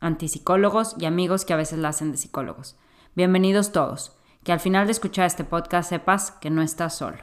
antipsicólogos 0.00 0.94
y 0.98 1.06
amigos 1.06 1.44
que 1.44 1.52
a 1.52 1.56
veces 1.56 1.78
la 1.78 1.88
hacen 1.88 2.12
de 2.12 2.18
psicólogos. 2.18 2.76
Bienvenidos 3.14 3.72
todos. 3.72 4.12
Que 4.44 4.52
al 4.52 4.60
final 4.60 4.86
de 4.86 4.92
escuchar 4.92 5.26
este 5.26 5.44
podcast 5.44 5.90
sepas 5.90 6.30
que 6.30 6.50
no 6.50 6.62
estás 6.62 6.96
solo. 6.96 7.18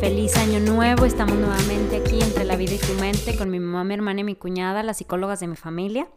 Feliz 0.00 0.36
año 0.36 0.60
nuevo, 0.60 1.04
estamos 1.04 1.34
nuevamente 1.36 1.89
y 2.70 2.78
tu 2.78 2.94
mente 3.00 3.36
con 3.36 3.50
mi 3.50 3.58
mamá, 3.58 3.82
mi 3.82 3.94
hermana 3.94 4.20
y 4.20 4.24
mi 4.24 4.36
cuñada, 4.36 4.84
las 4.84 4.98
psicólogas 4.98 5.40
de 5.40 5.48
mi 5.48 5.56
familia. 5.56 6.08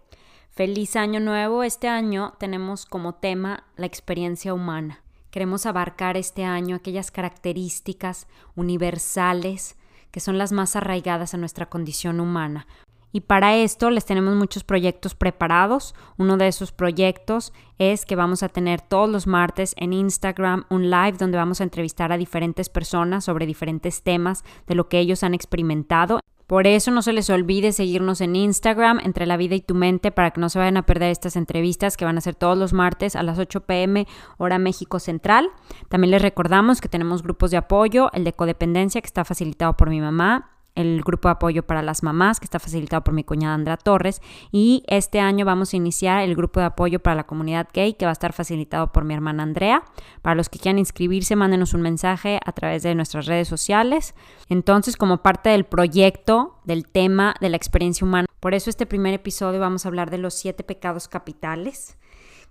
Feliz 0.52 0.96
año 0.96 1.20
nuevo, 1.20 1.64
este 1.64 1.88
año 1.88 2.36
tenemos 2.38 2.86
como 2.86 3.16
tema 3.16 3.64
la 3.76 3.88
experiencia 3.88 4.54
humana. 4.54 5.02
Queremos 5.32 5.66
abarcar 5.66 6.16
este 6.16 6.44
año 6.44 6.76
aquellas 6.76 7.10
características 7.10 8.28
universales 8.56 9.78
que 10.12 10.20
son 10.20 10.38
las 10.38 10.52
más 10.52 10.76
arraigadas 10.76 11.34
a 11.34 11.38
nuestra 11.38 11.72
condición 11.72 12.20
humana, 12.20 12.68
y 13.16 13.22
para 13.22 13.56
esto 13.56 13.92
les 13.92 14.06
tenemos 14.06 14.36
muchos 14.36 14.64
proyectos 14.64 15.14
preparados. 15.14 15.94
Uno 16.18 16.36
de 16.36 16.48
esos 16.48 16.72
proyectos 16.72 17.54
es 17.78 18.06
que 18.06 18.16
vamos 18.16 18.42
a 18.42 18.50
tener 18.50 18.82
todos 18.82 19.08
los 19.08 19.28
martes 19.28 19.76
en 19.78 19.94
Instagram 19.94 20.66
un 20.72 20.90
live 20.90 21.14
donde 21.20 21.38
vamos 21.38 21.62
a 21.62 21.64
entrevistar 21.64 22.12
a 22.12 22.18
diferentes 22.18 22.70
personas 22.70 23.24
sobre 23.24 23.46
diferentes 23.46 24.02
temas 24.02 24.44
de 24.66 24.74
lo 24.74 24.90
que 24.90 24.98
ellos 24.98 25.22
han 25.22 25.36
experimentado. 25.36 26.22
Por 26.54 26.68
eso 26.68 26.92
no 26.92 27.02
se 27.02 27.14
les 27.14 27.32
olvide 27.32 27.72
seguirnos 27.72 28.22
en 28.22 28.36
Instagram, 28.36 29.00
entre 29.00 29.26
la 29.26 29.38
vida 29.38 29.56
y 29.56 29.62
tu 29.62 29.74
mente, 29.74 30.12
para 30.12 30.30
que 30.30 30.40
no 30.40 30.50
se 30.50 30.60
vayan 30.60 30.78
a 30.78 30.86
perder 30.86 31.10
estas 31.10 31.36
entrevistas 31.36 31.98
que 31.98 32.06
van 32.06 32.16
a 32.20 32.22
ser 32.22 32.36
todos 32.36 32.56
los 32.56 32.74
martes 32.74 33.16
a 33.16 33.24
las 33.24 33.40
8 33.40 33.62
pm 33.62 34.06
hora 34.38 34.60
México 34.60 35.00
Central. 35.00 35.50
También 35.90 36.12
les 36.12 36.22
recordamos 36.22 36.80
que 36.80 36.88
tenemos 36.88 37.24
grupos 37.24 37.50
de 37.50 37.58
apoyo, 37.58 38.12
el 38.14 38.24
de 38.24 38.34
codependencia 38.34 39.02
que 39.02 39.08
está 39.08 39.26
facilitado 39.26 39.76
por 39.76 39.90
mi 39.90 40.00
mamá, 40.00 40.53
el 40.76 41.02
grupo 41.04 41.28
de 41.28 41.34
apoyo 41.34 41.64
para 41.64 41.82
las 41.82 42.04
mamás, 42.04 42.40
que 42.40 42.46
está 42.46 42.60
facilitado 42.60 43.04
por 43.04 43.14
mi 43.14 43.24
cuñada 43.24 43.56
Andrea 43.56 43.78
Torres. 43.78 44.22
Y 44.52 44.84
este 44.88 45.20
año 45.20 45.46
vamos 45.46 45.74
a 45.74 45.78
iniciar 45.78 46.24
el 46.24 46.36
grupo 46.36 46.60
de 46.60 46.68
apoyo 46.68 47.00
para 47.00 47.16
la 47.16 47.26
comunidad 47.26 47.68
gay, 47.74 47.94
que 47.94 48.06
va 48.06 48.12
a 48.12 48.14
estar 48.14 48.34
facilitado 48.34 48.92
por 48.92 49.04
mi 49.04 49.14
hermana 49.14 49.44
Andrea. 49.44 49.84
Para 50.22 50.36
los 50.36 50.50
que 50.50 50.60
quieran 50.60 50.80
inscribirse, 50.80 51.36
mándenos 51.36 51.74
un 51.74 51.82
mensaje 51.82 52.40
a 52.46 52.52
través 52.52 52.84
de 52.84 52.96
nuestras 52.96 53.26
redes 53.26 53.48
sociales. 53.48 54.16
Entonces, 54.50 54.98
como 54.98 55.18
parte 55.18 55.50
del 55.50 55.66
proyecto, 55.66 56.60
del 56.64 56.88
tema 56.88 57.36
de 57.40 57.50
la 57.50 57.58
experiencia 57.58 58.06
humana, 58.06 58.28
por 58.40 58.54
eso 58.54 58.70
este 58.70 58.86
primer 58.86 59.14
episodio 59.14 59.60
vamos 59.60 59.86
a 59.86 59.90
hablar 59.90 60.10
de 60.10 60.18
los 60.18 60.34
siete 60.34 60.64
pecados 60.64 61.08
capitales. 61.08 61.98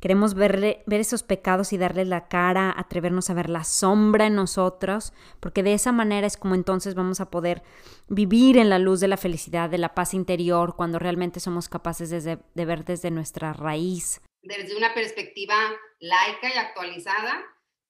Queremos 0.03 0.35
ver 0.35 0.83
esos 0.89 1.23
pecados 1.23 1.73
y 1.73 1.79
darles 1.79 2.09
la 2.09 2.27
cara, 2.27 2.75
atrevernos 2.77 3.31
a 3.31 3.35
ver 3.35 3.49
la 3.49 3.63
sombra 3.63 4.27
en 4.27 4.35
nosotros, 4.35 5.13
porque 5.39 5.63
de 5.63 5.75
esa 5.75 5.93
manera 5.93 6.27
es 6.27 6.37
como 6.37 6.57
entonces 6.57 6.97
vamos 6.97 7.21
a 7.21 7.31
poder 7.31 7.63
vivir 8.09 8.59
en 8.59 8.69
la 8.69 8.81
luz 8.81 8.99
de 8.99 9.07
la 9.07 9.17
felicidad, 9.17 9.71
de 9.71 9.79
la 9.79 9.95
paz 9.95 10.13
interior, 10.13 10.75
cuando 10.75 10.99
realmente 10.99 11.39
somos 11.39 11.69
capaces 11.69 12.11
de, 12.11 12.37
ver 12.65 12.85
desde 12.85 13.13
nuestra 13.13 13.53
raíz. 13.53 14.21
Desde 14.43 14.77
una 14.77 14.93
perspectiva 14.93 15.55
laica 16.01 16.53
y 16.53 16.59
actualizada, 16.59 17.41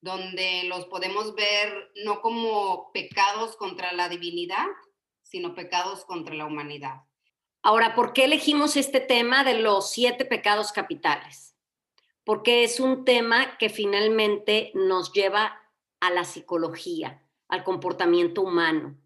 donde 0.03 0.65
los 0.65 0.85
podemos 0.89 1.35
ver 1.35 1.93
no 2.05 2.21
como 2.21 2.93
pecados 2.93 3.57
contra 3.57 3.91
la 3.95 4.11
divinidad, 4.11 4.67
sino 5.23 5.55
pecados 5.55 6.05
contra 6.05 6.35
la 6.35 6.45
humanidad. 6.45 7.05
Ahora, 7.63 7.95
¿por 7.95 8.13
qué 8.13 8.27
elegimos 8.27 8.77
este 8.77 9.01
tema 9.01 9.45
de 9.45 9.55
los 9.55 9.91
siete 9.91 10.27
pecados 10.27 10.73
capitales? 10.73 11.52
Porque 12.25 12.65
es 12.65 12.81
un 12.81 13.05
tema 13.05 13.59
que 13.59 13.69
finalmente 13.69 14.71
nos 14.75 15.13
lleva 15.13 15.61
a 16.01 16.11
la 16.11 16.25
psicología, 16.25 17.23
al 17.49 17.65
comportamiento 17.65 18.43
humano, 18.43 18.97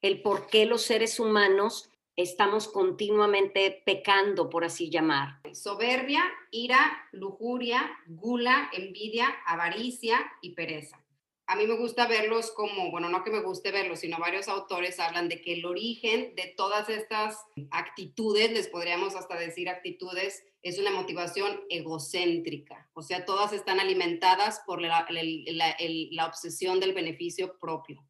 el 0.00 0.22
por 0.22 0.46
qué 0.48 0.66
los 0.66 0.82
seres 0.82 1.20
humanos 1.20 1.90
estamos 2.16 2.68
continuamente 2.68 3.82
pecando, 3.86 4.50
por 4.50 4.64
así 4.64 4.90
llamar. 4.90 5.40
Soberbia, 5.52 6.22
ira, 6.50 7.08
lujuria, 7.12 7.90
gula, 8.06 8.70
envidia, 8.72 9.28
avaricia 9.46 10.18
y 10.40 10.54
pereza 10.54 11.01
a 11.46 11.56
mí 11.56 11.66
me 11.66 11.76
gusta 11.76 12.06
verlos 12.06 12.52
como, 12.52 12.90
bueno, 12.90 13.08
no 13.08 13.24
que 13.24 13.30
me 13.30 13.42
guste 13.42 13.72
verlos, 13.72 14.00
sino 14.00 14.18
varios 14.18 14.48
autores 14.48 15.00
hablan 15.00 15.28
de 15.28 15.40
que 15.40 15.54
el 15.54 15.66
origen 15.66 16.34
de 16.34 16.54
todas 16.56 16.88
estas 16.88 17.38
actitudes, 17.70 18.52
les 18.52 18.68
podríamos 18.68 19.16
hasta 19.16 19.36
decir 19.36 19.68
actitudes, 19.68 20.44
es 20.62 20.78
una 20.78 20.92
motivación 20.92 21.60
egocéntrica. 21.68 22.88
O 22.94 23.02
sea, 23.02 23.24
todas 23.24 23.52
están 23.52 23.80
alimentadas 23.80 24.62
por 24.66 24.80
la, 24.80 25.06
la, 25.10 26.26
obsesión 26.26 26.78
del 26.78 26.94
beneficio 26.94 27.58
propio. 27.58 28.04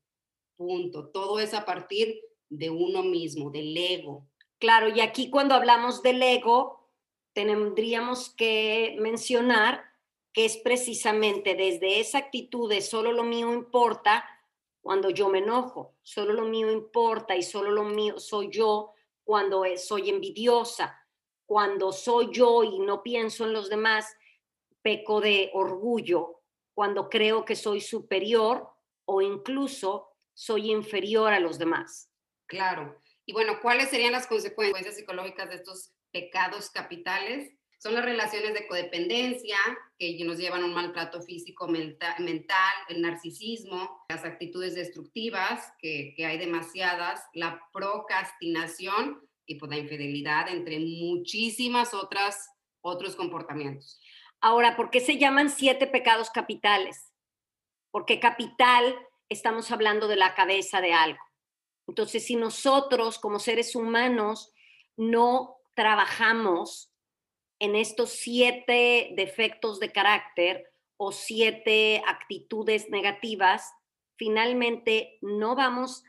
Punto. 0.57 1.09
Todo 1.09 1.41
es 1.41 1.55
a 1.55 1.65
partir 1.65 2.21
de 2.51 2.69
uno 2.69 3.03
mismo, 3.03 3.51
del 3.51 3.77
ego. 3.77 4.29
Claro, 4.59 4.89
y 4.95 5.01
aquí 5.01 5.31
cuando 5.31 5.55
hablamos 5.55 6.03
del 6.03 6.23
ego, 6.23 6.91
tendríamos 7.33 8.31
que 8.31 8.97
mencionar 9.01 9.92
que 10.33 10.45
es 10.45 10.57
precisamente 10.57 11.55
desde 11.55 12.01
esa 12.01 12.19
actitud 12.19 12.69
de 12.69 12.81
solo 12.81 13.13
lo 13.13 13.25
mío 13.25 13.53
importa, 13.53 14.25
cuando 14.81 15.11
yo 15.11 15.29
me 15.29 15.39
enojo, 15.39 15.95
solo 16.03 16.33
lo 16.33 16.45
mío 16.45 16.71
importa 16.71 17.37
y 17.37 17.43
solo 17.43 17.71
lo 17.71 17.85
mío 17.85 18.19
soy 18.19 18.49
yo 18.51 18.95
cuando 19.25 19.65
soy 19.77 20.11
envidiosa, 20.11 20.99
cuando 21.47 21.93
soy 21.93 22.31
yo 22.33 22.65
y 22.65 22.79
no 22.81 23.03
pienso 23.03 23.45
en 23.45 23.53
los 23.53 23.69
demás, 23.69 24.17
peco 24.83 25.21
de 25.21 25.51
orgullo, 25.55 26.41
cuando 26.75 27.09
creo 27.09 27.45
que 27.45 27.55
soy 27.55 27.81
superior 27.81 28.69
o 29.05 29.23
incluso 29.23 30.09
soy 30.35 30.73
inferior 30.73 31.33
a 31.33 31.41
los 31.41 31.59
demás. 31.59 32.11
Claro. 32.47 33.01
Y 33.25 33.33
bueno, 33.33 33.61
¿cuáles 33.63 33.91
serían 33.91 34.13
las 34.13 34.27
consecuencias 34.27 34.97
psicológicas 34.97 35.49
de 35.51 35.57
estos 35.57 35.93
pecados 36.11 36.71
capitales? 36.71 37.55
Son 37.83 37.95
las 37.95 38.05
relaciones 38.05 38.55
de 38.55 38.69
codependencia 38.69 39.57
que 39.99 40.17
nos 40.25 40.39
llevan 40.39 40.63
a 40.63 40.67
un 40.67 40.73
maltrato 40.73 41.21
físico, 41.21 41.67
mental, 41.67 42.75
el 42.89 43.03
narcisismo, 43.03 44.05
las 44.09 44.25
actitudes 44.25 44.77
destructivas, 44.77 45.73
que, 45.81 46.15
hay 46.25 46.39
demasiadas, 46.39 47.25
la 47.35 47.61
procrastinación 47.73 49.29
y 49.47 49.57
pues, 49.57 49.69
la 49.69 49.79
infidelidad, 49.79 50.49
entre 50.49 50.79
muchísimas 50.79 51.93
otras 51.93 52.49
otros 52.83 53.17
comportamientos. 53.17 54.01
Ahora, 54.41 54.77
¿por 54.77 54.91
qué 54.91 55.01
se 55.01 55.19
llaman 55.19 55.51
siete 55.51 55.89
pecados 55.89 56.31
capitales? 56.31 57.13
Porque 57.91 58.21
capital 58.21 58.97
estamos 59.29 59.73
hablando 59.73 60.07
de 60.07 60.17
la 60.17 60.37
cabeza 60.37 60.81
de 60.81 60.93
algo. 60.93 61.19
Entonces, 61.89 62.25
si 62.25 62.37
nosotros 62.37 63.19
como 63.19 63.41
seres 63.41 63.75
humanos 63.75 64.53
no 64.97 65.57
trabajamos 65.75 66.92
en 67.63 67.77
estos 67.77 68.11
siete 68.11 69.13
defectos 69.15 69.79
de 69.79 69.93
carácter 69.93 70.73
o 70.97 71.13
siete 71.13 72.03
actitudes 72.09 72.91
negativas, 72.91 73.73
finalmente 74.17 75.17
no 75.21 75.55
vamos 75.55 76.03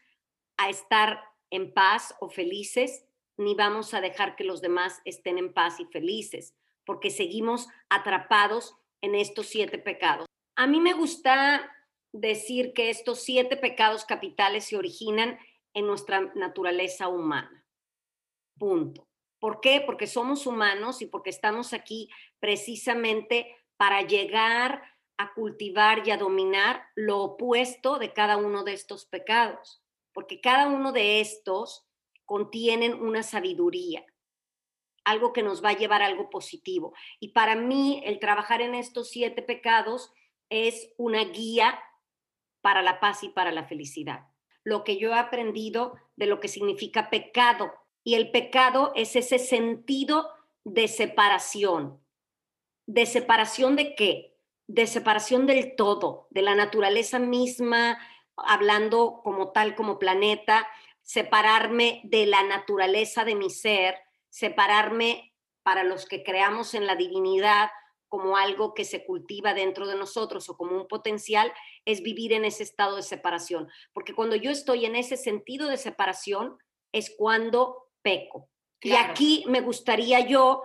a 0.57 0.71
estar 0.71 1.21
en 1.51 1.71
paz 1.71 2.15
o 2.19 2.29
felices, 2.29 3.05
ni 3.37 3.53
vamos 3.53 3.93
a 3.93 4.01
dejar 4.01 4.35
que 4.35 4.43
los 4.43 4.61
demás 4.61 4.99
estén 5.05 5.37
en 5.37 5.53
paz 5.53 5.79
y 5.79 5.85
felices, 5.85 6.55
porque 6.85 7.11
seguimos 7.11 7.67
atrapados 7.87 8.75
en 9.03 9.13
estos 9.13 9.45
siete 9.45 9.77
pecados. 9.77 10.25
A 10.55 10.65
mí 10.65 10.79
me 10.79 10.93
gusta 10.93 11.71
decir 12.11 12.73
que 12.73 12.89
estos 12.89 13.19
siete 13.19 13.57
pecados 13.57 14.05
capitales 14.05 14.65
se 14.65 14.77
originan 14.77 15.37
en 15.75 15.85
nuestra 15.85 16.31
naturaleza 16.33 17.09
humana. 17.09 17.63
Punto. 18.57 19.05
¿Por 19.43 19.59
qué? 19.59 19.83
Porque 19.85 20.07
somos 20.07 20.47
humanos 20.47 21.01
y 21.01 21.05
porque 21.05 21.29
estamos 21.29 21.73
aquí 21.73 22.09
precisamente 22.39 23.53
para 23.75 24.01
llegar 24.01 24.81
a 25.17 25.33
cultivar 25.33 26.07
y 26.07 26.11
a 26.11 26.17
dominar 26.17 26.87
lo 26.95 27.19
opuesto 27.19 27.99
de 27.99 28.13
cada 28.13 28.37
uno 28.37 28.63
de 28.63 28.71
estos 28.71 29.05
pecados, 29.05 29.83
porque 30.13 30.39
cada 30.39 30.69
uno 30.69 30.93
de 30.93 31.19
estos 31.19 31.85
contienen 32.23 32.93
una 32.93 33.21
sabiduría, 33.21 34.05
algo 35.03 35.33
que 35.33 35.43
nos 35.43 35.61
va 35.61 35.71
a 35.71 35.77
llevar 35.77 36.01
a 36.01 36.05
algo 36.05 36.29
positivo. 36.29 36.93
Y 37.19 37.33
para 37.33 37.57
mí 37.57 38.01
el 38.05 38.19
trabajar 38.19 38.61
en 38.61 38.73
estos 38.73 39.09
siete 39.09 39.41
pecados 39.41 40.13
es 40.47 40.93
una 40.95 41.21
guía 41.21 41.83
para 42.61 42.81
la 42.81 43.01
paz 43.01 43.25
y 43.25 43.27
para 43.27 43.51
la 43.51 43.65
felicidad. 43.65 44.25
Lo 44.63 44.85
que 44.85 44.95
yo 44.95 45.09
he 45.09 45.19
aprendido 45.19 45.95
de 46.15 46.27
lo 46.27 46.39
que 46.39 46.47
significa 46.47 47.09
pecado. 47.09 47.73
Y 48.03 48.15
el 48.15 48.31
pecado 48.31 48.91
es 48.95 49.15
ese 49.15 49.39
sentido 49.39 50.29
de 50.63 50.87
separación. 50.87 52.01
¿De 52.85 53.05
separación 53.05 53.75
de 53.75 53.95
qué? 53.95 54.37
De 54.67 54.87
separación 54.87 55.45
del 55.45 55.75
todo, 55.75 56.27
de 56.29 56.41
la 56.41 56.55
naturaleza 56.55 57.19
misma, 57.19 57.97
hablando 58.35 59.21
como 59.23 59.51
tal, 59.51 59.75
como 59.75 59.99
planeta, 59.99 60.67
separarme 61.01 62.01
de 62.05 62.25
la 62.25 62.43
naturaleza 62.43 63.25
de 63.25 63.35
mi 63.35 63.49
ser, 63.49 63.95
separarme 64.29 65.33
para 65.63 65.83
los 65.83 66.05
que 66.05 66.23
creamos 66.23 66.73
en 66.73 66.87
la 66.87 66.95
divinidad 66.95 67.69
como 68.09 68.37
algo 68.37 68.75
que 68.75 68.85
se 68.85 69.05
cultiva 69.05 69.55
dentro 69.55 69.87
de 69.87 69.95
nosotros 69.95 70.47
o 70.47 70.55
como 70.55 70.77
un 70.77 70.87
potencial, 70.87 71.51
es 71.83 72.03
vivir 72.03 72.31
en 72.33 72.45
ese 72.45 72.61
estado 72.61 72.97
de 72.97 73.01
separación. 73.01 73.69
Porque 73.91 74.13
cuando 74.13 74.35
yo 74.35 74.51
estoy 74.51 74.85
en 74.85 74.95
ese 74.95 75.17
sentido 75.17 75.67
de 75.67 75.77
separación, 75.77 76.59
es 76.91 77.13
cuando 77.17 77.82
peco. 78.03 78.49
Y 78.81 78.93
aquí 78.93 79.45
me 79.47 79.61
gustaría 79.61 80.19
yo 80.27 80.63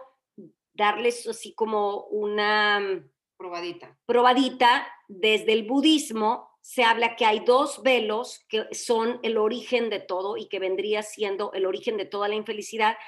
darles 0.74 1.26
así 1.26 1.54
como 1.54 2.04
una 2.06 2.80
mm, 2.80 3.10
probadita. 3.38 3.96
Probadita 4.04 4.86
desde 5.08 5.54
el 5.54 5.62
budismo 5.62 6.50
se 6.60 6.84
habla 6.84 7.16
que 7.16 7.24
hay 7.24 7.40
dos 7.40 7.82
velos 7.82 8.44
que 8.48 8.66
son 8.74 9.20
el 9.22 9.38
origen 9.38 9.88
de 9.88 10.00
todo 10.00 10.36
y 10.36 10.48
que 10.48 10.58
vendría 10.58 11.02
siendo 11.02 11.52
el 11.54 11.64
origen 11.64 11.96
de 11.96 12.04
toda 12.04 12.28
la 12.28 12.34
infelicidad, 12.34 12.98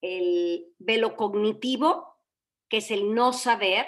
el 0.00 0.72
velo 0.78 1.16
cognitivo 1.16 2.10
que 2.70 2.78
es 2.78 2.90
el 2.90 3.14
no 3.14 3.34
saber, 3.34 3.86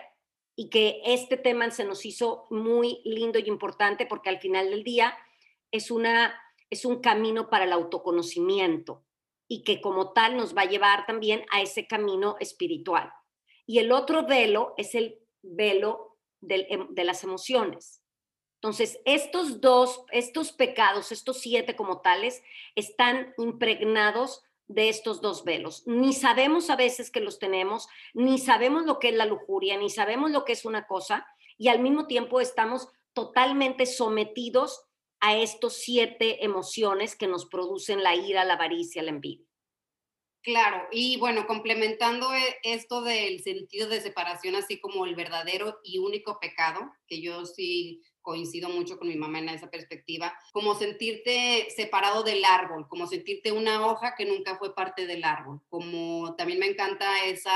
y 0.54 0.68
que 0.68 1.00
este 1.06 1.38
tema 1.38 1.70
se 1.70 1.84
nos 1.84 2.04
hizo 2.04 2.46
muy 2.50 3.00
lindo 3.04 3.38
y 3.38 3.48
importante 3.48 4.04
porque 4.04 4.28
al 4.28 4.38
final 4.38 4.68
del 4.68 4.84
día 4.84 5.16
es, 5.70 5.90
una, 5.90 6.38
es 6.68 6.84
un 6.84 7.00
camino 7.00 7.48
para 7.48 7.64
el 7.64 7.72
autoconocimiento 7.72 9.02
y 9.52 9.64
que 9.64 9.82
como 9.82 10.14
tal 10.14 10.38
nos 10.38 10.56
va 10.56 10.62
a 10.62 10.70
llevar 10.70 11.04
también 11.04 11.44
a 11.50 11.60
ese 11.60 11.86
camino 11.86 12.36
espiritual. 12.40 13.12
Y 13.66 13.80
el 13.80 13.92
otro 13.92 14.26
velo 14.26 14.72
es 14.78 14.94
el 14.94 15.18
velo 15.42 16.16
em, 16.48 16.88
de 16.88 17.04
las 17.04 17.22
emociones. 17.22 18.02
Entonces, 18.54 18.98
estos 19.04 19.60
dos, 19.60 20.06
estos 20.10 20.52
pecados, 20.52 21.12
estos 21.12 21.40
siete 21.40 21.76
como 21.76 22.00
tales, 22.00 22.42
están 22.76 23.34
impregnados 23.36 24.42
de 24.68 24.88
estos 24.88 25.20
dos 25.20 25.44
velos. 25.44 25.82
Ni 25.86 26.14
sabemos 26.14 26.70
a 26.70 26.76
veces 26.76 27.10
que 27.10 27.20
los 27.20 27.38
tenemos, 27.38 27.88
ni 28.14 28.38
sabemos 28.38 28.86
lo 28.86 28.98
que 28.98 29.10
es 29.10 29.14
la 29.14 29.26
lujuria, 29.26 29.76
ni 29.76 29.90
sabemos 29.90 30.30
lo 30.30 30.46
que 30.46 30.52
es 30.52 30.64
una 30.64 30.86
cosa, 30.86 31.26
y 31.58 31.68
al 31.68 31.80
mismo 31.80 32.06
tiempo 32.06 32.40
estamos 32.40 32.88
totalmente 33.12 33.84
sometidos 33.84 34.86
a 35.22 35.36
estos 35.36 35.74
siete 35.74 36.44
emociones 36.44 37.14
que 37.14 37.28
nos 37.28 37.46
producen 37.46 38.02
la 38.02 38.16
ira, 38.16 38.44
la 38.44 38.54
avaricia, 38.54 39.04
la 39.04 39.10
envidia. 39.10 39.46
Claro, 40.42 40.88
y 40.90 41.16
bueno, 41.18 41.46
complementando 41.46 42.34
e, 42.34 42.58
esto 42.64 43.02
del 43.02 43.40
sentido 43.44 43.88
de 43.88 44.00
separación, 44.00 44.56
así 44.56 44.80
como 44.80 45.06
el 45.06 45.14
verdadero 45.14 45.78
y 45.84 45.98
único 45.98 46.40
pecado, 46.40 46.92
que 47.06 47.22
yo 47.22 47.46
sí 47.46 48.02
coincido 48.20 48.68
mucho 48.68 48.98
con 48.98 49.06
mi 49.06 49.14
mamá 49.14 49.38
en 49.38 49.50
esa 49.50 49.70
perspectiva, 49.70 50.36
como 50.52 50.74
sentirte 50.74 51.68
separado 51.70 52.24
del 52.24 52.44
árbol, 52.44 52.88
como 52.88 53.06
sentirte 53.06 53.52
una 53.52 53.86
hoja 53.86 54.16
que 54.16 54.26
nunca 54.26 54.56
fue 54.56 54.74
parte 54.74 55.06
del 55.06 55.22
árbol, 55.22 55.60
como 55.68 56.34
también 56.34 56.58
me 56.58 56.66
encanta 56.66 57.24
esa, 57.24 57.54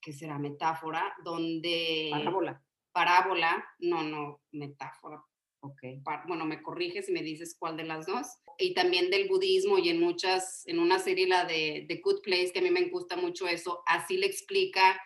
¿qué 0.00 0.12
será? 0.12 0.36
Metáfora, 0.40 1.14
donde... 1.22 2.08
Parábola. 2.10 2.60
Parábola, 2.90 3.64
no, 3.78 4.02
no, 4.02 4.40
metáfora. 4.50 5.22
Ok. 5.60 5.80
Bueno, 6.26 6.46
me 6.46 6.62
corriges 6.62 7.08
y 7.08 7.12
me 7.12 7.22
dices 7.22 7.56
cuál 7.58 7.76
de 7.76 7.84
las 7.84 8.06
dos. 8.06 8.26
Y 8.58 8.74
también 8.74 9.10
del 9.10 9.28
budismo 9.28 9.78
y 9.78 9.88
en 9.88 10.00
muchas, 10.00 10.66
en 10.66 10.78
una 10.78 10.98
serie, 10.98 11.26
la 11.26 11.44
de 11.44 11.84
The 11.88 12.00
Good 12.02 12.22
Place, 12.22 12.52
que 12.52 12.60
a 12.60 12.62
mí 12.62 12.70
me 12.70 12.88
gusta 12.88 13.16
mucho 13.16 13.48
eso, 13.48 13.82
así 13.86 14.16
le 14.16 14.26
explica 14.26 15.00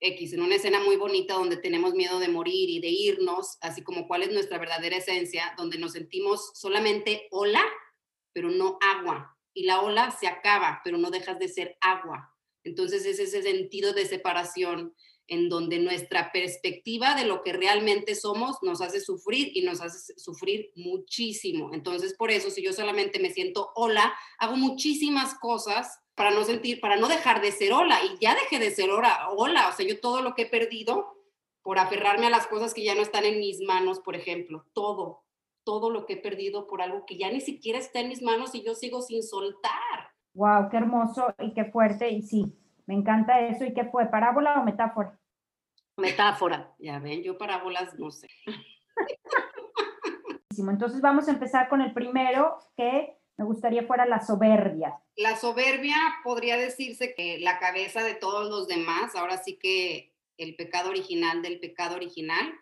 X, 0.00 0.32
en 0.32 0.42
una 0.42 0.54
escena 0.54 0.80
muy 0.80 0.96
bonita 0.96 1.34
donde 1.34 1.58
tenemos 1.58 1.94
miedo 1.94 2.18
de 2.18 2.28
morir 2.28 2.70
y 2.70 2.80
de 2.80 2.88
irnos, 2.88 3.58
así 3.60 3.82
como 3.82 4.08
cuál 4.08 4.22
es 4.22 4.32
nuestra 4.32 4.58
verdadera 4.58 4.96
esencia, 4.96 5.54
donde 5.58 5.78
nos 5.78 5.92
sentimos 5.92 6.52
solamente 6.54 7.28
ola, 7.30 7.62
pero 8.32 8.50
no 8.50 8.78
agua. 8.80 9.36
Y 9.52 9.64
la 9.64 9.82
ola 9.82 10.10
se 10.10 10.26
acaba, 10.26 10.80
pero 10.84 10.96
no 10.96 11.10
dejas 11.10 11.38
de 11.38 11.48
ser 11.48 11.76
agua. 11.80 12.34
Entonces 12.64 13.04
es 13.04 13.18
ese 13.18 13.42
sentido 13.42 13.92
de 13.92 14.06
separación 14.06 14.94
en 15.30 15.48
donde 15.48 15.78
nuestra 15.78 16.32
perspectiva 16.32 17.14
de 17.14 17.24
lo 17.24 17.42
que 17.42 17.52
realmente 17.52 18.16
somos 18.16 18.58
nos 18.62 18.82
hace 18.82 19.00
sufrir 19.00 19.52
y 19.54 19.62
nos 19.62 19.80
hace 19.80 20.18
sufrir 20.18 20.72
muchísimo. 20.74 21.70
Entonces, 21.72 22.14
por 22.14 22.32
eso, 22.32 22.50
si 22.50 22.62
yo 22.62 22.72
solamente 22.72 23.20
me 23.20 23.30
siento 23.30 23.70
hola, 23.76 24.12
hago 24.38 24.56
muchísimas 24.56 25.36
cosas 25.36 26.00
para 26.16 26.32
no 26.32 26.42
sentir, 26.42 26.80
para 26.80 26.96
no 26.96 27.06
dejar 27.06 27.40
de 27.40 27.52
ser 27.52 27.72
hola. 27.72 27.98
Y 28.04 28.18
ya 28.20 28.34
dejé 28.34 28.58
de 28.58 28.72
ser 28.72 28.90
hola, 28.90 29.28
hola. 29.36 29.68
O 29.68 29.72
sea, 29.72 29.86
yo 29.86 30.00
todo 30.00 30.20
lo 30.20 30.34
que 30.34 30.42
he 30.42 30.46
perdido 30.46 31.16
por 31.62 31.78
aferrarme 31.78 32.26
a 32.26 32.30
las 32.30 32.48
cosas 32.48 32.74
que 32.74 32.82
ya 32.82 32.96
no 32.96 33.02
están 33.02 33.24
en 33.24 33.38
mis 33.38 33.60
manos, 33.60 34.00
por 34.00 34.16
ejemplo, 34.16 34.66
todo, 34.72 35.22
todo 35.62 35.90
lo 35.90 36.06
que 36.06 36.14
he 36.14 36.16
perdido 36.16 36.66
por 36.66 36.82
algo 36.82 37.06
que 37.06 37.16
ya 37.16 37.30
ni 37.30 37.40
siquiera 37.40 37.78
está 37.78 38.00
en 38.00 38.08
mis 38.08 38.20
manos 38.20 38.52
y 38.56 38.64
yo 38.64 38.74
sigo 38.74 39.00
sin 39.00 39.22
soltar. 39.22 40.10
Wow, 40.34 40.70
qué 40.70 40.78
hermoso 40.78 41.32
y 41.38 41.54
qué 41.54 41.66
fuerte. 41.66 42.10
Y 42.10 42.22
sí, 42.22 42.52
me 42.86 42.94
encanta 42.96 43.38
eso. 43.46 43.64
¿Y 43.64 43.72
qué 43.72 43.84
fue? 43.84 44.06
¿Parábola 44.06 44.60
o 44.60 44.64
metáfora? 44.64 45.19
Metáfora. 46.00 46.74
Ya 46.78 46.98
ven, 46.98 47.22
yo 47.22 47.38
parábolas 47.38 47.98
no 47.98 48.10
sé. 48.10 48.28
Entonces 50.56 51.00
vamos 51.00 51.28
a 51.28 51.30
empezar 51.30 51.68
con 51.68 51.80
el 51.80 51.94
primero, 51.94 52.58
que 52.76 53.16
me 53.38 53.44
gustaría 53.44 53.86
fuera 53.86 54.04
la 54.04 54.20
soberbia. 54.20 55.00
La 55.16 55.36
soberbia 55.36 55.96
podría 56.22 56.58
decirse 56.58 57.14
que 57.14 57.38
la 57.38 57.58
cabeza 57.58 58.02
de 58.02 58.14
todos 58.14 58.50
los 58.50 58.68
demás, 58.68 59.16
ahora 59.16 59.38
sí 59.38 59.58
que 59.58 60.12
el 60.36 60.56
pecado 60.56 60.90
original 60.90 61.40
del 61.42 61.60
pecado 61.60 61.96
original. 61.96 62.52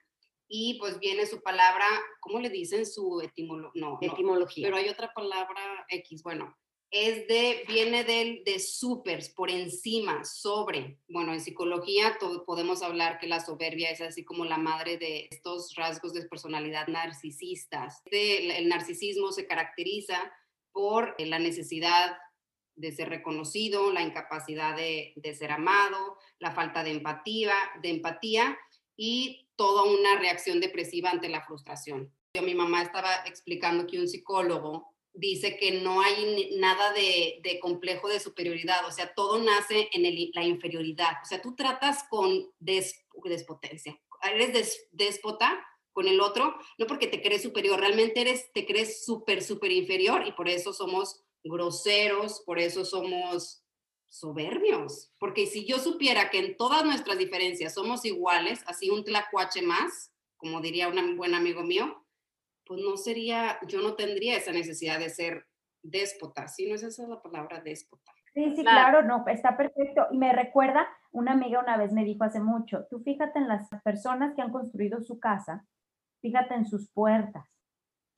Y 0.51 0.79
pues 0.79 0.99
viene 0.99 1.27
su 1.27 1.43
palabra, 1.43 1.85
¿cómo 2.21 2.39
le 2.41 2.49
dicen? 2.49 2.87
Su 2.87 3.21
etimología. 3.21 3.83
No, 3.83 3.99
etimología. 4.01 4.67
pero 4.67 4.77
hay 4.77 4.89
otra 4.89 5.12
palabra 5.12 5.61
X, 5.89 6.23
bueno, 6.23 6.57
es 6.90 7.28
de, 7.28 7.64
viene 7.68 8.04
del, 8.04 8.42
de 8.45 8.59
super, 8.59 9.23
por 9.37 9.50
encima, 9.50 10.25
sobre. 10.25 10.99
Bueno, 11.09 11.33
en 11.35 11.40
psicología 11.40 12.16
todo, 12.18 12.45
podemos 12.45 12.83
hablar 12.83 13.18
que 13.18 13.26
la 13.26 13.40
soberbia 13.40 13.90
es 13.90 14.00
así 14.00 14.25
como 14.25 14.45
la 14.45 14.57
madre 14.57 14.97
de 14.97 15.28
estos 15.30 15.75
rasgos 15.75 16.14
de 16.14 16.26
personalidad 16.26 16.88
narcisistas. 16.88 18.00
Este, 18.07 18.59
el 18.59 18.68
narcisismo 18.68 19.33
se 19.33 19.47
caracteriza 19.47 20.33
por 20.73 21.14
la 21.18 21.38
necesidad 21.38 22.16
de 22.75 22.92
ser 22.92 23.09
reconocido, 23.09 23.92
la 23.92 24.02
incapacidad 24.02 24.76
de, 24.76 25.12
de 25.16 25.35
ser 25.35 25.50
amado, 25.50 26.16
la 26.38 26.52
falta 26.52 26.85
de 26.85 26.92
empatía, 26.92 27.54
de 27.83 27.90
empatía 27.90 28.57
y 28.97 29.49
toda 29.57 29.83
una 29.83 30.18
reacción 30.18 30.61
depresiva 30.61 31.11
ante 31.11 31.28
la 31.28 31.45
frustración. 31.45 32.14
Yo, 32.35 32.42
mi 32.42 32.54
mamá 32.54 32.83
estaba 32.83 33.12
explicando 33.26 33.87
que 33.87 33.99
un 33.99 34.09
psicólogo 34.09 34.95
dice 35.19 35.57
que 35.57 35.81
no 35.81 36.01
hay 36.01 36.57
nada 36.59 36.93
de, 36.93 37.59
complejo 37.61 38.09
de 38.09 38.21
superioridad, 38.21 38.87
o 38.87 38.93
sea, 38.93 39.13
todo 39.15 39.43
nace 39.43 39.89
en 39.93 40.31
la 40.33 40.45
inferioridad, 40.45 41.15
o 41.23 41.27
sea, 41.27 41.43
tú 41.43 41.55
tratas 41.57 42.05
con 42.09 42.49
despotencia, 42.59 44.01
eres 44.23 44.87
déspota 44.93 45.65
con 45.93 46.07
el 46.07 46.21
otro, 46.21 46.57
no 46.79 46.87
porque 46.87 47.09
te 47.09 47.21
crees 47.21 47.43
superior, 47.43 47.81
realmente 47.81 48.21
eres, 48.21 48.53
te 48.53 48.65
crees 48.65 49.05
súper, 49.05 49.43
súper 49.43 49.73
inferior 49.73 50.25
y 50.27 50.33
por 50.33 50.49
eso 50.49 50.73
somos 50.73 51.25
groseros, 51.43 52.41
por 52.47 52.61
eso 52.61 52.85
somos 52.85 53.65
soberbios, 54.09 55.11
porque 55.19 55.47
si 55.47 55.67
yo 55.67 55.79
supiera 55.81 56.31
que 56.31 56.39
en 56.39 56.57
todas 56.57 56.85
nuestras 56.85 57.19
diferencias 57.19 57.75
somos 57.75 58.05
iguales, 58.05 58.61
así 58.67 58.89
un 58.91 59.05
tlacuache 59.05 59.63
más, 59.63 60.13
como 60.37 60.61
diría 60.61 60.87
un 60.87 61.17
buen 61.17 61.35
amigo 61.35 61.65
mío, 61.65 62.05
pues 62.69 62.81
no 62.83 62.97
sería, 62.97 63.59
yo 63.67 63.81
no 63.81 63.95
tendría 63.95 64.37
esa 64.37 64.53
necesidad 64.53 64.99
de 64.99 65.09
ser 65.09 65.47
déspota, 65.83 66.47
¿sí? 66.47 66.69
¿No 66.69 66.75
es 66.75 66.83
esa 66.83 67.09
la 67.09 67.23
palabra 67.23 67.61
déspota? 67.61 68.13
Sí, 68.35 68.55
sí, 68.55 68.63
claro. 68.63 69.03
no, 69.03 69.25
está 69.27 69.57
perfecto. 69.57 70.07
Y 70.13 70.19
me 70.19 70.33
recuerda 70.33 70.87
Una 71.11 71.33
amiga 71.33 71.61
una 71.61 71.79
vez 71.79 71.93
me 71.93 72.05
dijo 72.05 72.25
hace 72.25 72.39
mucho, 72.39 72.87
tú 72.91 73.01
fíjate 73.01 73.39
en 73.39 73.49
las 73.49 73.69
personas 73.83 74.35
que 74.35 74.43
han 74.43 74.53
construido 74.53 75.01
su 75.01 75.19
casa, 75.19 75.65
fíjate 76.21 76.55
en 76.55 76.67
sus 76.67 76.91
puertas. 76.91 77.47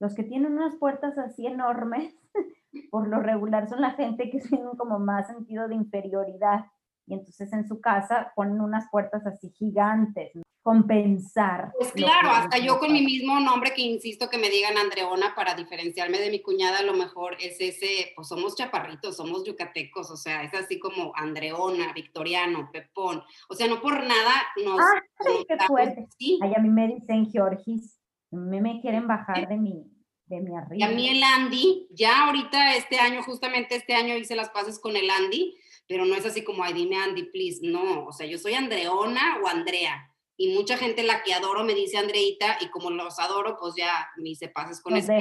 Los 0.00 0.14
que 0.14 0.25
tienen 0.25 0.52
unas 0.52 0.75
puertas 0.76 1.16
así 1.16 1.47
enormes, 1.47 2.14
por 2.90 3.07
lo 3.07 3.21
regular 3.21 3.69
son 3.69 3.80
la 3.80 3.92
gente 3.92 4.28
que 4.30 4.40
tiene 4.40 4.64
como 4.76 4.99
más 4.99 5.28
sentido 5.28 5.69
de 5.69 5.76
inferioridad. 5.76 6.66
Y 7.07 7.14
entonces 7.14 7.52
en 7.52 7.66
su 7.66 7.80
casa 7.80 8.33
ponen 8.35 8.61
unas 8.61 8.90
puertas 8.90 9.25
así 9.26 9.50
gigantes, 9.50 10.33
compensar. 10.62 11.73
Pues 11.79 11.93
claro, 11.93 12.31
hasta 12.31 12.59
yo 12.59 12.79
con 12.79 12.93
mi 12.93 13.02
mismo 13.02 13.40
nombre 13.40 13.73
que 13.75 13.83
insisto 13.83 14.29
que 14.29 14.38
me 14.38 14.50
digan 14.50 14.76
Andreona 14.76 15.35
para 15.35 15.55
diferenciarme 15.55 16.19
de 16.19 16.31
mi 16.31 16.43
cuñada, 16.43 16.81
a 16.81 16.83
lo 16.83 16.93
mejor 16.93 17.37
es 17.40 17.61
ese, 17.61 18.12
pues 18.14 18.29
somos 18.29 18.57
chaparritos, 18.57 19.17
somos 19.17 19.45
yucatecos, 19.45 20.11
o 20.11 20.17
sea, 20.17 20.43
es 20.43 20.52
así 20.55 20.79
como 20.79 21.12
Andreona, 21.17 21.93
Victoriano, 21.95 22.69
Pepón, 22.73 23.23
o 23.49 23.55
sea, 23.55 23.69
no 23.69 23.81
por 23.81 23.95
nada 24.05 24.35
nos... 24.64 24.81
Ah, 24.81 25.02
qué 25.49 25.57
fuerte. 25.67 26.07
Sí. 26.19 26.38
Ay, 26.43 26.52
a 26.55 26.61
mí 26.61 26.69
me 26.69 26.88
dicen 26.88 27.31
Georgis, 27.31 27.99
me, 28.31 28.61
me 28.61 28.81
quieren 28.81 29.07
bajar 29.07 29.49
de 29.49 29.57
mi, 29.57 29.85
de 30.26 30.40
mi 30.40 30.55
arriba. 30.55 30.76
Y 30.76 30.83
a 30.83 30.95
mí 30.95 31.09
el 31.09 31.23
Andy, 31.23 31.88
ya 31.90 32.26
ahorita 32.26 32.76
este 32.76 32.99
año, 32.99 33.23
justamente 33.23 33.76
este 33.76 33.95
año 33.95 34.17
hice 34.17 34.37
las 34.37 34.50
pases 34.50 34.79
con 34.79 34.95
el 34.97 35.09
Andy, 35.09 35.57
pero 35.88 36.05
no 36.05 36.14
es 36.14 36.25
así 36.26 36.45
como, 36.45 36.62
ay, 36.62 36.75
dime 36.75 36.97
Andy, 36.97 37.25
please, 37.25 37.61
no, 37.62 38.05
o 38.05 38.12
sea, 38.12 38.26
yo 38.26 38.38
soy 38.38 38.55
Andreona 38.55 39.38
o 39.43 39.49
Andrea, 39.49 40.10
y 40.40 40.54
mucha 40.54 40.78
gente 40.78 41.02
la 41.02 41.23
que 41.23 41.35
adoro 41.35 41.64
me 41.64 41.75
dice 41.75 41.99
Andreita 41.99 42.56
y 42.62 42.70
como 42.70 42.88
los 42.88 43.18
adoro, 43.18 43.59
pues 43.61 43.75
ya 43.76 44.09
me 44.16 44.30
hice 44.30 44.49
pases 44.49 44.80
con 44.80 44.97
eso. 44.97 45.12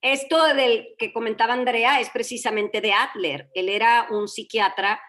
Esto 0.00 0.42
del 0.54 0.94
que 0.96 1.12
comentaba 1.12 1.52
Andrea 1.52 2.00
es 2.00 2.08
precisamente 2.08 2.80
de 2.80 2.94
Adler. 2.94 3.50
Él 3.52 3.68
era 3.68 4.08
un 4.10 4.26
psiquiatra 4.26 5.02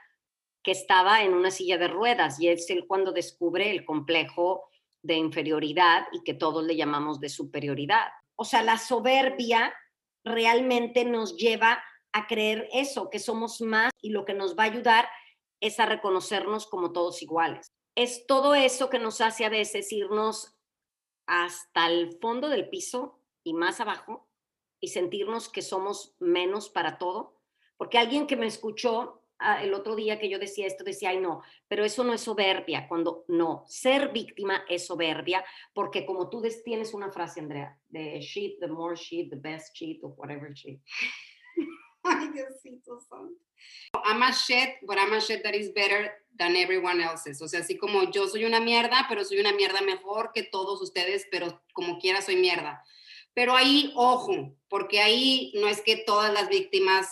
que 0.61 0.71
estaba 0.71 1.23
en 1.23 1.33
una 1.33 1.51
silla 1.51 1.77
de 1.77 1.87
ruedas 1.87 2.37
y 2.37 2.49
es 2.49 2.69
él 2.69 2.83
cuando 2.85 3.13
descubre 3.13 3.71
el 3.71 3.85
complejo 3.85 4.69
de 5.01 5.13
inferioridad 5.13 6.05
y 6.11 6.21
que 6.25 6.33
todos 6.33 6.65
le 6.65 6.75
llamamos 6.75 7.21
de 7.21 7.29
superioridad. 7.29 8.09
O 8.35 8.43
sea, 8.43 8.61
la 8.61 8.77
soberbia 8.77 9.73
realmente 10.25 11.05
nos 11.05 11.37
lleva 11.37 11.81
a 12.11 12.27
creer 12.27 12.67
eso, 12.73 13.09
que 13.09 13.19
somos 13.19 13.61
más 13.61 13.93
y 14.01 14.09
lo 14.09 14.25
que 14.25 14.33
nos 14.33 14.57
va 14.57 14.63
a 14.63 14.67
ayudar 14.67 15.07
es 15.61 15.79
a 15.79 15.85
reconocernos 15.85 16.67
como 16.67 16.91
todos 16.91 17.21
iguales 17.21 17.71
es 17.95 18.27
todo 18.27 18.55
eso 18.55 18.89
que 18.89 18.99
nos 18.99 19.21
hace 19.21 19.45
a 19.45 19.49
veces 19.49 19.91
irnos 19.91 20.55
hasta 21.25 21.87
el 21.87 22.17
fondo 22.19 22.49
del 22.49 22.69
piso 22.69 23.19
y 23.43 23.53
más 23.53 23.79
abajo 23.79 24.27
y 24.79 24.89
sentirnos 24.89 25.49
que 25.49 25.61
somos 25.61 26.15
menos 26.19 26.69
para 26.69 26.97
todo. 26.97 27.39
Porque 27.77 27.97
alguien 27.97 28.27
que 28.27 28.35
me 28.35 28.45
escuchó 28.45 29.21
ah, 29.39 29.63
el 29.63 29.73
otro 29.73 29.95
día 29.95 30.19
que 30.19 30.29
yo 30.29 30.39
decía 30.39 30.67
esto, 30.67 30.83
decía, 30.83 31.09
ay 31.09 31.19
no, 31.19 31.41
pero 31.67 31.83
eso 31.83 32.03
no 32.03 32.13
es 32.13 32.21
soberbia, 32.21 32.87
cuando 32.87 33.25
no, 33.27 33.65
ser 33.67 34.09
víctima 34.09 34.63
es 34.69 34.85
soberbia, 34.85 35.43
porque 35.73 36.05
como 36.05 36.29
tú 36.29 36.43
tienes 36.63 36.93
una 36.93 37.11
frase, 37.11 37.39
Andrea, 37.39 37.77
de 37.89 38.19
shit, 38.21 38.59
the 38.59 38.67
more 38.67 38.95
shit, 38.95 39.29
the 39.29 39.35
best 39.35 39.75
shit, 39.75 39.99
or 40.03 40.11
whatever 40.11 40.53
shit. 40.53 40.79
ay, 42.19 42.29
Diosito 42.29 42.99
santo. 42.99 43.41
I'm 44.03 44.21
a 44.21 44.31
shit, 44.31 44.75
but 44.85 44.97
I'm 44.97 45.13
a 45.13 45.21
shit 45.21 45.43
that 45.43 45.55
is 45.55 45.71
better 45.73 46.11
than 46.37 46.55
everyone 46.55 47.01
else's. 47.01 47.41
O 47.41 47.47
sea, 47.47 47.61
así 47.61 47.77
como 47.77 48.03
yo 48.11 48.27
soy 48.27 48.45
una 48.45 48.59
mierda, 48.59 49.05
pero 49.09 49.23
soy 49.23 49.39
una 49.39 49.53
mierda 49.53 49.81
mejor 49.81 50.31
que 50.33 50.43
todos 50.43 50.81
ustedes, 50.81 51.25
pero 51.31 51.63
como 51.73 51.97
quiera 51.99 52.21
soy 52.21 52.35
mierda. 52.35 52.83
Pero 53.33 53.55
ahí, 53.55 53.91
ojo, 53.95 54.55
porque 54.69 55.01
ahí 55.01 55.51
no 55.55 55.67
es 55.67 55.81
que 55.81 55.97
todas 55.97 56.31
las 56.33 56.49
víctimas 56.49 57.09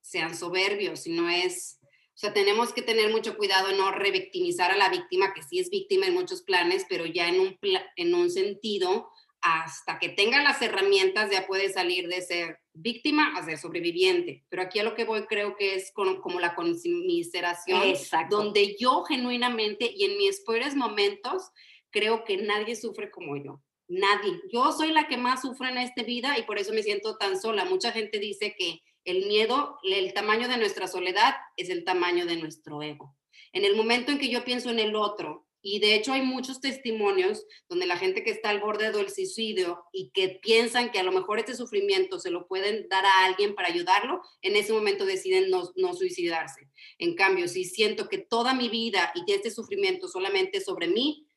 sean 0.00 0.36
soberbios, 0.36 1.00
sino 1.00 1.28
es, 1.28 1.78
o 1.82 2.18
sea, 2.18 2.32
tenemos 2.32 2.72
que 2.72 2.82
tener 2.82 3.10
mucho 3.10 3.36
cuidado 3.36 3.68
en 3.68 3.78
no 3.78 3.92
revictimizar 3.92 4.70
a 4.70 4.76
la 4.76 4.88
víctima, 4.88 5.34
que 5.34 5.42
sí 5.42 5.58
es 5.58 5.70
víctima 5.70 6.06
en 6.06 6.14
muchos 6.14 6.42
planes, 6.42 6.86
pero 6.88 7.06
ya 7.06 7.28
en 7.28 7.40
un, 7.40 7.58
en 7.96 8.14
un 8.14 8.30
sentido 8.30 9.11
hasta 9.42 9.98
que 9.98 10.08
tenga 10.08 10.42
las 10.42 10.62
herramientas 10.62 11.30
ya 11.30 11.46
puede 11.46 11.68
salir 11.72 12.08
de 12.08 12.22
ser 12.22 12.60
víctima 12.72 13.36
a 13.36 13.44
ser 13.44 13.58
sobreviviente. 13.58 14.44
Pero 14.48 14.62
aquí 14.62 14.78
a 14.78 14.84
lo 14.84 14.94
que 14.94 15.04
voy 15.04 15.26
creo 15.26 15.56
que 15.56 15.74
es 15.74 15.92
como 15.92 16.40
la 16.40 16.54
conmiseración, 16.54 17.82
donde 18.30 18.76
yo 18.78 19.02
genuinamente 19.02 19.90
y 19.92 20.04
en 20.04 20.16
mis 20.16 20.40
peores 20.42 20.76
momentos 20.76 21.50
creo 21.90 22.24
que 22.24 22.36
nadie 22.36 22.76
sufre 22.76 23.10
como 23.10 23.36
yo. 23.36 23.60
Nadie. 23.88 24.40
Yo 24.50 24.72
soy 24.72 24.92
la 24.92 25.08
que 25.08 25.16
más 25.16 25.42
sufre 25.42 25.68
en 25.68 25.78
esta 25.78 26.02
vida 26.04 26.38
y 26.38 26.44
por 26.44 26.58
eso 26.58 26.72
me 26.72 26.82
siento 26.82 27.16
tan 27.18 27.38
sola. 27.38 27.64
Mucha 27.64 27.90
gente 27.92 28.18
dice 28.18 28.54
que 28.56 28.80
el 29.04 29.26
miedo, 29.26 29.78
el 29.82 30.14
tamaño 30.14 30.48
de 30.48 30.56
nuestra 30.56 30.86
soledad 30.86 31.34
es 31.56 31.68
el 31.68 31.84
tamaño 31.84 32.26
de 32.26 32.36
nuestro 32.36 32.80
ego. 32.80 33.16
En 33.52 33.64
el 33.64 33.76
momento 33.76 34.12
en 34.12 34.18
que 34.18 34.30
yo 34.30 34.44
pienso 34.44 34.70
en 34.70 34.78
el 34.78 34.94
otro 34.94 35.41
y 35.62 35.78
de 35.78 35.94
hecho 35.94 36.12
hay 36.12 36.22
muchos 36.22 36.60
testimonios 36.60 37.46
donde 37.68 37.86
la 37.86 37.96
gente 37.96 38.24
que 38.24 38.30
está 38.30 38.50
al 38.50 38.60
borde 38.60 38.90
del 38.90 39.10
suicidio 39.10 39.84
y 39.92 40.10
que 40.10 40.40
piensan 40.42 40.90
que 40.90 40.98
a 40.98 41.04
lo 41.04 41.12
mejor 41.12 41.38
este 41.38 41.54
sufrimiento 41.54 42.18
se 42.18 42.30
lo 42.30 42.48
pueden 42.48 42.88
dar 42.88 43.06
a 43.06 43.24
alguien 43.24 43.54
para 43.54 43.68
ayudarlo, 43.68 44.20
en 44.42 44.56
ese 44.56 44.72
momento 44.72 45.06
deciden 45.06 45.50
no, 45.50 45.70
no 45.76 45.94
suicidarse. 45.94 46.68
En 46.98 47.14
cambio, 47.14 47.46
si 47.46 47.64
siento 47.64 48.08
que 48.08 48.18
toda 48.18 48.54
mi 48.54 48.68
vida 48.68 49.12
y 49.14 49.24
que 49.24 49.36
este 49.36 49.52
sufrimiento 49.52 50.08
solamente 50.08 50.60
sobre 50.60 50.88
mí, 50.88 51.28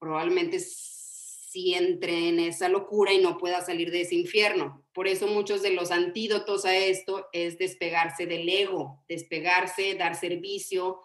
probablemente 0.00 0.58
si 0.58 1.74
entre 1.74 2.30
en 2.30 2.40
esa 2.40 2.68
locura 2.68 3.12
y 3.12 3.18
no 3.18 3.38
pueda 3.38 3.60
salir 3.60 3.90
de 3.92 4.00
ese 4.00 4.16
infierno. 4.16 4.84
Por 4.92 5.06
eso 5.06 5.28
muchos 5.28 5.62
de 5.62 5.70
los 5.70 5.90
antídotos 5.90 6.64
a 6.64 6.74
esto 6.74 7.28
es 7.32 7.58
despegarse 7.58 8.26
del 8.26 8.48
ego, 8.48 9.04
despegarse, 9.06 9.94
dar 9.94 10.16
servicio, 10.16 11.00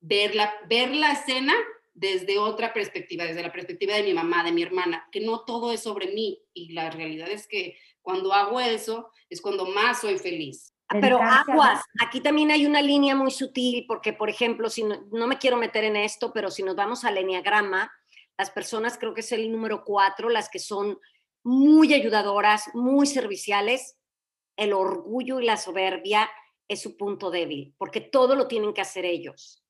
ver 0.00 0.34
la, 0.34 0.52
ver 0.68 0.94
la 0.94 1.12
escena 1.12 1.54
desde 1.96 2.38
otra 2.38 2.74
perspectiva, 2.74 3.24
desde 3.24 3.42
la 3.42 3.50
perspectiva 3.50 3.94
de 3.94 4.02
mi 4.02 4.12
mamá, 4.12 4.44
de 4.44 4.52
mi 4.52 4.62
hermana, 4.62 5.08
que 5.10 5.20
no 5.20 5.44
todo 5.44 5.72
es 5.72 5.80
sobre 5.80 6.08
mí. 6.08 6.42
Y 6.52 6.72
la 6.72 6.90
realidad 6.90 7.30
es 7.30 7.48
que 7.48 7.78
cuando 8.02 8.34
hago 8.34 8.60
eso 8.60 9.10
es 9.30 9.40
cuando 9.40 9.64
más 9.64 10.02
soy 10.02 10.18
feliz. 10.18 10.74
Pero 10.88 11.18
aguas, 11.20 11.82
aquí 12.00 12.20
también 12.20 12.50
hay 12.52 12.64
una 12.64 12.80
línea 12.80 13.16
muy 13.16 13.30
sutil, 13.30 13.86
porque 13.88 14.12
por 14.12 14.28
ejemplo, 14.28 14.70
si 14.70 14.84
no, 14.84 15.26
me 15.26 15.38
quiero 15.38 15.56
meter 15.56 15.84
en 15.84 15.96
esto, 15.96 16.32
pero 16.32 16.50
si 16.50 16.62
nos 16.62 16.76
vamos 16.76 17.04
al 17.04 17.16
enneagrama, 17.16 17.90
las 18.38 18.50
personas 18.50 18.98
creo 18.98 19.14
que 19.14 19.22
es 19.22 19.32
el 19.32 19.50
número 19.50 19.82
cuatro, 19.82 20.28
las 20.28 20.48
que 20.48 20.58
son 20.58 21.00
muy 21.42 21.94
ayudadoras, 21.94 22.70
muy 22.74 23.06
serviciales, 23.06 23.98
el 24.56 24.74
orgullo 24.74 25.40
y 25.40 25.46
la 25.46 25.56
soberbia 25.56 26.30
es 26.68 26.82
su 26.82 26.96
punto 26.96 27.30
débil, 27.30 27.74
porque 27.78 28.00
todo 28.00 28.36
lo 28.36 28.46
tienen 28.46 28.74
que 28.74 28.82
hacer 28.82 29.04
ellos 29.06 29.65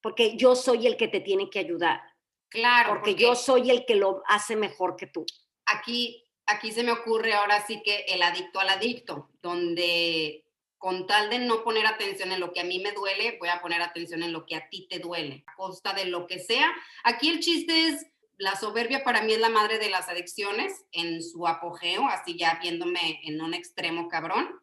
porque 0.00 0.36
yo 0.36 0.54
soy 0.54 0.86
el 0.86 0.96
que 0.96 1.08
te 1.08 1.20
tiene 1.20 1.50
que 1.50 1.58
ayudar. 1.58 2.00
Claro. 2.48 2.90
Porque, 2.90 3.14
yo 3.14 3.34
soy 3.34 3.70
el 3.70 3.84
que 3.84 3.94
lo 3.94 4.22
hace 4.26 4.56
mejor 4.56 4.96
que 4.96 5.06
tú. 5.06 5.26
Aquí, 5.66 6.24
aquí 6.46 6.72
se 6.72 6.82
me 6.82 6.92
ocurre 6.92 7.34
ahora 7.34 7.64
sí 7.66 7.82
que 7.84 8.00
el 8.08 8.22
adicto 8.22 8.60
al 8.60 8.70
adicto, 8.70 9.30
donde 9.42 10.44
con 10.78 11.06
tal 11.06 11.28
de 11.28 11.40
no 11.40 11.64
poner 11.64 11.86
atención 11.86 12.30
en 12.32 12.40
lo 12.40 12.52
que 12.52 12.60
a 12.60 12.64
mí 12.64 12.78
me 12.78 12.92
duele, 12.92 13.36
voy 13.38 13.48
a 13.48 13.60
poner 13.60 13.82
atención 13.82 14.22
en 14.22 14.32
lo 14.32 14.46
que 14.46 14.54
a 14.54 14.68
ti 14.68 14.86
te 14.88 15.00
duele, 15.00 15.42
a 15.46 15.54
costa 15.56 15.92
de 15.92 16.06
lo 16.06 16.26
que 16.26 16.38
sea. 16.38 16.72
Aquí 17.02 17.28
el 17.28 17.40
chiste 17.40 17.88
es, 17.88 18.06
la 18.36 18.54
soberbia 18.54 19.02
para 19.02 19.22
mí 19.22 19.32
es 19.32 19.40
la 19.40 19.48
madre 19.48 19.78
de 19.78 19.90
las 19.90 20.08
adicciones 20.08 20.86
en 20.92 21.22
su 21.22 21.46
apogeo, 21.48 22.06
así 22.06 22.38
ya 22.38 22.60
viéndome 22.62 23.20
en 23.24 23.40
un 23.40 23.54
extremo 23.54 24.08
cabrón. 24.08 24.60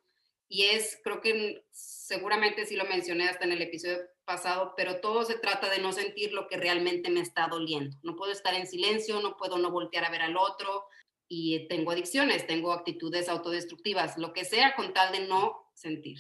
Y 0.48 0.64
es, 0.64 0.98
creo 1.04 1.20
que 1.20 1.66
seguramente 1.72 2.66
sí 2.66 2.78
lo 2.78 2.86
mencioné 2.86 3.28
hasta 3.28 3.44
en 3.44 3.52
el 3.52 3.62
episodio 3.62 3.98
pasado, 4.26 4.74
pero 4.76 5.00
todo 5.00 5.24
se 5.24 5.38
trata 5.38 5.70
de 5.70 5.80
no 5.80 5.94
sentir 5.94 6.34
lo 6.34 6.48
que 6.48 6.58
realmente 6.58 7.10
me 7.10 7.22
está 7.22 7.48
doliendo. 7.48 7.96
No 8.04 8.16
puedo 8.16 8.32
estar 8.32 8.54
en 8.54 8.68
silencio, 8.68 9.22
no 9.22 9.38
puedo 9.38 9.58
no 9.58 9.72
voltear 9.72 10.06
a 10.06 10.10
ver 10.10 10.22
al 10.22 10.38
otro 10.38 10.86
y 11.28 11.68
tengo 11.68 11.92
adicciones, 11.92 12.46
tengo 12.48 12.72
actitudes 12.72 13.30
autodestructivas, 13.30 14.18
lo 14.18 14.34
que 14.34 14.46
sea 14.46 14.76
con 14.76 14.94
tal 14.94 15.12
de 15.12 15.28
no 15.28 15.70
sentir. 15.74 16.18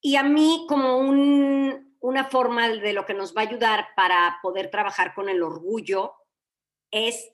Y 0.00 0.16
a 0.16 0.24
mí 0.24 0.66
como 0.68 0.98
una 0.98 2.24
forma 2.24 2.68
de 2.68 2.92
lo 2.92 3.06
que 3.06 3.14
nos 3.14 3.36
va 3.36 3.42
a 3.42 3.46
ayudar 3.46 3.88
para 3.94 4.38
poder 4.42 4.70
trabajar 4.70 5.14
con 5.14 5.28
el 5.28 5.42
orgullo 5.42 6.14
es 6.90 7.32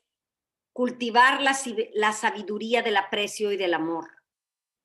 cultivar 0.73 1.43
la, 1.43 1.57
la 1.95 2.13
sabiduría 2.13 2.83
del 2.83 2.99
aprecio 2.99 3.53
y 3.53 3.57
del 3.57 3.75
amor 3.75 4.09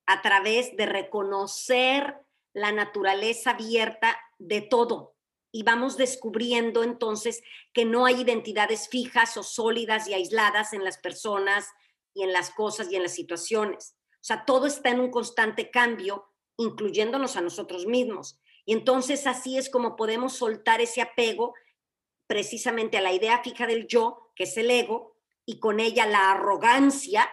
a 0.06 0.22
través 0.22 0.76
de 0.76 0.86
reconocer 0.86 2.16
la 2.52 2.72
naturaleza 2.72 3.50
abierta 3.50 4.18
de 4.38 4.60
todo 4.60 5.14
y 5.54 5.62
vamos 5.62 5.96
descubriendo 5.96 6.82
entonces 6.82 7.40
que 7.72 7.84
no 7.84 8.06
hay 8.06 8.22
identidades 8.22 8.88
fijas 8.88 9.36
o 9.36 9.44
sólidas 9.44 10.08
y 10.08 10.14
aisladas 10.14 10.72
en 10.72 10.82
las 10.82 10.98
personas 10.98 11.68
y 12.12 12.24
en 12.24 12.32
las 12.32 12.50
cosas 12.50 12.90
y 12.90 12.96
en 12.96 13.04
las 13.04 13.14
situaciones. 13.14 13.96
O 14.14 14.24
sea, 14.24 14.46
todo 14.46 14.66
está 14.66 14.90
en 14.90 14.98
un 14.98 15.12
constante 15.12 15.70
cambio, 15.70 16.26
incluyéndonos 16.56 17.36
a 17.36 17.40
nosotros 17.40 17.86
mismos. 17.86 18.40
Y 18.64 18.72
entonces 18.72 19.28
así 19.28 19.56
es 19.56 19.70
como 19.70 19.94
podemos 19.94 20.36
soltar 20.36 20.80
ese 20.80 21.00
apego 21.02 21.54
precisamente 22.26 22.98
a 22.98 23.02
la 23.02 23.12
idea 23.12 23.40
fija 23.44 23.68
del 23.68 23.86
yo, 23.86 24.32
que 24.34 24.44
es 24.44 24.56
el 24.56 24.72
ego, 24.72 25.18
y 25.46 25.60
con 25.60 25.78
ella 25.78 26.04
la 26.04 26.32
arrogancia, 26.32 27.30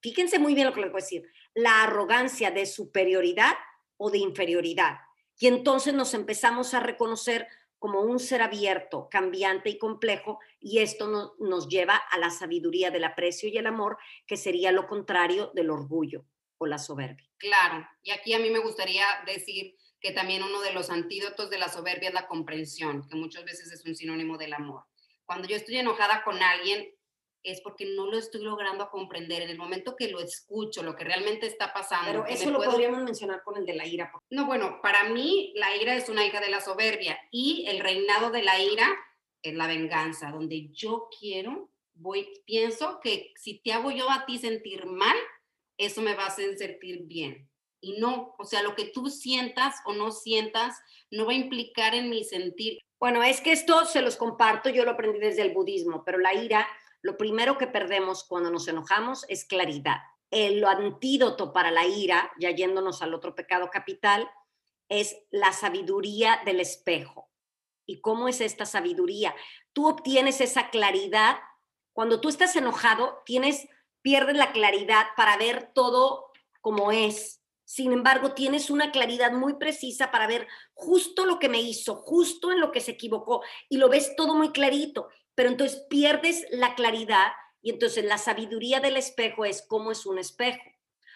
fíjense 0.00 0.38
muy 0.38 0.54
bien 0.54 0.68
lo 0.68 0.72
que 0.72 0.80
les 0.80 0.90
voy 0.90 1.02
a 1.02 1.04
decir, 1.04 1.30
la 1.52 1.82
arrogancia 1.82 2.50
de 2.50 2.64
superioridad 2.64 3.56
o 3.98 4.10
de 4.10 4.18
inferioridad. 4.18 5.00
Y 5.42 5.48
entonces 5.48 5.92
nos 5.92 6.14
empezamos 6.14 6.72
a 6.72 6.78
reconocer 6.78 7.48
como 7.80 8.02
un 8.02 8.20
ser 8.20 8.42
abierto, 8.42 9.08
cambiante 9.10 9.70
y 9.70 9.76
complejo, 9.76 10.38
y 10.60 10.78
esto 10.78 11.34
nos 11.40 11.68
lleva 11.68 11.96
a 11.96 12.16
la 12.16 12.30
sabiduría 12.30 12.92
del 12.92 13.02
aprecio 13.02 13.48
y 13.48 13.58
el 13.58 13.66
amor, 13.66 13.98
que 14.24 14.36
sería 14.36 14.70
lo 14.70 14.86
contrario 14.86 15.50
del 15.52 15.70
orgullo 15.70 16.24
o 16.58 16.66
la 16.66 16.78
soberbia. 16.78 17.28
Claro, 17.38 17.84
y 18.04 18.12
aquí 18.12 18.34
a 18.34 18.38
mí 18.38 18.50
me 18.50 18.60
gustaría 18.60 19.04
decir 19.26 19.74
que 19.98 20.12
también 20.12 20.44
uno 20.44 20.60
de 20.60 20.74
los 20.74 20.90
antídotos 20.90 21.50
de 21.50 21.58
la 21.58 21.68
soberbia 21.68 22.10
es 22.10 22.14
la 22.14 22.28
comprensión, 22.28 23.08
que 23.08 23.16
muchas 23.16 23.44
veces 23.44 23.72
es 23.72 23.84
un 23.84 23.96
sinónimo 23.96 24.38
del 24.38 24.52
amor. 24.52 24.84
Cuando 25.24 25.48
yo 25.48 25.56
estoy 25.56 25.76
enojada 25.76 26.22
con 26.22 26.40
alguien, 26.40 26.94
es 27.42 27.60
porque 27.60 27.86
no 27.86 28.06
lo 28.06 28.18
estoy 28.18 28.42
logrando 28.42 28.88
comprender. 28.90 29.42
En 29.42 29.50
el 29.50 29.58
momento 29.58 29.96
que 29.96 30.08
lo 30.08 30.20
escucho, 30.20 30.82
lo 30.82 30.94
que 30.94 31.04
realmente 31.04 31.46
está 31.46 31.72
pasando. 31.72 32.06
Pero 32.06 32.26
eso 32.26 32.50
lo 32.50 32.62
podríamos 32.62 33.02
mencionar 33.02 33.42
con 33.42 33.56
el 33.56 33.66
de 33.66 33.74
la 33.74 33.86
ira. 33.86 34.12
No, 34.30 34.46
bueno, 34.46 34.80
para 34.82 35.08
mí 35.10 35.52
la 35.56 35.76
ira 35.76 35.94
es 35.96 36.08
una 36.08 36.24
hija 36.24 36.40
de 36.40 36.50
la 36.50 36.60
soberbia 36.60 37.18
y 37.30 37.66
el 37.68 37.80
reinado 37.80 38.30
de 38.30 38.42
la 38.42 38.60
ira 38.60 38.88
es 39.42 39.54
la 39.54 39.66
venganza, 39.66 40.30
donde 40.30 40.68
yo 40.70 41.08
quiero, 41.18 41.68
voy, 41.94 42.28
pienso 42.46 43.00
que 43.00 43.32
si 43.36 43.58
te 43.58 43.72
hago 43.72 43.90
yo 43.90 44.08
a 44.10 44.24
ti 44.24 44.38
sentir 44.38 44.86
mal, 44.86 45.16
eso 45.76 46.00
me 46.00 46.14
va 46.14 46.24
a 46.24 46.28
hacer 46.28 46.56
sentir 46.56 47.02
bien. 47.04 47.48
Y 47.80 47.98
no, 47.98 48.36
o 48.38 48.44
sea, 48.44 48.62
lo 48.62 48.76
que 48.76 48.84
tú 48.84 49.10
sientas 49.10 49.74
o 49.84 49.92
no 49.92 50.12
sientas 50.12 50.78
no 51.10 51.26
va 51.26 51.32
a 51.32 51.36
implicar 51.36 51.96
en 51.96 52.10
mi 52.10 52.22
sentir. 52.22 52.78
Bueno, 53.00 53.24
es 53.24 53.40
que 53.40 53.50
esto 53.50 53.84
se 53.84 54.00
los 54.00 54.14
comparto, 54.14 54.70
yo 54.70 54.84
lo 54.84 54.92
aprendí 54.92 55.18
desde 55.18 55.42
el 55.42 55.52
budismo, 55.52 56.04
pero 56.04 56.18
la 56.18 56.32
ira 56.34 56.68
lo 57.02 57.16
primero 57.16 57.58
que 57.58 57.66
perdemos 57.66 58.24
cuando 58.24 58.50
nos 58.50 58.68
enojamos 58.68 59.26
es 59.28 59.44
claridad. 59.44 59.98
El 60.30 60.64
antídoto 60.64 61.52
para 61.52 61.70
la 61.70 61.84
ira, 61.84 62.32
ya 62.38 62.50
yéndonos 62.50 63.02
al 63.02 63.12
otro 63.12 63.34
pecado 63.34 63.68
capital, 63.70 64.30
es 64.88 65.16
la 65.30 65.52
sabiduría 65.52 66.40
del 66.46 66.60
espejo. 66.60 67.28
¿Y 67.86 68.00
cómo 68.00 68.28
es 68.28 68.40
esta 68.40 68.66
sabiduría? 68.66 69.34
Tú 69.72 69.88
obtienes 69.88 70.40
esa 70.40 70.70
claridad. 70.70 71.38
Cuando 71.92 72.20
tú 72.20 72.28
estás 72.28 72.54
enojado, 72.54 73.22
tienes, 73.26 73.68
pierdes 74.00 74.36
la 74.36 74.52
claridad 74.52 75.06
para 75.16 75.36
ver 75.36 75.72
todo 75.74 76.30
como 76.60 76.92
es. 76.92 77.42
Sin 77.64 77.92
embargo, 77.92 78.32
tienes 78.32 78.70
una 78.70 78.92
claridad 78.92 79.32
muy 79.32 79.54
precisa 79.54 80.10
para 80.12 80.26
ver 80.26 80.46
justo 80.72 81.24
lo 81.24 81.38
que 81.38 81.48
me 81.48 81.60
hizo, 81.60 81.96
justo 81.96 82.52
en 82.52 82.60
lo 82.60 82.70
que 82.70 82.80
se 82.80 82.92
equivocó, 82.92 83.42
y 83.68 83.78
lo 83.78 83.88
ves 83.88 84.14
todo 84.14 84.34
muy 84.34 84.52
clarito 84.52 85.08
pero 85.34 85.48
entonces 85.48 85.84
pierdes 85.88 86.46
la 86.50 86.74
claridad 86.74 87.32
y 87.62 87.70
entonces 87.70 88.04
la 88.04 88.18
sabiduría 88.18 88.80
del 88.80 88.96
espejo 88.96 89.44
es 89.44 89.62
cómo 89.62 89.92
es 89.92 90.06
un 90.06 90.18
espejo. 90.18 90.62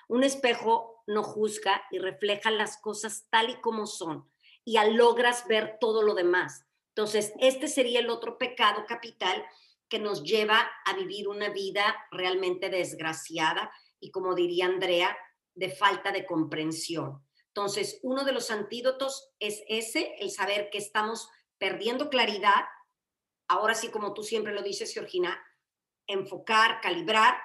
Un 0.08 0.22
espejo 0.22 1.02
no 1.06 1.22
juzga 1.22 1.82
y 1.90 1.98
refleja 1.98 2.50
las 2.50 2.78
cosas 2.78 3.26
tal 3.30 3.50
y 3.50 3.60
como 3.60 3.86
son 3.86 4.30
y 4.66 4.78
logras 4.90 5.46
ver 5.46 5.78
todo 5.80 6.02
lo 6.02 6.14
demás. 6.14 6.66
Entonces, 6.88 7.32
este 7.38 7.68
sería 7.68 8.00
el 8.00 8.10
otro 8.10 8.36
pecado 8.36 8.84
capital 8.86 9.44
que 9.88 10.00
nos 10.00 10.24
lleva 10.24 10.68
a 10.84 10.94
vivir 10.94 11.28
una 11.28 11.50
vida 11.50 11.96
realmente 12.10 12.68
desgraciada 12.68 13.70
y 14.00 14.10
como 14.10 14.34
diría 14.34 14.66
Andrea, 14.66 15.16
de 15.54 15.70
falta 15.70 16.10
de 16.10 16.26
comprensión. 16.26 17.22
Entonces, 17.48 18.00
uno 18.02 18.24
de 18.24 18.32
los 18.32 18.50
antídotos 18.50 19.30
es 19.38 19.62
ese, 19.68 20.16
el 20.18 20.30
saber 20.30 20.68
que 20.70 20.78
estamos 20.78 21.28
perdiendo 21.58 22.10
claridad 22.10 22.64
ahora 23.48 23.74
sí, 23.74 23.88
como 23.88 24.14
tú 24.14 24.22
siempre 24.22 24.52
lo 24.52 24.62
dices, 24.62 24.92
Georgina, 24.92 25.38
enfocar, 26.06 26.80
calibrar, 26.80 27.36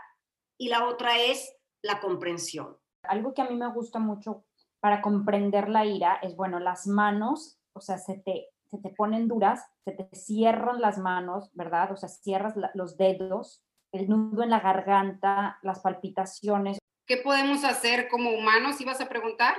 y 0.58 0.70
la 0.70 0.88
otra 0.88 1.18
es 1.18 1.56
la 1.82 2.00
comprensión. 2.00 2.78
Algo 3.04 3.34
que 3.34 3.42
a 3.42 3.50
mí 3.50 3.56
me 3.56 3.72
gusta 3.72 3.98
mucho 4.00 4.46
para 4.80 5.02
comprender 5.02 5.70
la 5.70 5.86
ira 5.86 6.20
es, 6.22 6.36
bueno, 6.36 6.60
las 6.60 6.88
manos, 6.88 7.60
o 7.74 7.82
sea, 7.82 7.98
se 7.98 8.20
te, 8.20 8.50
se 8.70 8.78
te 8.78 8.90
ponen 8.90 9.28
duras, 9.28 9.66
se 9.86 9.92
te 9.92 10.08
cierran 10.16 10.82
las 10.82 10.98
manos, 10.98 11.50
¿verdad? 11.54 11.92
O 11.92 11.98
sea, 11.98 12.10
cierras 12.10 12.54
los 12.76 12.98
dedos, 12.98 13.64
el 13.92 14.08
nudo 14.08 14.44
en 14.44 14.50
la 14.50 14.60
garganta, 14.60 15.60
las 15.62 15.80
palpitaciones. 15.80 16.78
¿Qué 17.08 17.18
podemos 17.18 17.64
hacer 17.64 18.08
como 18.08 18.30
humanos? 18.32 18.80
¿Ibas 18.80 19.02
a 19.02 19.10
preguntar? 19.10 19.56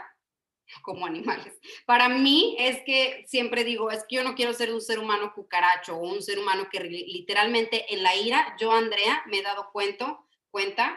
Como 0.80 1.06
animales. 1.06 1.58
Para 1.84 2.08
mí 2.08 2.56
es 2.58 2.78
que 2.84 3.24
siempre 3.26 3.64
digo, 3.64 3.90
es 3.90 4.04
que 4.08 4.16
yo 4.16 4.24
no 4.24 4.34
quiero 4.34 4.54
ser 4.54 4.72
un 4.72 4.80
ser 4.80 4.98
humano 4.98 5.32
cucaracho 5.34 5.96
o 5.96 6.08
un 6.08 6.22
ser 6.22 6.38
humano 6.38 6.68
que 6.70 6.80
literalmente 6.80 7.92
en 7.92 8.02
la 8.02 8.16
ira, 8.16 8.56
yo 8.58 8.72
Andrea 8.72 9.22
me 9.26 9.38
he 9.38 9.42
dado 9.42 9.70
cuenta, 9.72 10.18
cuenta 10.50 10.96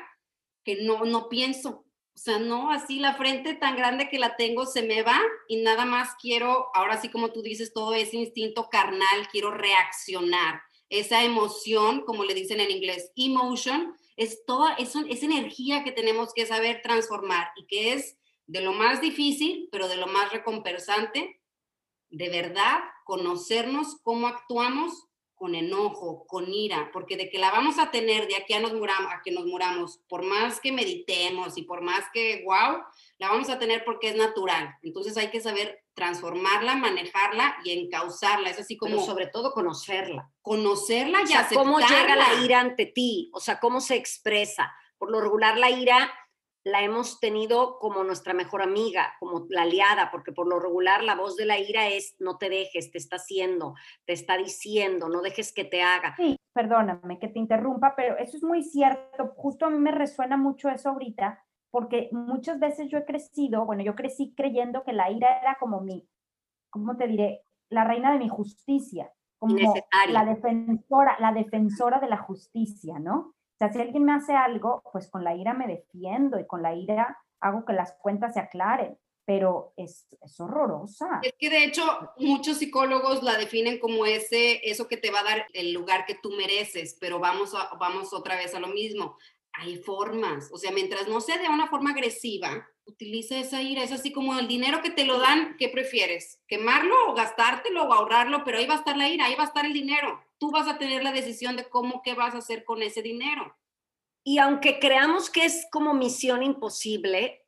que 0.64 0.84
no, 0.84 1.06
no 1.06 1.30
pienso. 1.30 1.86
O 2.16 2.18
sea, 2.18 2.40
no, 2.40 2.72
así 2.72 3.00
la 3.00 3.16
frente 3.16 3.56
tan 3.56 3.76
grande 3.76 4.10
que 4.10 4.20
la 4.20 4.38
tengo 4.38 4.66
se 4.66 4.84
me 4.84 5.04
va 5.04 5.22
y 5.50 5.58
nada 5.58 5.84
más 5.84 6.16
quiero, 6.22 6.68
ahora 6.74 7.02
sí 7.02 7.10
como 7.10 7.34
tú 7.34 7.42
dices, 7.42 7.74
todo 7.74 7.94
ese 7.94 8.16
instinto 8.16 8.70
carnal, 8.70 9.28
quiero 9.32 9.52
reaccionar. 9.52 10.62
Esa 10.88 11.24
emoción, 11.24 12.06
como 12.06 12.24
le 12.24 12.34
dicen 12.34 12.62
en 12.62 12.72
inglés, 12.72 13.12
emotion, 13.18 13.96
es 14.16 14.46
toda, 14.46 14.76
es, 14.76 14.96
es 15.10 15.24
energía 15.24 15.84
que 15.84 15.92
tenemos 15.92 16.34
que 16.34 16.46
saber 16.46 16.82
transformar 16.82 17.50
y 17.58 17.68
que 17.68 17.94
es 17.94 18.18
de 18.48 18.62
lo 18.62 18.74
más 18.74 19.02
difícil, 19.02 19.70
pero 19.72 19.88
de 19.88 19.98
lo 19.98 20.08
más 20.08 20.32
recompensante, 20.32 21.42
de 22.10 22.30
verdad, 22.30 22.80
conocernos 23.04 24.00
cómo 24.04 24.28
actuamos 24.28 25.08
con 25.36 25.54
enojo, 25.54 26.26
con 26.28 26.52
ira, 26.52 26.90
porque 26.94 27.18
de 27.18 27.30
que 27.30 27.38
la 27.38 27.52
vamos 27.52 27.78
a 27.78 27.92
tener 27.92 28.28
de 28.28 28.38
aquí 28.38 28.54
a, 28.54 28.62
nos 28.62 28.74
muramos, 28.74 29.12
a 29.12 29.22
que 29.22 29.32
nos 29.32 29.46
muramos, 29.46 30.00
por 30.08 30.24
más 30.24 30.62
que 30.62 30.72
meditemos 30.72 31.58
y 31.58 31.64
por 31.64 31.82
más 31.82 32.06
que, 32.14 32.42
wow, 32.46 32.82
la 33.18 33.30
vamos 33.30 33.50
a 33.50 33.60
tener 33.60 33.84
porque 33.84 34.10
es 34.10 34.16
natural. 34.16 34.76
Entonces 34.82 35.18
hay 35.18 35.28
que 35.30 35.42
saber 35.42 35.84
transformarla, 35.94 36.76
manejarla 36.76 37.58
y 37.66 37.72
encauzarla. 37.72 38.50
Es 38.50 38.60
así 38.60 38.78
como... 38.78 39.06
sobre 39.06 39.28
todo 39.28 39.52
conocerla. 39.52 40.32
Conocerla 40.42 41.22
y 41.22 41.34
o 41.34 41.56
¿Cómo 41.56 41.80
llega 41.80 42.16
la 42.16 42.42
ira 42.44 42.62
ante 42.62 42.86
ti? 42.86 43.30
O 43.34 43.40
sea, 43.40 43.60
¿cómo 43.60 43.82
se 43.82 43.96
expresa? 43.96 44.74
Por 44.98 45.12
lo 45.12 45.20
regular 45.20 45.58
la 45.58 45.70
ira 45.70 46.14
la 46.66 46.82
hemos 46.82 47.20
tenido 47.20 47.78
como 47.78 48.04
nuestra 48.04 48.34
mejor 48.34 48.64
amiga, 48.64 49.14
como 49.20 49.46
la 49.50 49.62
aliada, 49.62 50.10
porque 50.12 50.32
por 50.32 50.48
lo 50.48 50.60
regular 50.60 51.04
la 51.04 51.14
voz 51.14 51.36
de 51.36 51.46
la 51.46 51.60
ira 51.60 51.88
es 51.90 52.16
no 52.20 52.40
te 52.40 52.50
dejes, 52.50 52.92
te 52.92 52.98
está 52.98 53.18
haciendo, 53.18 53.76
te 54.06 54.14
está 54.14 54.36
diciendo, 54.36 55.08
no 55.08 55.22
dejes 55.22 55.54
que 55.54 55.64
te 55.64 55.84
haga. 55.84 56.16
Sí, 56.18 56.40
perdóname 56.54 57.20
que 57.20 57.28
te 57.28 57.38
interrumpa, 57.38 57.94
pero 57.96 58.18
eso 58.18 58.36
es 58.36 58.44
muy 58.44 58.64
cierto. 58.64 59.34
Justo 59.38 59.68
a 59.68 59.70
mí 59.70 59.78
me 59.78 59.92
resuena 59.92 60.38
mucho 60.38 60.68
eso 60.70 60.90
ahorita, 60.90 61.40
porque 61.70 62.10
muchas 62.12 62.60
veces 62.60 62.90
yo 62.90 62.98
he 62.98 63.06
crecido, 63.06 63.64
bueno, 63.66 63.84
yo 63.84 63.94
crecí 63.94 64.34
creyendo 64.36 64.84
que 64.84 64.94
la 64.94 65.12
ira 65.12 65.40
era 65.42 65.58
como 65.60 65.82
mi, 65.82 66.10
¿cómo 66.72 66.98
te 66.98 67.06
diré? 67.06 67.44
La 67.70 67.84
reina 67.84 68.12
de 68.12 68.18
mi 68.18 68.28
justicia, 68.28 69.14
como 69.38 69.56
la 70.10 70.26
defensora, 70.26 71.16
la 71.20 71.32
defensora 71.32 72.00
de 72.00 72.08
la 72.08 72.18
justicia, 72.18 72.98
¿no? 72.98 73.35
O 73.56 73.58
sea, 73.58 73.72
si 73.72 73.80
alguien 73.80 74.04
me 74.04 74.14
hace 74.14 74.34
algo, 74.34 74.82
pues 74.92 75.10
con 75.10 75.24
la 75.24 75.34
ira 75.34 75.54
me 75.54 75.66
defiendo 75.66 76.38
y 76.40 76.46
con 76.46 76.62
la 76.62 76.76
ira 76.76 77.18
hago 77.40 77.64
que 77.64 77.72
las 77.72 77.94
cuentas 77.94 78.34
se 78.34 78.42
aclaren, 78.42 78.98
pero 79.24 79.74
es, 79.78 80.08
es 80.22 80.40
horrorosa. 80.42 81.22
Es 81.24 81.34
que 81.40 81.50
de 81.50 81.64
hecho 81.64 81.84
muchos 82.18 82.58
psicólogos 82.58 83.24
la 83.24 83.38
definen 83.38 83.80
como 83.80 84.06
ese, 84.06 84.60
eso 84.70 84.90
que 84.90 84.98
te 84.98 85.10
va 85.10 85.22
a 85.22 85.24
dar 85.24 85.48
el 85.54 85.72
lugar 85.72 86.06
que 86.06 86.16
tú 86.16 86.32
mereces, 86.32 86.98
pero 87.00 87.20
vamos, 87.20 87.54
vamos 87.80 88.14
otra 88.14 88.36
vez 88.36 88.54
a 88.56 88.60
lo 88.60 88.68
mismo. 88.68 89.18
Hay 89.58 89.78
formas, 89.78 90.50
o 90.52 90.58
sea, 90.58 90.72
mientras 90.72 91.08
no 91.08 91.22
sea 91.22 91.38
de 91.38 91.48
una 91.48 91.68
forma 91.68 91.92
agresiva, 91.92 92.68
utiliza 92.86 93.38
esa 93.40 93.62
ira. 93.62 93.84
Es 93.84 93.92
así 93.92 94.12
como 94.12 94.38
el 94.38 94.48
dinero 94.48 94.82
que 94.82 94.92
te 94.92 95.06
lo 95.06 95.20
dan, 95.20 95.56
¿qué 95.58 95.70
prefieres? 95.70 96.42
¿Quemarlo 96.48 96.94
o 97.10 97.14
gastártelo 97.14 97.84
o 97.84 97.94
ahorrarlo? 97.94 98.44
Pero 98.44 98.58
ahí 98.58 98.66
va 98.66 98.76
a 98.76 98.80
estar 98.80 98.98
la 98.98 99.10
ira, 99.10 99.26
ahí 99.26 99.36
va 99.36 99.44
a 99.44 99.48
estar 99.48 99.66
el 99.66 99.74
dinero 99.74 100.26
tú 100.38 100.52
vas 100.52 100.68
a 100.68 100.78
tener 100.78 101.04
la 101.04 101.12
decisión 101.12 101.56
de 101.56 101.70
cómo, 101.70 102.02
qué 102.04 102.14
vas 102.14 102.36
a 102.36 102.40
hacer 102.40 102.64
con 102.64 102.82
ese 102.82 103.02
dinero. 103.02 103.56
Y 104.24 104.40
aunque 104.40 104.80
creamos 104.80 105.30
que 105.30 105.46
es 105.46 105.68
como 105.72 105.94
misión 105.94 106.44
imposible, 106.44 107.46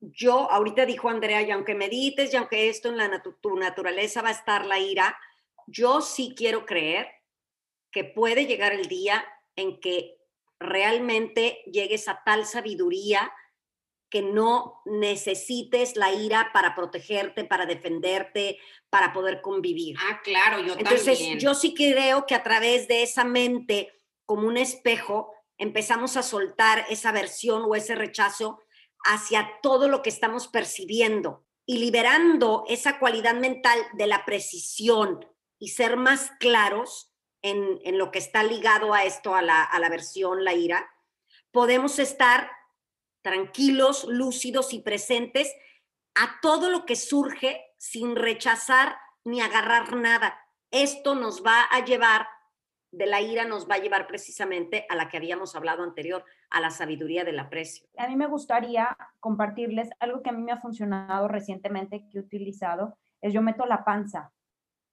yo, 0.00 0.50
ahorita 0.50 0.86
dijo 0.86 1.08
Andrea, 1.08 1.42
y 1.42 1.50
aunque 1.50 1.74
medites 1.74 2.32
y 2.32 2.36
aunque 2.36 2.68
esto 2.68 2.88
en 2.88 2.96
la 2.96 3.22
tu 3.22 3.56
naturaleza 3.56 4.22
va 4.22 4.28
a 4.28 4.32
estar 4.32 4.66
la 4.66 4.78
ira, 4.78 5.18
yo 5.66 6.00
sí 6.00 6.34
quiero 6.36 6.66
creer 6.66 7.08
que 7.92 8.04
puede 8.04 8.46
llegar 8.46 8.72
el 8.72 8.86
día 8.86 9.24
en 9.56 9.78
que 9.80 10.19
realmente 10.60 11.62
llegues 11.72 12.06
a 12.06 12.22
tal 12.24 12.46
sabiduría 12.46 13.32
que 14.10 14.22
no 14.22 14.82
necesites 14.84 15.96
la 15.96 16.12
ira 16.12 16.50
para 16.52 16.74
protegerte, 16.74 17.44
para 17.44 17.64
defenderte, 17.64 18.58
para 18.90 19.12
poder 19.12 19.40
convivir. 19.40 19.96
Ah, 20.00 20.20
claro, 20.22 20.60
yo 20.60 20.74
Entonces, 20.74 21.18
yo 21.38 21.54
sí 21.54 21.74
creo 21.74 22.26
que 22.26 22.34
a 22.34 22.42
través 22.42 22.88
de 22.88 23.02
esa 23.02 23.24
mente, 23.24 23.92
como 24.26 24.48
un 24.48 24.56
espejo, 24.56 25.32
empezamos 25.58 26.16
a 26.16 26.22
soltar 26.22 26.84
esa 26.88 27.12
versión 27.12 27.62
o 27.66 27.74
ese 27.76 27.94
rechazo 27.94 28.60
hacia 29.04 29.58
todo 29.62 29.88
lo 29.88 30.02
que 30.02 30.10
estamos 30.10 30.48
percibiendo 30.48 31.46
y 31.64 31.78
liberando 31.78 32.64
esa 32.68 32.98
cualidad 32.98 33.34
mental 33.34 33.78
de 33.92 34.08
la 34.08 34.24
precisión 34.24 35.24
y 35.58 35.68
ser 35.68 35.96
más 35.96 36.32
claros 36.40 37.09
en, 37.42 37.98
lo 37.98 38.10
que 38.10 38.18
está 38.18 38.42
ligado 38.42 38.94
a 38.94 39.04
esto, 39.04 39.34
a 39.34 39.42
la, 39.42 39.62
a 39.62 39.78
la 39.78 39.88
versión, 39.88 40.44
la 40.44 40.54
ira, 40.54 40.90
podemos 41.50 41.98
estar 41.98 42.50
tranquilos, 43.22 44.04
lúcidos 44.04 44.72
y 44.72 44.80
presentes 44.80 45.54
a 46.14 46.40
todo 46.40 46.70
lo 46.70 46.86
que 46.86 46.96
surge 46.96 47.62
sin 47.78 48.16
rechazar 48.16 48.96
ni 49.24 49.40
agarrar 49.40 49.94
nada. 49.96 50.38
Esto 50.70 51.14
nos 51.14 51.44
va 51.44 51.64
a 51.64 51.84
llevar, 51.84 52.26
de 52.92 53.06
la 53.06 53.20
ira 53.20 53.44
nos 53.44 53.68
va 53.68 53.76
a 53.76 53.80
llevar 53.80 54.06
precisamente 54.06 54.86
a 54.88 54.94
la 54.94 55.08
que 55.08 55.16
habíamos 55.16 55.54
hablado 55.54 55.82
anterior, 55.82 56.24
a 56.50 56.60
la 56.60 56.70
sabiduría 56.70 57.24
del 57.24 57.38
aprecio. 57.38 57.88
A 57.96 58.08
mí 58.08 58.16
me 58.16 58.26
gustaría 58.26 58.96
compartirles 59.18 59.90
algo 59.98 60.22
que 60.22 60.30
a 60.30 60.32
mí 60.32 60.42
me 60.42 60.52
ha 60.52 60.60
funcionado 60.60 61.28
recientemente, 61.28 62.06
que 62.10 62.18
he 62.18 62.20
utilizado, 62.20 62.96
es 63.20 63.32
yo 63.32 63.42
meto 63.42 63.66
la 63.66 63.84
panza 63.84 64.32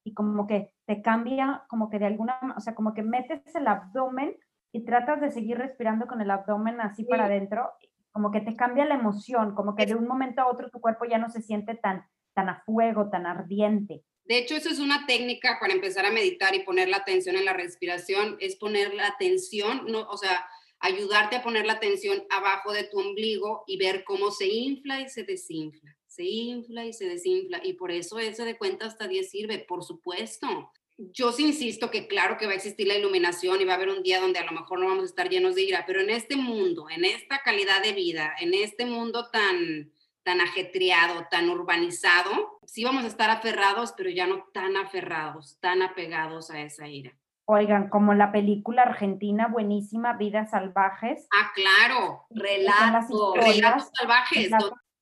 y 0.08 0.14
como 0.14 0.48
que 0.48 0.72
te 0.86 1.02
cambia, 1.02 1.66
como 1.68 1.90
que 1.90 2.00
de 2.00 2.06
alguna, 2.06 2.40
o 2.56 2.62
sea, 2.62 2.74
como 2.74 2.94
que 2.94 3.04
metes 3.04 3.42
el 3.56 3.68
abdomen 3.68 4.38
y 4.72 4.86
tratas 4.86 5.20
de 5.20 5.32
seguir 5.32 5.58
respirando 5.58 6.08
con 6.08 6.22
el 6.22 6.32
abdomen 6.32 6.80
así 6.80 7.04
para 7.04 7.26
adentro, 7.26 7.70
como 8.12 8.32
que 8.32 8.40
te 8.40 8.56
cambia 8.56 8.86
la 8.86 8.96
emoción, 8.96 9.54
como 9.54 9.76
que 9.76 9.86
de 9.86 9.96
un 9.96 10.08
momento 10.08 10.42
a 10.42 10.48
otro 10.48 10.70
tu 10.70 10.80
cuerpo 10.80 11.04
ya 11.04 11.18
no 11.18 11.30
se 11.30 11.42
siente 11.42 11.76
tan, 11.76 12.06
tan 12.34 12.48
a 12.48 12.64
fuego, 12.66 13.10
tan 13.10 13.26
ardiente. 13.26 14.06
De 14.24 14.38
hecho, 14.38 14.56
eso 14.56 14.70
es 14.70 14.80
una 14.80 15.06
técnica 15.06 15.58
para 15.60 15.74
empezar 15.74 16.06
a 16.06 16.12
meditar 16.12 16.56
y 16.56 16.64
poner 16.64 16.88
la 16.88 16.98
atención 16.98 17.36
en 17.36 17.44
la 17.44 17.54
respiración, 17.54 18.38
es 18.40 18.56
poner 18.56 18.94
la 18.94 19.08
atención, 19.08 19.88
no, 19.88 20.08
o 20.08 20.16
sea, 20.16 20.48
ayudarte 20.80 21.36
a 21.36 21.44
poner 21.44 21.66
la 21.66 21.74
atención 21.74 22.24
abajo 22.30 22.72
de 22.72 22.86
tu 22.86 22.98
ombligo 22.98 23.66
y 23.68 23.78
ver 23.78 24.06
cómo 24.06 24.32
se 24.32 24.48
infla 24.48 25.02
y 25.02 25.10
se 25.10 25.26
desinfla 25.26 25.97
se 26.18 26.24
infla 26.24 26.84
y 26.84 26.94
se 26.94 27.06
desinfla 27.06 27.62
y 27.64 27.74
por 27.74 27.92
eso 27.92 28.18
ese 28.18 28.44
de 28.44 28.58
cuenta 28.58 28.88
hasta 28.88 29.08
10 29.08 29.30
sirve, 29.30 29.60
por 29.60 29.84
supuesto. 29.84 30.72
Yo 30.98 31.32
sí 31.32 31.46
insisto 31.46 31.92
que 31.92 32.08
claro 32.08 32.38
que 32.38 32.48
va 32.48 32.54
a 32.54 32.56
existir 32.56 32.88
la 32.88 32.98
iluminación 32.98 33.62
y 33.62 33.66
va 33.66 33.74
a 33.74 33.76
haber 33.76 33.90
un 33.90 34.02
día 34.02 34.20
donde 34.20 34.40
a 34.40 34.46
lo 34.46 34.52
mejor 34.52 34.80
no 34.80 34.88
vamos 34.88 35.04
a 35.04 35.06
estar 35.06 35.30
llenos 35.30 35.54
de 35.54 35.62
ira, 35.62 35.84
pero 35.86 36.02
en 36.02 36.10
este 36.10 36.36
mundo, 36.36 36.90
en 36.90 37.06
esta 37.06 37.44
calidad 37.44 37.84
de 37.84 37.94
vida, 37.94 38.34
en 38.40 38.56
este 38.56 38.88
mundo 38.88 39.30
tan 39.30 39.92
tan 40.24 40.42
ajetreado, 40.42 41.26
tan 41.32 41.50
urbanizado, 41.50 42.60
sí 42.66 42.84
vamos 42.84 43.06
a 43.06 43.08
estar 43.08 43.30
aferrados, 43.30 43.94
pero 43.96 44.10
ya 44.10 44.28
no 44.28 44.44
tan 44.54 44.76
aferrados, 44.76 45.58
tan 45.62 45.82
apegados 45.82 46.52
a 46.52 46.60
esa 46.60 46.86
ira. 46.86 47.14
Oigan, 47.46 47.88
como 47.88 48.14
la 48.14 48.34
película 48.34 48.82
argentina 48.82 49.48
buenísima, 49.48 50.18
Vidas 50.18 50.50
Salvajes. 50.50 51.30
Ah, 51.34 51.54
claro, 51.56 52.26
relatos, 52.30 53.36
relatos 53.36 53.90
salvajes, 53.94 54.52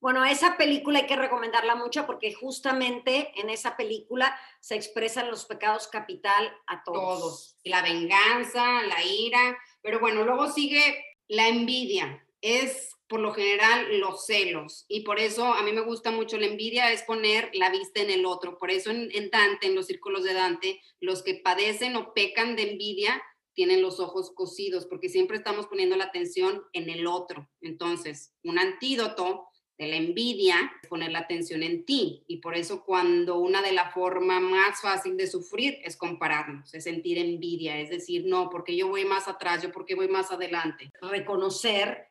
bueno, 0.06 0.24
esa 0.24 0.56
película 0.56 1.00
hay 1.00 1.08
que 1.08 1.16
recomendarla 1.16 1.74
mucho 1.74 2.06
porque 2.06 2.32
justamente 2.32 3.32
en 3.42 3.50
esa 3.50 3.76
película 3.76 4.40
se 4.60 4.76
expresan 4.76 5.32
los 5.32 5.46
pecados 5.46 5.88
capital 5.88 6.56
a 6.68 6.84
todos. 6.84 7.20
Todos. 7.20 7.58
La 7.64 7.82
venganza, 7.82 8.84
la 8.84 9.04
ira, 9.04 9.58
pero 9.82 10.00
bueno, 10.00 10.24
luego 10.24 10.52
sigue 10.52 11.04
la 11.28 11.48
envidia. 11.48 12.24
Es 12.40 12.92
por 13.08 13.20
lo 13.20 13.34
general 13.34 14.00
los 14.00 14.28
celos 14.28 14.86
y 14.88 15.00
por 15.00 15.18
eso 15.18 15.56
a 15.56 15.64
mí 15.64 15.74
me 15.74 15.82
gusta 15.82 16.12
mucho 16.12 16.38
la 16.38 16.46
envidia, 16.46 16.92
es 16.92 17.02
poner 17.02 17.50
la 17.54 17.72
vista 17.72 18.00
en 18.02 18.12
el 18.12 18.28
otro. 18.28 18.60
Por 18.60 18.70
eso 18.70 18.92
en, 18.92 19.10
en 19.12 19.32
Dante, 19.32 19.66
en 19.66 19.74
los 19.74 19.88
círculos 19.88 20.24
de 20.24 20.36
Dante, 20.36 20.82
los 21.00 21.24
que 21.24 21.34
padecen 21.34 21.96
o 21.96 22.14
pecan 22.14 22.56
de 22.56 22.74
envidia 22.74 23.24
tienen 23.56 23.82
los 23.82 24.00
ojos 24.00 24.30
cosidos 24.36 24.86
porque 24.86 25.10
siempre 25.10 25.38
estamos 25.38 25.66
poniendo 25.66 25.96
la 25.96 26.04
atención 26.04 26.64
en 26.74 26.92
el 26.92 27.08
otro. 27.08 27.50
Entonces, 27.60 28.36
un 28.44 28.60
antídoto 28.60 29.48
de 29.78 29.88
la 29.88 29.98
envidia, 29.98 30.72
poner 30.88 31.12
la 31.12 31.20
atención 31.20 31.64
en 31.64 31.86
ti. 31.86 32.24
Y 32.28 32.38
por 32.38 32.56
eso 32.56 32.84
cuando 32.84 33.38
una 33.40 33.62
de 33.62 33.74
las 33.74 33.94
formas 33.94 34.42
más 34.42 34.82
fácil 34.82 35.18
de 35.18 35.28
sufrir 35.28 35.80
es 35.84 35.98
compararnos, 35.98 36.74
es 36.74 36.84
sentir 36.86 37.18
envidia, 37.18 37.80
es 37.80 37.90
decir, 37.90 38.26
no, 38.26 38.50
porque 38.50 38.76
yo 38.76 38.88
voy 38.88 39.06
más 39.06 39.28
atrás, 39.28 39.62
yo 39.62 39.72
porque 39.72 39.96
voy 39.96 40.08
más 40.08 40.32
adelante. 40.32 40.92
Reconocer, 41.02 42.10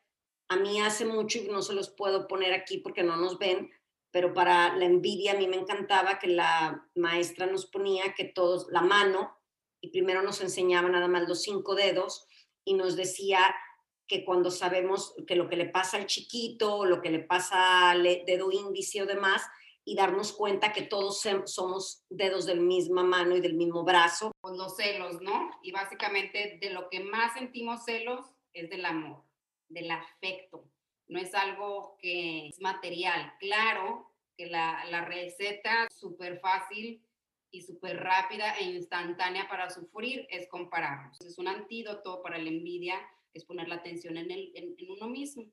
a 0.49 0.57
mí 0.57 0.81
hace 0.81 1.07
mucho 1.07 1.39
y 1.39 1.49
no 1.49 1.63
se 1.63 1.75
los 1.75 1.89
puedo 1.89 2.29
poner 2.29 2.53
aquí 2.53 2.79
porque 2.79 3.03
no 3.03 3.17
nos 3.17 3.39
ven, 3.39 3.71
pero 4.11 4.35
para 4.35 4.77
la 4.77 4.85
envidia 4.85 5.33
a 5.33 5.37
mí 5.37 5.49
me 5.49 5.57
encantaba 5.57 6.19
que 6.19 6.29
la 6.29 6.87
maestra 6.95 7.47
nos 7.47 7.67
ponía 7.67 8.15
que 8.15 8.25
todos, 8.25 8.67
la 8.71 8.83
mano, 8.83 9.37
y 9.81 9.89
primero 9.89 10.23
nos 10.23 10.41
enseñaba 10.41 10.89
nada 10.89 11.09
más 11.09 11.29
los 11.29 11.43
cinco 11.43 11.75
dedos 11.75 12.27
y 12.65 12.75
nos 12.75 12.97
decía 12.97 13.55
que 14.07 14.25
cuando 14.25 14.51
sabemos 14.51 15.15
que 15.27 15.37
lo 15.37 15.49
que 15.49 15.57
le 15.57 15.67
pasa 15.67 15.97
al 15.97 16.07
chiquito, 16.07 16.85
lo 16.85 17.01
que 17.01 17.11
le 17.11 17.21
pasa 17.21 17.91
al 17.91 18.03
dedo 18.03 18.51
índice 18.51 19.03
o 19.03 19.07
demás, 19.07 19.43
y 19.85 19.95
darnos 19.97 20.33
cuenta 20.33 20.73
que 20.73 20.83
todos 20.83 21.23
somos 21.45 22.05
dedos 22.09 22.47
del 22.47 22.61
misma 22.61 23.05
mano 23.05 23.37
y 23.37 23.41
del 23.41 23.55
mismo 23.55 23.85
brazo. 23.85 24.33
Los 24.43 24.77
celos, 24.77 25.21
¿no? 25.21 25.51
Y 25.63 25.73
básicamente 25.73 26.59
de 26.61 26.71
lo 26.71 26.89
que 26.89 27.01
más 27.01 27.35
sentimos 27.35 27.85
celos 27.85 28.25
es 28.55 28.71
del 28.71 28.85
amor, 28.87 29.23
del 29.69 29.91
afecto. 29.91 30.65
No 31.07 31.21
es 31.21 31.35
algo 31.35 31.99
que 32.01 32.49
es 32.49 32.61
material. 32.61 33.35
Claro 33.39 34.11
que 34.37 34.47
la, 34.47 34.87
la 34.87 35.05
receta 35.05 35.87
súper 35.95 36.41
fácil 36.41 37.03
y 37.51 37.61
súper 37.61 38.03
rápida 38.03 38.55
e 38.59 38.65
instantánea 38.65 39.49
para 39.49 39.69
sufrir 39.69 40.27
es 40.31 40.49
compararnos. 40.49 41.21
Es 41.21 41.39
un 41.39 41.47
antídoto 41.47 42.23
para 42.23 42.39
la 42.39 42.49
envidia 42.49 42.99
es 43.35 43.45
poner 43.45 43.69
la 43.69 43.77
atención 43.77 44.17
en, 44.17 44.31
el, 44.31 44.53
en, 44.55 44.77
uno 44.89 45.09
mismo. 45.09 45.45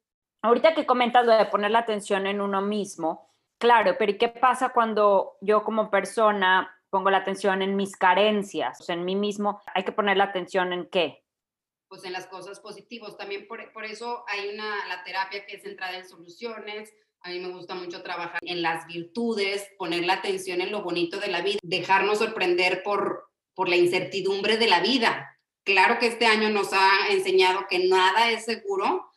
Ahorita 0.41 0.73
que 0.73 0.85
comentas 0.85 1.25
lo 1.25 1.35
de 1.35 1.45
poner 1.45 1.71
la 1.71 1.79
atención 1.79 2.25
en 2.27 2.39
uno 2.41 2.61
mismo, 2.61 3.29
claro, 3.57 3.95
pero 3.99 4.11
¿y 4.11 4.17
qué 4.17 4.29
pasa 4.29 4.69
cuando 4.69 5.37
yo 5.41 5.63
como 5.63 5.91
persona 5.91 6.71
pongo 6.89 7.09
la 7.09 7.17
atención 7.17 7.61
en 7.61 7.75
mis 7.75 7.95
carencias, 7.95 8.89
en 8.89 9.03
mí 9.05 9.15
mismo? 9.15 9.61
¿Hay 9.73 9.83
que 9.83 9.91
poner 9.91 10.17
la 10.17 10.25
atención 10.25 10.73
en 10.73 10.89
qué? 10.89 11.23
Pues 11.87 12.05
en 12.05 12.13
las 12.13 12.27
cosas 12.27 12.59
positivas. 12.59 13.17
También 13.17 13.47
por, 13.47 13.71
por 13.73 13.83
eso 13.85 14.23
hay 14.27 14.49
una, 14.49 14.87
la 14.87 15.03
terapia 15.03 15.45
que 15.45 15.55
es 15.55 15.63
centrada 15.63 15.97
en 15.97 16.07
soluciones, 16.07 16.93
a 17.23 17.29
mí 17.29 17.39
me 17.39 17.49
gusta 17.49 17.75
mucho 17.75 18.01
trabajar 18.01 18.39
en 18.41 18.63
las 18.63 18.87
virtudes, 18.87 19.67
poner 19.77 20.05
la 20.05 20.13
atención 20.13 20.59
en 20.59 20.71
lo 20.71 20.81
bonito 20.81 21.19
de 21.19 21.27
la 21.27 21.41
vida, 21.41 21.59
dejarnos 21.61 22.17
sorprender 22.17 22.81
por, 22.81 23.29
por 23.53 23.69
la 23.69 23.75
incertidumbre 23.75 24.57
de 24.57 24.67
la 24.67 24.79
vida. 24.79 25.37
Claro 25.63 25.99
que 25.99 26.07
este 26.07 26.25
año 26.25 26.49
nos 26.49 26.73
ha 26.73 27.09
enseñado 27.09 27.67
que 27.69 27.87
nada 27.87 28.31
es 28.31 28.45
seguro 28.45 29.11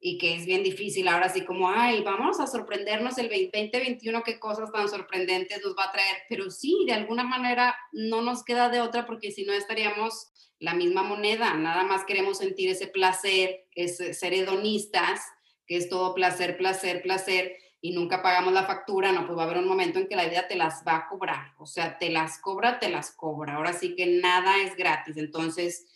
y 0.00 0.18
que 0.18 0.34
es 0.34 0.46
bien 0.46 0.62
difícil 0.62 1.08
ahora 1.08 1.26
así 1.26 1.44
como, 1.44 1.70
ay, 1.70 2.02
vamos 2.02 2.38
a 2.40 2.46
sorprendernos 2.46 3.18
el 3.18 3.28
2021, 3.28 4.22
qué 4.22 4.38
cosas 4.38 4.70
tan 4.70 4.88
sorprendentes 4.88 5.60
nos 5.64 5.74
va 5.76 5.84
a 5.84 5.92
traer, 5.92 6.18
pero 6.28 6.50
sí, 6.50 6.84
de 6.86 6.92
alguna 6.92 7.24
manera 7.24 7.76
no 7.92 8.22
nos 8.22 8.44
queda 8.44 8.68
de 8.68 8.80
otra 8.80 9.06
porque 9.06 9.32
si 9.32 9.44
no 9.44 9.52
estaríamos 9.52 10.30
la 10.60 10.74
misma 10.74 11.02
moneda, 11.02 11.54
nada 11.54 11.84
más 11.84 12.04
queremos 12.04 12.38
sentir 12.38 12.70
ese 12.70 12.88
placer, 12.88 13.66
ser 13.74 14.34
hedonistas, 14.34 15.20
que 15.66 15.76
es 15.76 15.88
todo 15.88 16.14
placer, 16.14 16.56
placer, 16.56 17.02
placer, 17.02 17.56
y 17.80 17.92
nunca 17.92 18.22
pagamos 18.22 18.52
la 18.52 18.64
factura, 18.64 19.12
no, 19.12 19.24
pues 19.24 19.38
va 19.38 19.42
a 19.42 19.44
haber 19.46 19.58
un 19.58 19.68
momento 19.68 19.98
en 19.98 20.08
que 20.08 20.16
la 20.16 20.28
vida 20.28 20.48
te 20.48 20.56
las 20.56 20.82
va 20.86 20.96
a 20.96 21.08
cobrar, 21.08 21.54
o 21.58 21.66
sea, 21.66 21.96
te 21.98 22.10
las 22.10 22.38
cobra, 22.40 22.78
te 22.80 22.88
las 22.88 23.12
cobra. 23.12 23.54
Ahora 23.54 23.72
sí 23.72 23.94
que 23.94 24.06
nada 24.06 24.62
es 24.62 24.76
gratis, 24.76 25.16
entonces, 25.16 25.86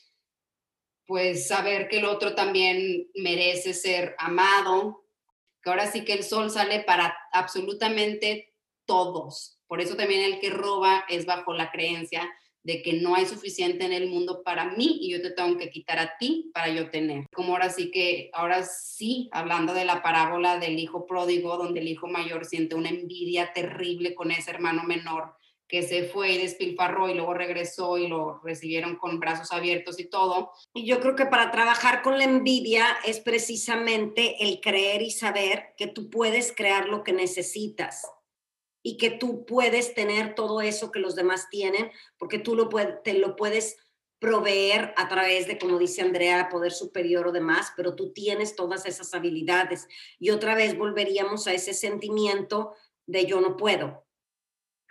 pues 1.06 1.48
saber 1.48 1.88
que 1.88 1.98
el 1.98 2.04
otro 2.04 2.34
también 2.34 3.08
merece 3.14 3.74
ser 3.74 4.14
amado, 4.18 5.04
que 5.62 5.70
ahora 5.70 5.90
sí 5.90 6.04
que 6.04 6.14
el 6.14 6.22
sol 6.22 6.50
sale 6.50 6.80
para 6.80 7.16
absolutamente 7.32 8.54
todos. 8.84 9.58
Por 9.66 9.80
eso 9.80 9.96
también 9.96 10.22
el 10.22 10.38
que 10.38 10.50
roba 10.50 11.04
es 11.08 11.26
bajo 11.26 11.52
la 11.52 11.70
creencia 11.70 12.30
de 12.64 12.82
que 12.82 12.94
no 12.94 13.14
hay 13.14 13.26
suficiente 13.26 13.84
en 13.84 13.92
el 13.92 14.08
mundo 14.08 14.42
para 14.44 14.70
mí 14.76 14.98
y 15.00 15.10
yo 15.10 15.22
te 15.22 15.30
tengo 15.30 15.56
que 15.58 15.70
quitar 15.70 15.98
a 15.98 16.16
ti 16.18 16.50
para 16.54 16.68
yo 16.68 16.90
tener. 16.90 17.26
Como 17.34 17.52
ahora 17.52 17.70
sí 17.70 17.90
que, 17.90 18.30
ahora 18.32 18.62
sí, 18.64 19.28
hablando 19.32 19.74
de 19.74 19.84
la 19.84 20.02
parábola 20.02 20.58
del 20.58 20.78
hijo 20.78 21.06
pródigo, 21.06 21.56
donde 21.56 21.80
el 21.80 21.88
hijo 21.88 22.08
mayor 22.08 22.44
siente 22.44 22.74
una 22.74 22.88
envidia 22.88 23.52
terrible 23.52 24.14
con 24.14 24.30
ese 24.30 24.50
hermano 24.50 24.84
menor 24.84 25.34
que 25.72 25.82
se 25.82 26.04
fue 26.04 26.32
y 26.32 26.38
despilfarró 26.38 27.08
y 27.08 27.14
luego 27.14 27.32
regresó 27.32 27.96
y 27.96 28.06
lo 28.06 28.38
recibieron 28.44 28.96
con 28.96 29.18
brazos 29.18 29.52
abiertos 29.52 29.98
y 29.98 30.04
todo. 30.04 30.50
Y 30.74 30.84
yo 30.84 31.00
creo 31.00 31.16
que 31.16 31.24
para 31.24 31.50
trabajar 31.50 32.02
con 32.02 32.18
la 32.18 32.24
envidia 32.24 32.84
es 33.06 33.20
precisamente 33.20 34.36
el 34.44 34.60
creer 34.60 35.00
y 35.00 35.10
saber 35.10 35.72
que 35.78 35.86
tú 35.86 36.10
puedes 36.10 36.52
crear 36.54 36.88
lo 36.88 37.02
que 37.02 37.14
necesitas 37.14 38.06
y 38.82 38.96
que 38.96 39.10
tú 39.10 39.46
puedes 39.46 39.94
tener 39.94 40.34
todo 40.34 40.60
eso 40.60 40.90
que 40.90 41.00
los 41.00 41.14
demás 41.14 41.48
tienen, 41.50 41.90
porque 42.18 42.38
tú 42.38 42.54
lo 42.54 42.68
te 43.02 43.14
lo 43.14 43.36
puedes 43.36 43.76
proveer 44.18 44.94
a 44.96 45.08
través 45.08 45.48
de, 45.48 45.58
como 45.58 45.78
dice 45.78 46.00
Andrea, 46.00 46.48
poder 46.48 46.72
superior 46.72 47.26
o 47.26 47.32
demás, 47.32 47.72
pero 47.76 47.96
tú 47.96 48.12
tienes 48.12 48.54
todas 48.54 48.86
esas 48.86 49.12
habilidades. 49.14 49.88
Y 50.20 50.30
otra 50.30 50.54
vez 50.54 50.78
volveríamos 50.78 51.48
a 51.48 51.52
ese 51.52 51.74
sentimiento 51.74 52.74
de 53.06 53.26
yo 53.26 53.40
no 53.40 53.56
puedo. 53.56 54.04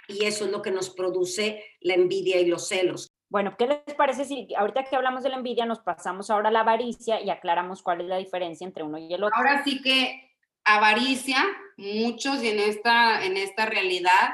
Y 0.10 0.26
eso 0.26 0.46
es 0.46 0.52
lo 0.52 0.62
que 0.62 0.72
nos 0.72 0.90
produce 0.90 1.64
la 1.80 1.94
envidia 1.94 2.42
y 2.42 2.46
los 2.46 2.68
celos. 2.68 3.08
Bueno, 3.30 3.56
¿qué 3.58 3.68
les 3.68 3.96
parece 3.96 4.26
si 4.26 4.50
ahorita 4.58 4.84
que 4.84 4.98
hablamos 4.98 5.24
de 5.24 5.30
la 5.30 5.38
envidia 5.38 5.66
nos 5.66 5.80
pasamos 5.80 6.30
ahora 6.30 6.50
a 6.50 6.52
la 6.52 6.60
avaricia 6.60 7.22
y 7.22 7.30
aclaramos 7.30 7.82
cuál 7.82 8.02
es 8.02 8.08
la 8.08 8.18
diferencia 8.18 8.68
entre 8.68 8.84
uno 8.84 8.98
y 8.98 9.14
el 9.14 9.24
otro? 9.24 9.38
Ahora 9.38 9.64
sí 9.64 9.82
que 9.82 10.31
avaricia, 10.64 11.46
muchos 11.78 12.44
y 12.44 12.50
en 12.50 12.60
esta, 12.60 13.26
en 13.26 13.38
esta 13.38 13.66
realidad 13.66 14.30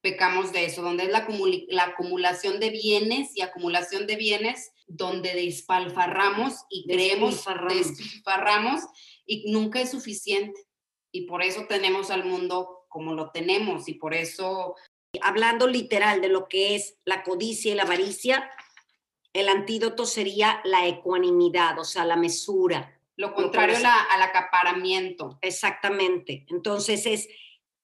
pecamos 0.00 0.52
de 0.52 0.64
eso, 0.64 0.82
donde 0.82 1.04
es 1.04 1.10
la, 1.10 1.26
la 1.68 1.84
acumulación 1.84 2.60
de 2.60 2.70
bienes 2.70 3.36
y 3.36 3.42
acumulación 3.42 4.06
de 4.06 4.16
bienes, 4.16 4.72
donde 4.86 5.34
despalfarramos 5.34 6.54
y 6.70 6.86
creemos, 6.86 7.44
despilfarramos 7.68 8.80
y 9.26 9.50
nunca 9.50 9.80
es 9.80 9.90
suficiente. 9.90 10.60
Y 11.12 11.22
por 11.22 11.42
eso 11.42 11.66
tenemos 11.68 12.10
al 12.10 12.24
mundo 12.24 12.86
como 12.88 13.14
lo 13.14 13.30
tenemos 13.30 13.88
y 13.88 13.94
por 13.94 14.14
eso 14.14 14.76
hablando 15.22 15.66
literal 15.66 16.20
de 16.20 16.28
lo 16.28 16.48
que 16.48 16.74
es 16.74 16.98
la 17.04 17.22
codicia 17.22 17.72
y 17.72 17.74
la 17.74 17.82
avaricia, 17.84 18.50
el 19.32 19.48
antídoto 19.48 20.06
sería 20.06 20.60
la 20.64 20.86
ecuanimidad, 20.86 21.78
o 21.78 21.84
sea, 21.84 22.04
la 22.04 22.16
mesura. 22.16 22.97
Lo 23.18 23.34
contrario 23.34 23.76
al 23.76 24.22
acaparamiento. 24.22 25.38
Exactamente. 25.42 26.46
Entonces 26.48 27.04
es 27.04 27.28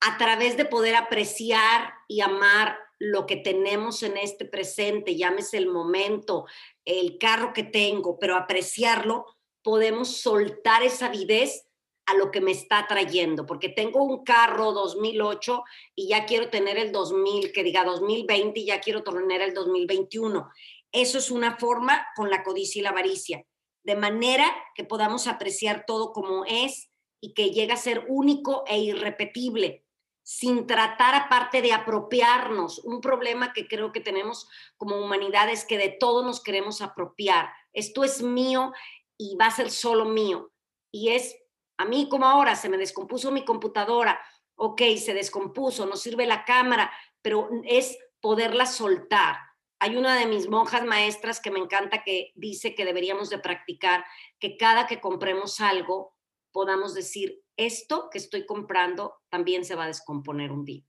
a 0.00 0.16
través 0.16 0.56
de 0.56 0.64
poder 0.64 0.94
apreciar 0.94 1.92
y 2.06 2.20
amar 2.20 2.78
lo 3.00 3.26
que 3.26 3.36
tenemos 3.36 4.04
en 4.04 4.16
este 4.16 4.44
presente, 4.44 5.16
llámese 5.16 5.58
el 5.58 5.66
momento, 5.66 6.46
el 6.84 7.18
carro 7.18 7.52
que 7.52 7.64
tengo, 7.64 8.16
pero 8.18 8.36
apreciarlo, 8.36 9.26
podemos 9.62 10.18
soltar 10.18 10.84
esa 10.84 11.06
avidez 11.06 11.66
a 12.06 12.14
lo 12.14 12.30
que 12.30 12.40
me 12.40 12.52
está 12.52 12.86
trayendo, 12.86 13.44
porque 13.44 13.68
tengo 13.70 14.04
un 14.04 14.22
carro 14.22 14.72
2008 14.72 15.64
y 15.96 16.08
ya 16.08 16.26
quiero 16.26 16.48
tener 16.48 16.78
el 16.78 16.92
2000, 16.92 17.50
que 17.50 17.64
diga 17.64 17.82
2020 17.82 18.60
y 18.60 18.66
ya 18.66 18.80
quiero 18.80 19.02
tener 19.02 19.40
el 19.40 19.52
2021. 19.52 20.48
Eso 20.92 21.18
es 21.18 21.30
una 21.30 21.56
forma 21.56 22.06
con 22.14 22.30
la 22.30 22.44
codicia 22.44 22.78
y 22.78 22.82
la 22.82 22.90
avaricia, 22.90 23.44
de 23.84 23.96
manera 23.96 24.52
que 24.74 24.84
podamos 24.84 25.26
apreciar 25.26 25.84
todo 25.86 26.12
como 26.12 26.44
es 26.44 26.90
y 27.20 27.34
que 27.34 27.50
llegue 27.50 27.72
a 27.72 27.76
ser 27.76 28.04
único 28.08 28.64
e 28.66 28.78
irrepetible, 28.78 29.86
sin 30.22 30.66
tratar 30.66 31.14
aparte 31.14 31.62
de 31.62 31.72
apropiarnos. 31.72 32.80
Un 32.80 33.00
problema 33.00 33.52
que 33.52 33.68
creo 33.68 33.92
que 33.92 34.00
tenemos 34.00 34.48
como 34.76 34.96
humanidad 34.96 35.50
es 35.50 35.64
que 35.64 35.78
de 35.78 35.90
todo 35.90 36.24
nos 36.24 36.42
queremos 36.42 36.82
apropiar. 36.82 37.50
Esto 37.72 38.04
es 38.04 38.22
mío 38.22 38.72
y 39.16 39.36
va 39.36 39.46
a 39.46 39.50
ser 39.50 39.70
solo 39.70 40.06
mío. 40.06 40.50
Y 40.90 41.10
es 41.10 41.36
a 41.76 41.84
mí 41.84 42.08
como 42.08 42.26
ahora 42.26 42.56
se 42.56 42.68
me 42.68 42.78
descompuso 42.78 43.30
mi 43.30 43.44
computadora, 43.44 44.20
ok, 44.56 44.82
se 44.98 45.14
descompuso, 45.14 45.86
no 45.86 45.96
sirve 45.96 46.26
la 46.26 46.44
cámara, 46.44 46.92
pero 47.20 47.48
es 47.64 47.98
poderla 48.20 48.66
soltar. 48.66 49.36
Hay 49.80 49.96
una 49.96 50.18
de 50.18 50.26
mis 50.26 50.48
monjas 50.48 50.84
maestras 50.84 51.40
que 51.40 51.50
me 51.50 51.58
encanta 51.58 52.02
que 52.04 52.32
dice 52.34 52.74
que 52.74 52.84
deberíamos 52.84 53.30
de 53.30 53.38
practicar, 53.38 54.04
que 54.38 54.56
cada 54.56 54.86
que 54.86 55.00
compremos 55.00 55.60
algo 55.60 56.14
podamos 56.52 56.94
decir, 56.94 57.42
esto 57.56 58.08
que 58.10 58.18
estoy 58.18 58.46
comprando 58.46 59.16
también 59.28 59.64
se 59.64 59.74
va 59.74 59.84
a 59.84 59.88
descomponer 59.88 60.52
un 60.52 60.64
día. 60.64 60.84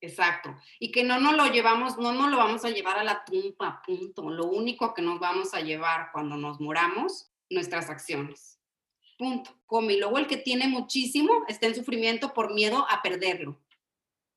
Exacto. 0.00 0.56
Y 0.78 0.92
que 0.92 1.04
no 1.04 1.18
nos 1.20 1.34
lo 1.34 1.46
llevamos, 1.46 1.98
no 1.98 2.12
nos 2.12 2.30
lo 2.30 2.36
vamos 2.36 2.64
a 2.64 2.70
llevar 2.70 2.98
a 2.98 3.04
la 3.04 3.24
tumba, 3.24 3.82
punto. 3.84 4.30
Lo 4.30 4.46
único 4.46 4.94
que 4.94 5.02
nos 5.02 5.18
vamos 5.18 5.54
a 5.54 5.60
llevar 5.60 6.10
cuando 6.12 6.36
nos 6.36 6.60
moramos, 6.60 7.32
nuestras 7.50 7.90
acciones. 7.90 8.60
Punto. 9.16 9.50
Come. 9.66 9.94
Y 9.94 9.98
luego 9.98 10.18
el 10.18 10.26
que 10.26 10.36
tiene 10.36 10.68
muchísimo 10.68 11.44
está 11.48 11.66
en 11.66 11.74
sufrimiento 11.74 12.32
por 12.32 12.54
miedo 12.54 12.86
a 12.88 13.02
perderlo. 13.02 13.60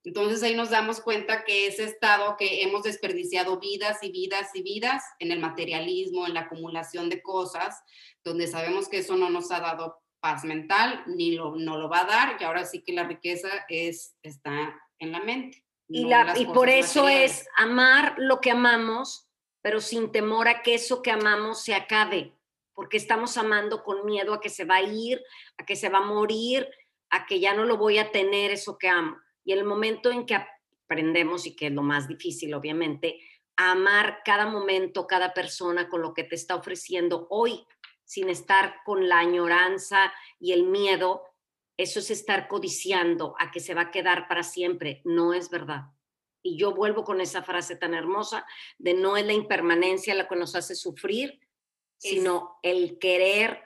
Entonces 0.03 0.41
ahí 0.41 0.55
nos 0.55 0.69
damos 0.69 0.99
cuenta 0.99 1.43
que 1.43 1.67
ese 1.67 1.83
estado 1.83 2.35
que 2.37 2.63
hemos 2.63 2.83
desperdiciado 2.83 3.59
vidas 3.59 3.99
y 4.01 4.11
vidas 4.11 4.49
y 4.55 4.63
vidas 4.63 5.03
en 5.19 5.31
el 5.31 5.39
materialismo, 5.39 6.25
en 6.25 6.33
la 6.33 6.41
acumulación 6.41 7.09
de 7.09 7.21
cosas, 7.21 7.83
donde 8.23 8.47
sabemos 8.47 8.89
que 8.89 8.99
eso 8.99 9.15
no 9.15 9.29
nos 9.29 9.51
ha 9.51 9.59
dado 9.59 10.01
paz 10.19 10.43
mental, 10.43 11.03
ni 11.07 11.31
lo, 11.31 11.55
no 11.55 11.77
lo 11.77 11.89
va 11.89 12.01
a 12.01 12.05
dar, 12.05 12.37
y 12.39 12.43
ahora 12.43 12.65
sí 12.65 12.81
que 12.81 12.93
la 12.93 13.03
riqueza 13.03 13.49
es, 13.69 14.15
está 14.21 14.79
en 14.99 15.11
la 15.11 15.19
mente. 15.19 15.63
Y, 15.87 16.05
la, 16.05 16.33
y 16.37 16.45
por 16.45 16.69
eso 16.69 17.09
es 17.09 17.47
amar 17.57 18.15
lo 18.17 18.39
que 18.39 18.51
amamos, 18.51 19.27
pero 19.61 19.81
sin 19.81 20.11
temor 20.11 20.47
a 20.47 20.61
que 20.61 20.75
eso 20.75 21.01
que 21.01 21.11
amamos 21.11 21.63
se 21.63 21.73
acabe 21.73 22.33
porque 22.73 22.97
estamos 22.97 23.37
amando 23.37 23.83
con 23.83 24.05
miedo 24.05 24.33
a 24.33 24.41
que 24.41 24.49
se 24.49 24.65
va 24.65 24.77
a 24.77 24.81
ir, 24.81 25.23
a 25.57 25.65
que 25.65 25.75
se 25.75 25.89
va 25.89 25.99
a 25.99 26.05
morir, 26.05 26.67
a 27.09 27.25
que 27.25 27.39
ya 27.39 27.53
no 27.53 27.65
lo 27.65 27.77
voy 27.77 27.97
a 27.97 28.11
tener 28.11 28.51
eso 28.51 28.77
que 28.77 28.87
amo. 28.87 29.17
Y 29.43 29.53
el 29.53 29.63
momento 29.63 30.11
en 30.11 30.25
que 30.25 30.37
aprendemos, 30.85 31.45
y 31.45 31.55
que 31.55 31.67
es 31.67 31.73
lo 31.73 31.83
más 31.83 32.07
difícil, 32.07 32.53
obviamente, 32.53 33.19
a 33.55 33.71
amar 33.71 34.21
cada 34.25 34.45
momento, 34.45 35.07
cada 35.07 35.33
persona 35.33 35.89
con 35.89 36.01
lo 36.01 36.13
que 36.13 36.23
te 36.23 36.35
está 36.35 36.55
ofreciendo 36.55 37.27
hoy, 37.29 37.65
sin 38.03 38.29
estar 38.29 38.81
con 38.83 39.07
la 39.07 39.19
añoranza 39.19 40.13
y 40.39 40.51
el 40.51 40.63
miedo, 40.63 41.23
eso 41.77 41.99
es 41.99 42.11
estar 42.11 42.47
codiciando 42.47 43.35
a 43.39 43.51
que 43.51 43.59
se 43.59 43.73
va 43.73 43.83
a 43.83 43.91
quedar 43.91 44.27
para 44.27 44.43
siempre. 44.43 45.01
No 45.05 45.33
es 45.33 45.49
verdad. 45.49 45.85
Y 46.43 46.57
yo 46.57 46.73
vuelvo 46.73 47.03
con 47.03 47.21
esa 47.21 47.43
frase 47.43 47.75
tan 47.75 47.93
hermosa 47.93 48.45
de 48.77 48.93
no 48.93 49.15
es 49.15 49.25
la 49.25 49.33
impermanencia 49.33 50.15
la 50.15 50.27
que 50.27 50.35
nos 50.35 50.55
hace 50.55 50.75
sufrir, 50.75 51.39
sino 51.97 52.57
el 52.63 52.97
querer 52.99 53.63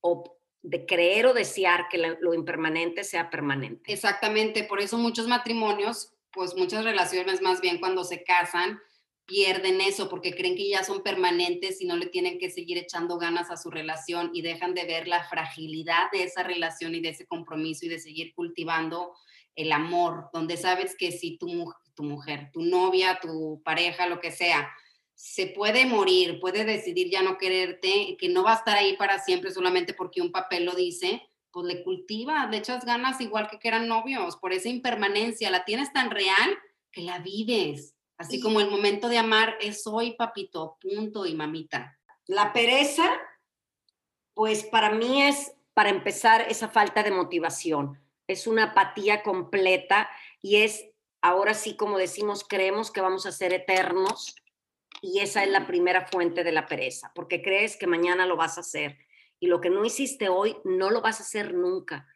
o 0.00 0.35
de 0.66 0.84
creer 0.84 1.26
o 1.26 1.32
desear 1.32 1.86
que 1.88 1.98
lo 1.98 2.34
impermanente 2.34 3.04
sea 3.04 3.30
permanente. 3.30 3.92
Exactamente, 3.92 4.64
por 4.64 4.80
eso 4.80 4.98
muchos 4.98 5.28
matrimonios, 5.28 6.12
pues 6.32 6.56
muchas 6.56 6.84
relaciones 6.84 7.40
más 7.40 7.60
bien 7.60 7.78
cuando 7.78 8.02
se 8.02 8.24
casan, 8.24 8.80
pierden 9.26 9.80
eso 9.80 10.08
porque 10.08 10.34
creen 10.34 10.56
que 10.56 10.68
ya 10.68 10.82
son 10.82 11.02
permanentes 11.02 11.80
y 11.80 11.86
no 11.86 11.96
le 11.96 12.06
tienen 12.06 12.38
que 12.38 12.50
seguir 12.50 12.78
echando 12.78 13.16
ganas 13.16 13.50
a 13.50 13.56
su 13.56 13.70
relación 13.70 14.30
y 14.32 14.42
dejan 14.42 14.74
de 14.74 14.84
ver 14.84 15.06
la 15.06 15.22
fragilidad 15.24 16.10
de 16.12 16.24
esa 16.24 16.42
relación 16.42 16.94
y 16.96 17.00
de 17.00 17.10
ese 17.10 17.26
compromiso 17.26 17.86
y 17.86 17.88
de 17.88 18.00
seguir 18.00 18.34
cultivando 18.34 19.12
el 19.54 19.70
amor, 19.70 20.30
donde 20.32 20.56
sabes 20.56 20.96
que 20.96 21.12
si 21.12 21.38
tu, 21.38 21.48
mujer, 21.98 22.50
tu 22.52 22.62
novia, 22.62 23.20
tu 23.22 23.62
pareja, 23.64 24.08
lo 24.08 24.20
que 24.20 24.32
sea, 24.32 24.68
se 25.16 25.46
puede 25.46 25.86
morir, 25.86 26.40
puede 26.40 26.66
decidir 26.66 27.10
ya 27.10 27.22
no 27.22 27.38
quererte, 27.38 28.18
que 28.20 28.28
no 28.28 28.44
va 28.44 28.52
a 28.52 28.56
estar 28.56 28.76
ahí 28.76 28.98
para 28.98 29.18
siempre 29.18 29.50
solamente 29.50 29.94
porque 29.94 30.20
un 30.20 30.30
papel 30.30 30.66
lo 30.66 30.74
dice, 30.74 31.22
pues 31.50 31.64
le 31.66 31.82
cultiva, 31.82 32.46
le 32.46 32.58
echas 32.58 32.84
ganas 32.84 33.18
igual 33.22 33.48
que 33.48 33.58
que 33.58 33.68
eran 33.68 33.88
novios, 33.88 34.36
por 34.36 34.52
esa 34.52 34.68
impermanencia, 34.68 35.50
la 35.50 35.64
tienes 35.64 35.90
tan 35.94 36.10
real 36.10 36.58
que 36.92 37.00
la 37.00 37.18
vives, 37.18 37.94
así 38.18 38.40
como 38.40 38.60
el 38.60 38.70
momento 38.70 39.08
de 39.08 39.16
amar 39.16 39.56
es 39.62 39.86
hoy, 39.86 40.12
papito, 40.12 40.76
punto 40.82 41.24
y 41.24 41.34
mamita. 41.34 41.98
La 42.26 42.52
pereza, 42.52 43.10
pues 44.34 44.64
para 44.64 44.90
mí 44.90 45.22
es, 45.22 45.54
para 45.72 45.88
empezar, 45.88 46.42
esa 46.50 46.68
falta 46.68 47.02
de 47.02 47.10
motivación, 47.10 47.98
es 48.26 48.46
una 48.46 48.64
apatía 48.64 49.22
completa 49.22 50.10
y 50.42 50.56
es, 50.56 50.84
ahora 51.22 51.54
sí, 51.54 51.74
como 51.74 51.96
decimos, 51.96 52.44
creemos 52.46 52.90
que 52.90 53.00
vamos 53.00 53.24
a 53.24 53.32
ser 53.32 53.54
eternos 53.54 54.36
y 55.00 55.20
esa 55.20 55.44
es 55.44 55.50
la 55.50 55.66
primera 55.66 56.06
fuente 56.06 56.44
de 56.44 56.52
la 56.52 56.66
pereza, 56.66 57.12
porque 57.14 57.42
crees 57.42 57.76
que 57.76 57.86
mañana 57.86 58.26
lo 58.26 58.36
vas 58.36 58.56
a 58.56 58.60
hacer 58.60 58.98
y 59.38 59.46
lo 59.46 59.60
que 59.60 59.70
no 59.70 59.84
hiciste 59.84 60.28
hoy 60.28 60.56
no 60.64 60.90
lo 60.90 61.00
vas 61.00 61.20
a 61.20 61.22
hacer 61.22 61.54
nunca. 61.54 62.08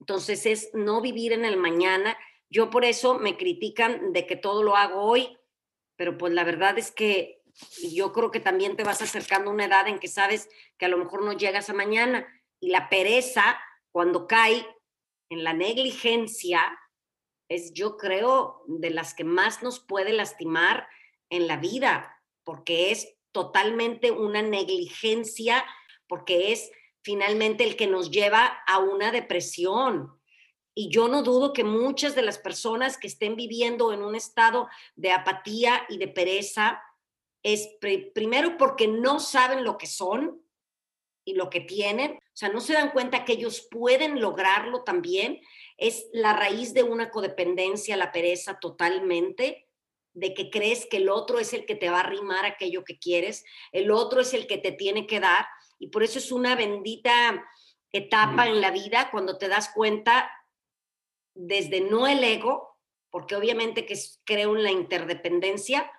Entonces 0.00 0.46
es 0.46 0.70
no 0.72 1.00
vivir 1.00 1.32
en 1.32 1.44
el 1.44 1.56
mañana. 1.56 2.16
Yo 2.48 2.70
por 2.70 2.84
eso 2.84 3.18
me 3.18 3.36
critican 3.36 4.12
de 4.12 4.26
que 4.26 4.36
todo 4.36 4.62
lo 4.62 4.76
hago 4.76 5.02
hoy, 5.02 5.36
pero 5.96 6.16
pues 6.16 6.32
la 6.32 6.44
verdad 6.44 6.78
es 6.78 6.90
que 6.90 7.42
yo 7.90 8.12
creo 8.12 8.30
que 8.30 8.40
también 8.40 8.76
te 8.76 8.84
vas 8.84 9.02
acercando 9.02 9.50
a 9.50 9.54
una 9.54 9.64
edad 9.64 9.88
en 9.88 9.98
que 9.98 10.08
sabes 10.08 10.48
que 10.78 10.86
a 10.86 10.88
lo 10.88 10.96
mejor 10.96 11.24
no 11.24 11.32
llegas 11.32 11.68
a 11.68 11.74
mañana 11.74 12.26
y 12.60 12.70
la 12.70 12.88
pereza 12.88 13.58
cuando 13.90 14.26
cae 14.26 14.66
en 15.28 15.44
la 15.44 15.52
negligencia 15.52 16.78
es 17.48 17.72
yo 17.72 17.96
creo 17.96 18.62
de 18.66 18.90
las 18.90 19.14
que 19.14 19.24
más 19.24 19.62
nos 19.62 19.80
puede 19.80 20.12
lastimar 20.12 20.88
en 21.30 21.46
la 21.46 21.56
vida, 21.56 22.22
porque 22.44 22.90
es 22.90 23.14
totalmente 23.32 24.10
una 24.10 24.42
negligencia, 24.42 25.64
porque 26.06 26.52
es 26.52 26.70
finalmente 27.02 27.64
el 27.64 27.76
que 27.76 27.86
nos 27.86 28.10
lleva 28.10 28.58
a 28.66 28.78
una 28.78 29.12
depresión. 29.12 30.18
Y 30.74 30.90
yo 30.90 31.08
no 31.08 31.22
dudo 31.22 31.52
que 31.52 31.64
muchas 31.64 32.14
de 32.14 32.22
las 32.22 32.38
personas 32.38 32.98
que 32.98 33.06
estén 33.06 33.36
viviendo 33.36 33.92
en 33.92 34.02
un 34.02 34.14
estado 34.14 34.68
de 34.94 35.12
apatía 35.12 35.84
y 35.88 35.98
de 35.98 36.08
pereza 36.08 36.82
es 37.42 37.68
primero 38.14 38.56
porque 38.56 38.88
no 38.88 39.20
saben 39.20 39.64
lo 39.64 39.78
que 39.78 39.86
son 39.86 40.42
y 41.24 41.34
lo 41.34 41.50
que 41.50 41.60
tienen, 41.60 42.12
o 42.12 42.20
sea, 42.32 42.48
no 42.48 42.60
se 42.60 42.72
dan 42.72 42.90
cuenta 42.90 43.24
que 43.24 43.34
ellos 43.34 43.66
pueden 43.70 44.20
lograrlo 44.20 44.82
también. 44.82 45.40
Es 45.76 46.06
la 46.12 46.32
raíz 46.32 46.72
de 46.72 46.82
una 46.82 47.10
codependencia, 47.10 47.96
la 47.96 48.12
pereza 48.12 48.58
totalmente 48.58 49.67
de 50.18 50.34
que 50.34 50.50
crees 50.50 50.86
que 50.86 50.96
el 50.96 51.08
otro 51.08 51.38
es 51.38 51.52
el 51.52 51.64
que 51.64 51.76
te 51.76 51.90
va 51.90 51.98
a 51.98 52.00
arrimar 52.00 52.44
aquello 52.44 52.84
que 52.84 52.98
quieres, 52.98 53.44
el 53.72 53.90
otro 53.90 54.20
es 54.20 54.34
el 54.34 54.46
que 54.46 54.58
te 54.58 54.72
tiene 54.72 55.06
que 55.06 55.20
dar, 55.20 55.46
y 55.78 55.88
por 55.88 56.02
eso 56.02 56.18
es 56.18 56.32
una 56.32 56.56
bendita 56.56 57.44
etapa 57.92 58.48
en 58.48 58.60
la 58.60 58.70
vida 58.70 59.10
cuando 59.10 59.38
te 59.38 59.48
das 59.48 59.70
cuenta 59.74 60.30
desde 61.34 61.80
no 61.80 62.08
el 62.08 62.24
ego, 62.24 62.76
porque 63.10 63.36
obviamente 63.36 63.86
que 63.86 63.96
creo 64.24 64.56
en 64.56 64.64
la 64.64 64.72
interdependencia, 64.72 65.90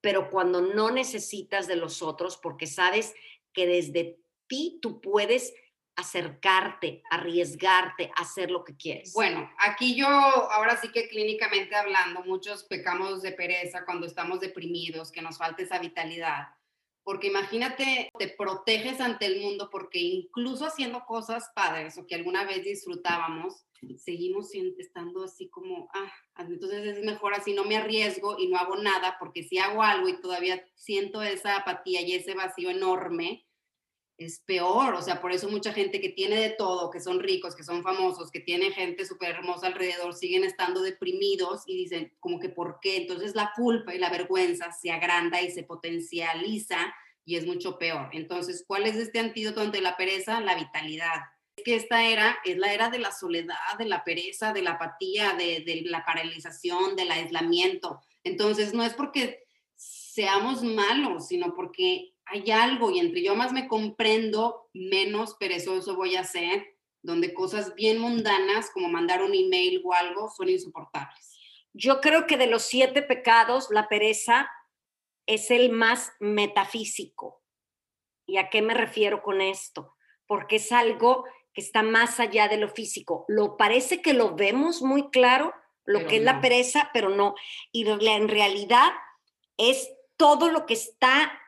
pero 0.00 0.30
cuando 0.30 0.62
no 0.62 0.90
necesitas 0.90 1.66
de 1.68 1.76
los 1.76 2.02
otros, 2.02 2.38
porque 2.38 2.66
sabes 2.66 3.14
que 3.52 3.66
desde 3.66 4.18
ti 4.48 4.78
tú 4.80 5.00
puedes 5.00 5.52
acercarte, 5.96 7.02
arriesgarte, 7.10 8.10
hacer 8.16 8.50
lo 8.50 8.64
que 8.64 8.76
quieres? 8.76 9.12
Bueno, 9.12 9.50
aquí 9.58 9.94
yo, 9.94 10.06
ahora 10.06 10.76
sí 10.76 10.90
que 10.90 11.08
clínicamente 11.08 11.74
hablando, 11.74 12.22
muchos 12.24 12.64
pecamos 12.64 13.22
de 13.22 13.32
pereza 13.32 13.84
cuando 13.84 14.06
estamos 14.06 14.40
deprimidos, 14.40 15.12
que 15.12 15.22
nos 15.22 15.38
falta 15.38 15.62
esa 15.62 15.78
vitalidad. 15.78 16.48
Porque 17.04 17.26
imagínate, 17.26 18.08
te 18.16 18.28
proteges 18.28 19.00
ante 19.00 19.26
el 19.26 19.40
mundo 19.40 19.68
porque 19.70 19.98
incluso 19.98 20.66
haciendo 20.66 21.04
cosas 21.04 21.50
padres 21.54 21.98
o 21.98 22.06
que 22.06 22.14
alguna 22.14 22.44
vez 22.44 22.64
disfrutábamos, 22.64 23.66
seguimos 23.98 24.54
estando 24.78 25.24
así 25.24 25.48
como, 25.48 25.88
ah, 25.94 26.12
entonces 26.38 26.98
es 26.98 27.04
mejor 27.04 27.34
así, 27.34 27.54
no 27.54 27.64
me 27.64 27.76
arriesgo 27.76 28.38
y 28.38 28.46
no 28.48 28.56
hago 28.56 28.76
nada, 28.76 29.16
porque 29.18 29.42
si 29.42 29.58
hago 29.58 29.82
algo 29.82 30.08
y 30.08 30.20
todavía 30.20 30.64
siento 30.76 31.22
esa 31.22 31.56
apatía 31.56 32.02
y 32.02 32.14
ese 32.14 32.34
vacío 32.34 32.70
enorme, 32.70 33.44
es 34.18 34.40
peor, 34.40 34.94
o 34.94 35.02
sea, 35.02 35.20
por 35.20 35.32
eso 35.32 35.48
mucha 35.48 35.72
gente 35.72 36.00
que 36.00 36.10
tiene 36.10 36.36
de 36.36 36.50
todo, 36.50 36.90
que 36.90 37.00
son 37.00 37.20
ricos, 37.20 37.56
que 37.56 37.64
son 37.64 37.82
famosos, 37.82 38.30
que 38.30 38.40
tiene 38.40 38.70
gente 38.70 39.04
súper 39.04 39.30
hermosa 39.30 39.66
alrededor, 39.66 40.14
siguen 40.14 40.44
estando 40.44 40.82
deprimidos 40.82 41.62
y 41.66 41.76
dicen 41.76 42.14
como 42.20 42.38
que 42.38 42.48
por 42.48 42.78
qué, 42.80 42.96
entonces 42.98 43.34
la 43.34 43.52
culpa 43.56 43.94
y 43.94 43.98
la 43.98 44.10
vergüenza 44.10 44.72
se 44.72 44.90
agranda 44.90 45.40
y 45.42 45.50
se 45.50 45.64
potencializa 45.64 46.94
y 47.24 47.36
es 47.36 47.46
mucho 47.46 47.78
peor. 47.78 48.10
Entonces, 48.12 48.64
¿cuál 48.66 48.86
es 48.86 48.96
este 48.96 49.20
antídoto 49.20 49.60
ante 49.60 49.80
la 49.80 49.96
pereza? 49.96 50.40
La 50.40 50.56
vitalidad. 50.56 51.20
Es 51.56 51.64
que 51.64 51.76
esta 51.76 52.04
era 52.04 52.38
es 52.44 52.56
la 52.58 52.72
era 52.72 52.90
de 52.90 52.98
la 52.98 53.12
soledad, 53.12 53.56
de 53.78 53.84
la 53.84 54.02
pereza, 54.04 54.52
de 54.52 54.62
la 54.62 54.72
apatía, 54.72 55.34
de, 55.34 55.60
de 55.60 55.82
la 55.84 56.04
paralización, 56.04 56.96
del 56.96 57.12
aislamiento. 57.12 58.00
Entonces, 58.24 58.74
no 58.74 58.82
es 58.82 58.94
porque 58.94 59.44
seamos 59.76 60.62
malos, 60.62 61.28
sino 61.28 61.54
porque 61.54 62.11
hay 62.26 62.50
algo 62.50 62.90
y 62.90 62.98
entre 62.98 63.22
yo 63.22 63.34
más 63.34 63.52
me 63.52 63.68
comprendo, 63.68 64.68
menos 64.72 65.34
perezoso 65.34 65.96
voy 65.96 66.16
a 66.16 66.24
ser, 66.24 66.76
donde 67.02 67.34
cosas 67.34 67.74
bien 67.74 67.98
mundanas 67.98 68.70
como 68.70 68.88
mandar 68.88 69.22
un 69.22 69.34
email 69.34 69.82
o 69.84 69.92
algo 69.92 70.30
son 70.30 70.48
insoportables. 70.48 71.38
Yo 71.74 72.00
creo 72.00 72.26
que 72.26 72.36
de 72.36 72.46
los 72.46 72.62
siete 72.62 73.02
pecados, 73.02 73.68
la 73.70 73.88
pereza 73.88 74.50
es 75.26 75.50
el 75.50 75.70
más 75.70 76.12
metafísico. 76.20 77.42
¿Y 78.26 78.36
a 78.36 78.50
qué 78.50 78.62
me 78.62 78.74
refiero 78.74 79.22
con 79.22 79.40
esto? 79.40 79.96
Porque 80.26 80.56
es 80.56 80.70
algo 80.70 81.24
que 81.52 81.60
está 81.60 81.82
más 81.82 82.20
allá 82.20 82.48
de 82.48 82.56
lo 82.56 82.68
físico. 82.68 83.24
Lo 83.28 83.56
parece 83.56 84.00
que 84.00 84.14
lo 84.14 84.34
vemos 84.34 84.82
muy 84.82 85.10
claro, 85.10 85.52
lo 85.84 86.06
que 86.06 86.16
es 86.16 86.22
la 86.22 86.40
pereza, 86.40 86.90
pero 86.92 87.08
no. 87.08 87.34
Y 87.72 87.86
en 87.88 88.28
realidad 88.28 88.92
es 89.56 89.90
todo 90.16 90.48
lo 90.50 90.66
que 90.66 90.74
está, 90.74 91.41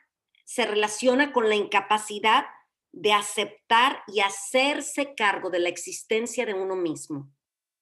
se 0.45 0.67
relaciona 0.67 1.33
con 1.33 1.49
la 1.49 1.55
incapacidad 1.55 2.47
de 2.93 3.13
aceptar 3.13 4.03
y 4.07 4.21
hacerse 4.21 5.15
cargo 5.15 5.51
de 5.51 5.59
la 5.59 5.69
existencia 5.69 6.47
de 6.47 6.55
uno 6.55 6.77
mismo. 6.77 7.31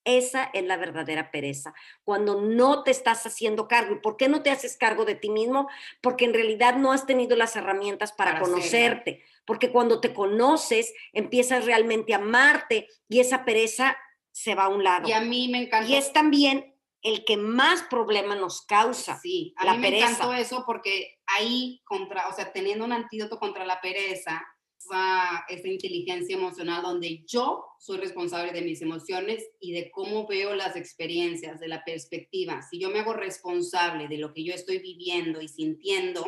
Esa 0.05 0.51
es 0.53 0.65
la 0.65 0.77
verdadera 0.77 1.31
pereza, 1.31 1.75
cuando 2.03 2.41
no 2.41 2.83
te 2.83 2.91
estás 2.91 3.25
haciendo 3.25 3.69
cargo. 3.69 3.95
¿Y 3.95 3.99
por 4.01 4.17
qué 4.17 4.29
no 4.29 4.43
te 4.43 4.51
haces 4.51 4.77
cargo 4.77 5.05
de 5.05 5.15
ti 5.15 5.31
mismo? 5.31 5.69
Porque 6.01 6.25
en 6.25 6.35
realidad 6.35 6.77
no 6.77 6.93
has 6.93 7.07
tenido 7.07 7.37
las 7.37 7.55
herramientas 7.55 8.13
para, 8.13 8.41
conocerte. 8.41 9.23
Porque 9.45 9.71
cuando 9.71 10.01
te 10.01 10.13
conoces, 10.13 10.93
empiezas 11.13 11.67
realmente 11.67 12.15
a 12.15 12.17
amarte 12.17 12.89
y 13.09 13.21
esa 13.21 13.45
pereza 13.45 13.97
se 14.33 14.55
va 14.55 14.65
a 14.65 14.69
un 14.69 14.83
lado. 14.83 15.09
Y 15.09 15.13
a 15.13 15.21
mí 15.21 15.49
me 15.49 15.63
encanta. 15.63 15.89
Y 15.89 15.95
es 15.95 16.13
también 16.13 16.72
el 17.03 17.25
que 17.25 17.37
más 17.37 17.83
problema 17.83 18.37
nos 18.37 18.63
causa. 18.63 19.19
Sí, 19.19 19.55
a 19.57 19.75
mí 19.75 19.79
me 19.79 19.99
encantó 19.99 20.33
eso 20.33 20.65
porque 20.65 21.19
ahí, 21.27 21.81
contra, 21.85 22.29
o 22.29 22.33
sea, 22.33 22.53
teniendo 22.53 22.85
un 22.85 22.93
antídoto 22.93 23.39
contra 23.39 23.67
la 23.67 23.81
pereza, 23.81 24.43
esa, 24.85 25.45
inteligencia 25.65 26.37
emocional 26.37 26.83
donde 26.83 27.25
yo 27.27 27.65
soy 27.79 27.99
responsable 27.99 28.53
de 28.53 28.63
mis 28.63 28.83
emociones 28.83 29.49
y 29.61 29.73
de 29.73 29.91
cómo 29.91 30.27
veo 30.27 30.55
las 30.55 30.77
experiencias, 30.77 31.61
de 31.61 31.69
la 31.69 31.85
perspectiva. 31.85 32.63
Si 32.63 32.79
yo 32.79 32.91
me 32.91 33.01
hago 33.01 33.13
responsable 33.13 34.09
de 34.09 34.19
lo 34.19 34.33
que 34.33 34.45
yo 34.45 34.55
estoy 34.55 34.79
viviendo 34.79 35.41
y 35.41 35.49
sintiendo, 35.49 36.25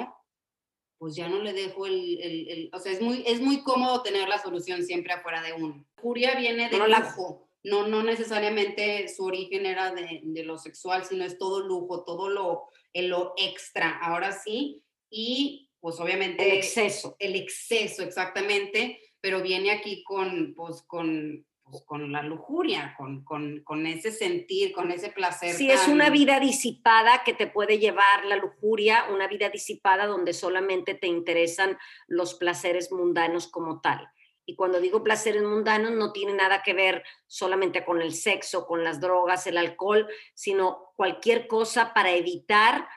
pues 0.99 1.17
ya 1.17 1.29
no 1.29 1.41
le 1.41 1.53
dejo 1.53 1.87
el, 1.87 2.71
o 2.73 2.79
sea, 2.79 2.93
es 2.93 3.01
muy, 3.01 3.23
es 3.27 3.41
muy 3.41 3.63
cómodo 3.63 4.03
tener 4.03 4.29
la 4.29 4.43
solución 4.43 4.83
siempre 4.83 5.13
afuera 5.13 5.43
de 5.43 5.53
uno. 5.53 5.85
Furia 5.97 6.35
viene 6.37 6.69
de 6.69 6.79
lujo, 6.79 7.44
no, 7.65 7.89
no 7.89 8.03
necesariamente 8.03 9.09
su 9.09 9.25
origen 9.25 9.67
era 9.67 9.93
de, 9.93 10.21
de, 10.23 10.45
lo 10.45 10.59
sexual, 10.59 11.05
sino 11.05 11.25
es 11.25 11.39
todo 11.39 11.67
lujo, 11.67 12.05
todo 12.05 12.29
lo, 12.29 12.69
lo 12.93 13.33
extra, 13.37 13.99
ahora 14.01 14.33
sí, 14.33 14.83
y 15.11 15.71
pues 15.81 15.99
obviamente... 15.99 16.51
El 16.51 16.59
exceso. 16.59 17.17
El 17.19 17.37
exceso, 17.37 18.03
exactamente, 18.03 19.01
pero 19.21 19.43
viene 19.43 19.71
aquí 19.71 20.05
con, 20.05 20.55
pues, 20.55 20.83
con, 20.83 21.47
pues, 21.63 21.83
con 21.85 22.13
la 22.13 22.23
lujuria, 22.23 22.95
con, 22.99 23.25
con, 23.25 23.63
con, 23.65 23.87
ese 23.87 24.11
sentir, 24.11 24.73
con 24.73 24.91
ese 24.91 25.11
placer. 25.11 25.55
Sí, 25.55 25.71
es 25.71 25.89
una 25.89 26.11
vida 26.11 26.41
disipada 26.41 27.23
que 27.25 27.33
te 27.33 27.47
puede 27.47 27.79
llevar 27.79 28.25
la 28.27 28.37
lujuria, 28.37 29.07
una 29.13 29.27
vida 29.27 29.49
disipada 29.49 30.07
donde 30.07 30.35
solamente 30.35 30.95
te 30.95 31.07
interesan 31.07 31.79
los 32.07 32.35
placeres 32.35 32.93
mundanos 32.93 33.47
como 33.47 33.81
tal. 33.81 34.09
Y 34.47 34.57
cuando 34.57 34.81
digo 34.81 35.03
placeres 35.03 35.43
mundanos, 35.43 35.93
no 35.93 36.13
tiene 36.13 36.35
nada 36.35 36.63
que 36.63 36.75
ver 36.75 37.03
solamente 37.27 37.85
con 37.85 38.03
el 38.03 38.13
sexo, 38.15 38.67
con 38.67 38.85
las 38.85 39.01
drogas, 39.01 39.47
el 39.47 39.57
alcohol, 39.57 40.07
sino 40.35 40.93
cualquier 40.97 41.47
cosa 41.47 41.95
para 41.95 42.13
evitar 42.13 42.89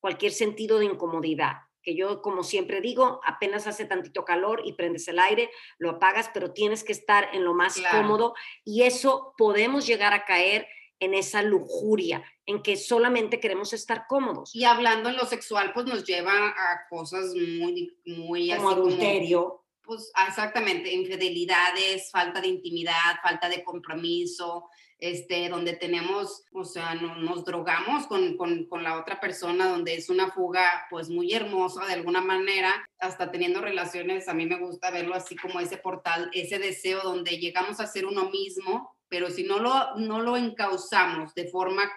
cualquier 0.00 0.32
sentido 0.32 0.78
de 0.78 0.86
incomodidad 0.86 1.54
que 1.82 1.94
yo 1.94 2.20
como 2.22 2.42
siempre 2.42 2.80
digo, 2.80 3.20
apenas 3.24 3.66
hace 3.66 3.84
tantito 3.84 4.24
calor 4.24 4.62
y 4.64 4.74
prendes 4.74 5.08
el 5.08 5.18
aire, 5.18 5.50
lo 5.78 5.90
apagas, 5.90 6.30
pero 6.32 6.52
tienes 6.52 6.84
que 6.84 6.92
estar 6.92 7.28
en 7.32 7.44
lo 7.44 7.54
más 7.54 7.80
cómodo 7.90 8.34
y 8.64 8.82
eso 8.82 9.34
podemos 9.36 9.86
llegar 9.86 10.12
a 10.12 10.24
caer 10.24 10.66
en 10.98 11.14
esa 11.14 11.42
lujuria, 11.42 12.22
en 12.44 12.62
que 12.62 12.76
solamente 12.76 13.40
queremos 13.40 13.72
estar 13.72 14.06
cómodos. 14.06 14.54
Y 14.54 14.64
hablando 14.64 15.08
en 15.08 15.16
lo 15.16 15.24
sexual, 15.24 15.72
pues 15.72 15.86
nos 15.86 16.04
lleva 16.04 16.48
a 16.48 16.86
cosas 16.90 17.34
muy, 17.34 17.98
muy 18.04 18.54
como 18.54 18.70
adulterio. 18.70 19.64
Pues 19.90 20.12
exactamente, 20.28 20.92
infidelidades, 20.92 22.12
falta 22.12 22.40
de 22.40 22.46
intimidad, 22.46 23.16
falta 23.24 23.48
de 23.48 23.64
compromiso, 23.64 24.68
este, 25.00 25.48
donde 25.48 25.72
tenemos, 25.72 26.44
o 26.52 26.64
sea, 26.64 26.94
nos 26.94 27.44
drogamos 27.44 28.06
con, 28.06 28.36
con, 28.36 28.66
con, 28.66 28.84
la 28.84 29.00
otra 29.00 29.18
persona, 29.18 29.66
donde 29.66 29.96
es 29.96 30.08
una 30.08 30.30
fuga 30.30 30.86
pues 30.90 31.08
muy 31.08 31.32
hermosa 31.32 31.86
de 31.86 31.94
alguna 31.94 32.20
manera, 32.20 32.72
hasta 33.00 33.32
teniendo 33.32 33.60
relaciones, 33.60 34.28
a 34.28 34.34
mí 34.34 34.46
me 34.46 34.60
gusta 34.60 34.92
verlo 34.92 35.16
así 35.16 35.34
como 35.34 35.58
ese 35.58 35.76
portal, 35.76 36.30
ese 36.34 36.60
deseo 36.60 37.02
donde 37.02 37.38
llegamos 37.38 37.80
a 37.80 37.88
ser 37.88 38.06
uno 38.06 38.30
mismo, 38.30 38.94
pero 39.08 39.28
si 39.28 39.42
no 39.42 39.58
lo, 39.58 39.96
no 39.96 40.20
lo 40.20 40.36
encauzamos 40.36 41.34
de 41.34 41.48
forma 41.48 41.92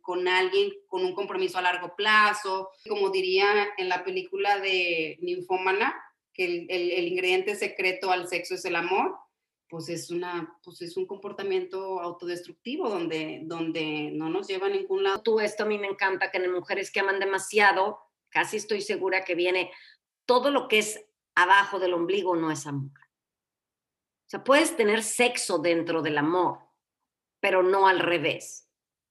con 0.00 0.26
alguien 0.26 0.72
con 0.88 1.04
un 1.04 1.14
compromiso 1.14 1.58
a 1.58 1.62
largo 1.62 1.94
plazo, 1.94 2.70
como 2.88 3.10
diría 3.10 3.46
en 3.76 3.90
la 3.90 4.04
película 4.04 4.58
de 4.58 5.18
Ninfómana, 5.20 5.94
que 6.36 6.44
el, 6.44 6.66
el, 6.68 6.90
el 6.90 7.08
ingrediente 7.08 7.54
secreto 7.56 8.10
al 8.10 8.28
sexo 8.28 8.54
es 8.54 8.64
el 8.64 8.76
amor, 8.76 9.16
pues 9.68 9.88
es, 9.88 10.10
una, 10.10 10.56
pues 10.62 10.80
es 10.82 10.96
un 10.96 11.06
comportamiento 11.06 12.00
autodestructivo 12.00 12.88
donde, 12.88 13.40
donde 13.44 14.10
no 14.12 14.28
nos 14.28 14.46
lleva 14.46 14.66
a 14.66 14.70
ningún 14.70 15.02
lado. 15.02 15.22
Tú 15.22 15.40
esto 15.40 15.64
a 15.64 15.66
mí 15.66 15.78
me 15.78 15.88
encanta, 15.88 16.30
que 16.30 16.38
en 16.38 16.52
mujeres 16.52 16.90
que 16.90 17.00
aman 17.00 17.18
demasiado, 17.18 17.98
casi 18.28 18.58
estoy 18.58 18.80
segura 18.80 19.24
que 19.24 19.34
viene 19.34 19.72
todo 20.24 20.50
lo 20.50 20.68
que 20.68 20.78
es 20.78 21.04
abajo 21.34 21.78
del 21.78 21.94
ombligo 21.94 22.36
no 22.36 22.50
es 22.50 22.66
amor. 22.66 22.90
O 24.26 24.28
sea, 24.28 24.42
puedes 24.42 24.76
tener 24.76 25.02
sexo 25.02 25.58
dentro 25.58 26.02
del 26.02 26.18
amor, 26.18 26.58
pero 27.40 27.62
no 27.62 27.86
al 27.86 28.00
revés. 28.00 28.68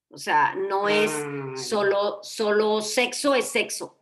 O 0.10 0.18
sea, 0.18 0.56
no 0.56 0.88
es 0.88 1.12
solo, 1.56 2.20
solo 2.22 2.82
sexo 2.82 3.34
es 3.34 3.46
sexo, 3.46 3.98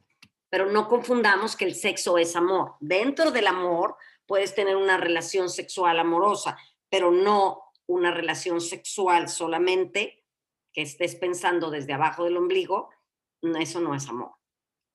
pero 0.54 0.68
no 0.68 0.88
confundamos 0.88 1.56
que 1.56 1.66
el 1.66 1.74
sexo 1.74 2.20
es 2.20 2.36
amor. 2.36 2.76
Dentro 2.80 3.32
del 3.32 3.48
amor 3.48 3.98
puedes 4.28 4.54
tener 4.54 4.76
una 4.76 4.98
relación 4.98 5.50
sexual 5.50 5.98
amorosa, 6.00 6.60
pero 6.92 7.10
no 7.10 7.72
una 7.88 8.12
relación 8.12 8.62
sexual 8.62 9.30
solamente 9.30 10.24
que 10.72 10.84
estés 10.84 11.16
pensando 11.16 11.72
desde 11.72 11.94
abajo 11.94 12.26
del 12.26 12.38
ombligo, 12.38 12.92
eso 13.60 13.82
no 13.82 13.96
es 13.96 14.08
amor. 14.08 14.34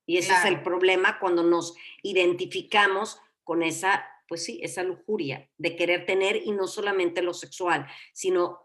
Y 0.07 0.18
ese 0.18 0.33
es 0.33 0.44
el 0.44 0.62
problema 0.62 1.18
cuando 1.18 1.42
nos 1.42 1.75
identificamos 2.05 3.21
con 3.42 3.64
esa, 3.64 4.09
pues 4.29 4.44
sí, 4.44 4.61
esa 4.62 4.85
lujuria 4.85 5.51
de 5.57 5.75
querer 5.75 6.07
tener 6.07 6.37
y 6.37 6.53
no 6.53 6.68
solamente 6.68 7.21
lo 7.21 7.35
sexual, 7.35 7.85
sino 8.12 8.61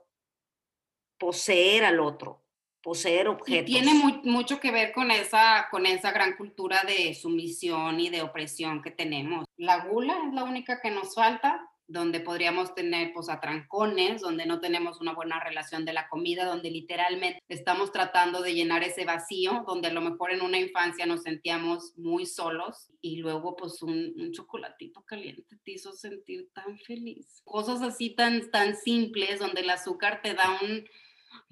poseer 1.18 1.86
al 1.86 2.00
otro, 2.00 2.43
poseer 2.84 3.30
objetos. 3.30 3.70
Y 3.70 3.74
tiene 3.74 3.94
mucho 4.24 4.60
que 4.60 4.72
ver 4.72 4.92
con 4.92 5.10
esa, 5.10 5.68
con 5.72 5.86
esa 5.86 6.12
gran 6.12 6.36
cultura 6.36 6.84
de 6.86 7.16
sumisión 7.16 8.00
y 8.00 8.10
de 8.10 8.22
opresión 8.22 8.82
que 8.84 8.92
tenemos. 8.92 9.46
La 9.58 9.86
gula 9.88 10.16
es 10.28 10.34
la 10.34 10.44
única 10.44 10.82
que 10.82 10.92
nos 10.92 11.16
falta, 11.16 11.70
donde 11.88 12.20
podríamos 12.20 12.74
tener 12.76 13.12
pues 13.14 13.30
atrancones, 13.30 14.22
donde 14.22 14.46
no 14.46 14.60
tenemos 14.60 15.00
una 15.02 15.14
buena 15.14 15.40
relación 15.40 15.86
de 15.86 15.94
la 15.94 16.08
comida, 16.10 16.46
donde 16.46 16.72
literalmente 16.72 17.40
estamos 17.50 17.92
tratando 17.92 18.42
de 18.42 18.54
llenar 18.54 18.84
ese 18.84 19.06
vacío, 19.06 19.64
donde 19.68 19.90
a 19.90 19.94
lo 19.94 20.02
mejor 20.02 20.32
en 20.32 20.42
una 20.42 20.58
infancia 20.58 21.06
nos 21.06 21.24
sentíamos 21.24 21.94
muy 21.98 22.26
solos 22.26 22.90
y 23.02 23.18
luego 23.18 23.56
pues 23.56 23.82
un, 23.82 24.14
un 24.18 24.32
chocolatito 24.32 25.04
caliente 25.04 25.58
te 25.64 25.72
hizo 25.72 25.92
sentir 25.94 26.50
tan 26.54 26.80
feliz. 26.80 27.42
Cosas 27.44 27.82
así 27.82 28.10
tan, 28.10 28.50
tan 28.50 28.76
simples, 28.76 29.40
donde 29.40 29.62
el 29.62 29.70
azúcar 29.70 30.22
te 30.22 30.34
da 30.34 30.58
un, 30.62 30.86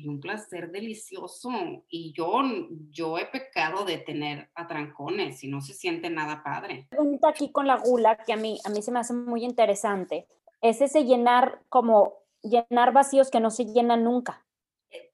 y 0.01 0.07
un 0.07 0.19
placer 0.19 0.71
delicioso. 0.71 1.49
Y 1.89 2.13
yo, 2.13 2.41
yo 2.89 3.17
he 3.17 3.25
pecado 3.25 3.85
de 3.85 3.97
tener 3.97 4.49
atrancones 4.55 5.43
y 5.43 5.47
no 5.47 5.61
se 5.61 5.73
siente 5.73 6.09
nada 6.09 6.43
padre. 6.43 6.87
Pregunta 6.89 7.29
aquí 7.29 7.51
con 7.51 7.67
la 7.67 7.77
gula 7.77 8.17
que 8.17 8.33
a 8.33 8.37
mí, 8.37 8.59
a 8.65 8.69
mí 8.69 8.81
se 8.81 8.91
me 8.91 8.99
hace 8.99 9.13
muy 9.13 9.43
interesante. 9.43 10.27
Es 10.61 10.81
ese 10.81 11.05
llenar 11.05 11.61
como 11.69 12.21
llenar 12.41 12.91
vacíos 12.93 13.29
que 13.29 13.39
no 13.39 13.51
se 13.51 13.65
llenan 13.65 14.03
nunca. 14.03 14.45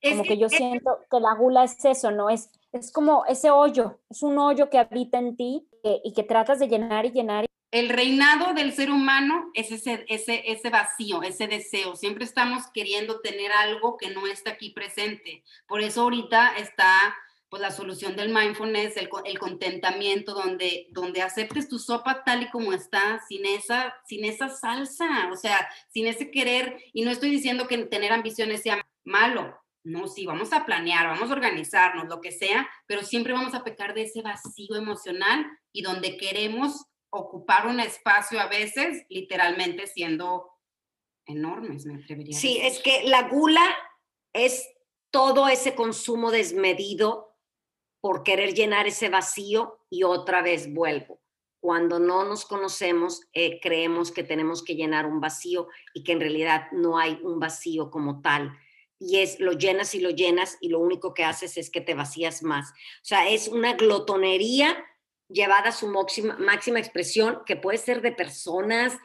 como 0.01 0.23
que, 0.23 0.37
yo 0.37 0.49
siento 0.49 0.99
que 1.11 1.19
la 1.19 1.35
gula 1.35 1.63
es 1.63 1.83
eso, 1.83 2.11
¿no? 2.11 2.29
Es, 2.29 2.49
es 2.71 2.91
como 2.91 3.25
ese 3.25 3.51
hoyo, 3.51 3.99
es 4.09 4.23
un 4.23 4.37
hoyo 4.37 4.69
que 4.69 4.79
habita 4.79 5.19
en 5.19 5.35
ti 5.35 5.67
y 6.03 6.13
que 6.13 6.23
tratas 6.23 6.59
de 6.59 6.67
llenar 6.67 7.05
y 7.05 7.11
llenar. 7.11 7.45
El 7.69 7.89
reinado 7.89 8.53
del 8.53 8.71
ser 8.73 8.89
humano 8.91 9.51
es 9.53 9.71
ese, 9.71 10.05
ese, 10.07 10.43
ese 10.45 10.69
vacío, 10.69 11.21
ese 11.21 11.47
deseo. 11.47 11.95
Siempre 11.95 12.23
estamos 12.23 12.63
queriendo 12.73 13.19
tener 13.19 13.51
algo 13.51 13.97
que 13.97 14.09
no 14.09 14.25
está 14.25 14.51
aquí 14.51 14.69
presente. 14.69 15.43
Por 15.67 15.81
eso 15.81 16.03
ahorita 16.03 16.57
está 16.57 17.15
pues 17.49 17.61
la 17.61 17.71
solución 17.71 18.15
del 18.15 18.33
mindfulness, 18.33 18.97
el, 18.97 19.09
el, 19.25 19.39
contentamiento, 19.39 20.33
donde, 20.33 20.87
donde 20.91 21.21
aceptes 21.21 21.69
tu 21.69 21.79
sopa 21.79 22.23
tal 22.23 22.43
y 22.43 22.49
como 22.49 22.73
está, 22.73 23.21
sin 23.27 23.45
esa, 23.45 23.95
sin 24.05 24.25
esa 24.25 24.49
salsa, 24.49 25.29
o 25.31 25.35
sea, 25.37 25.67
sin 25.89 26.07
ese 26.07 26.29
querer, 26.29 26.77
y 26.91 27.03
no 27.03 27.11
estoy 27.11 27.29
diciendo 27.29 27.67
que 27.67 27.77
tener 27.85 28.11
ambiciones 28.11 28.63
sea 28.63 28.85
malo, 29.05 29.57
no, 29.83 30.07
sí, 30.09 30.25
vamos 30.25 30.51
a 30.51 30.65
planear, 30.65 31.07
vamos 31.07 31.29
a 31.29 31.33
organizarnos, 31.33 32.09
lo 32.09 32.19
que 32.19 32.33
sea, 32.33 32.69
pero 32.85 33.03
siempre 33.03 33.31
vamos 33.31 33.53
a 33.53 33.63
pecar 33.63 33.93
de 33.93 34.01
ese 34.01 34.21
vacío 34.21 34.75
emocional 34.75 35.47
y 35.71 35.81
donde 35.81 36.17
queremos 36.17 36.87
ocupar 37.17 37.67
un 37.67 37.79
espacio 37.79 38.39
a 38.39 38.47
veces, 38.47 39.05
literalmente 39.09 39.87
siendo 39.87 40.51
enormes, 41.25 41.85
me 41.85 41.95
atrevería. 41.95 42.37
Sí, 42.37 42.59
es 42.61 42.79
que 42.79 43.03
la 43.03 43.27
gula 43.29 43.63
es 44.33 44.69
todo 45.11 45.47
ese 45.47 45.75
consumo 45.75 46.31
desmedido 46.31 47.35
por 47.99 48.23
querer 48.23 48.53
llenar 48.53 48.87
ese 48.87 49.09
vacío 49.09 49.79
y 49.89 50.03
otra 50.03 50.41
vez 50.41 50.73
vuelvo. 50.73 51.19
Cuando 51.59 51.99
no 51.99 52.23
nos 52.23 52.45
conocemos, 52.45 53.21
eh, 53.33 53.59
creemos 53.59 54.11
que 54.11 54.23
tenemos 54.23 54.63
que 54.63 54.75
llenar 54.75 55.05
un 55.05 55.19
vacío 55.19 55.67
y 55.93 56.03
que 56.03 56.11
en 56.11 56.19
realidad 56.19 56.71
no 56.71 56.97
hay 56.97 57.19
un 57.23 57.39
vacío 57.39 57.89
como 57.89 58.21
tal. 58.21 58.55
Y 58.99 59.17
es, 59.19 59.39
lo 59.39 59.53
llenas 59.53 59.93
y 59.95 59.99
lo 59.99 60.11
llenas 60.11 60.57
y 60.61 60.69
lo 60.69 60.79
único 60.79 61.13
que 61.13 61.23
haces 61.23 61.57
es 61.57 61.69
que 61.69 61.81
te 61.81 61.95
vacías 61.95 62.43
más. 62.43 62.69
O 62.71 63.05
sea, 63.05 63.29
es 63.29 63.47
una 63.47 63.73
glotonería 63.73 64.77
llevada 65.29 65.69
a 65.69 65.71
su 65.71 65.87
máxima, 65.87 66.37
máxima 66.37 66.79
expresión, 66.79 67.41
que 67.45 67.55
puede 67.55 67.77
ser 67.77 68.01
de 68.01 68.11
personas, 68.11 68.97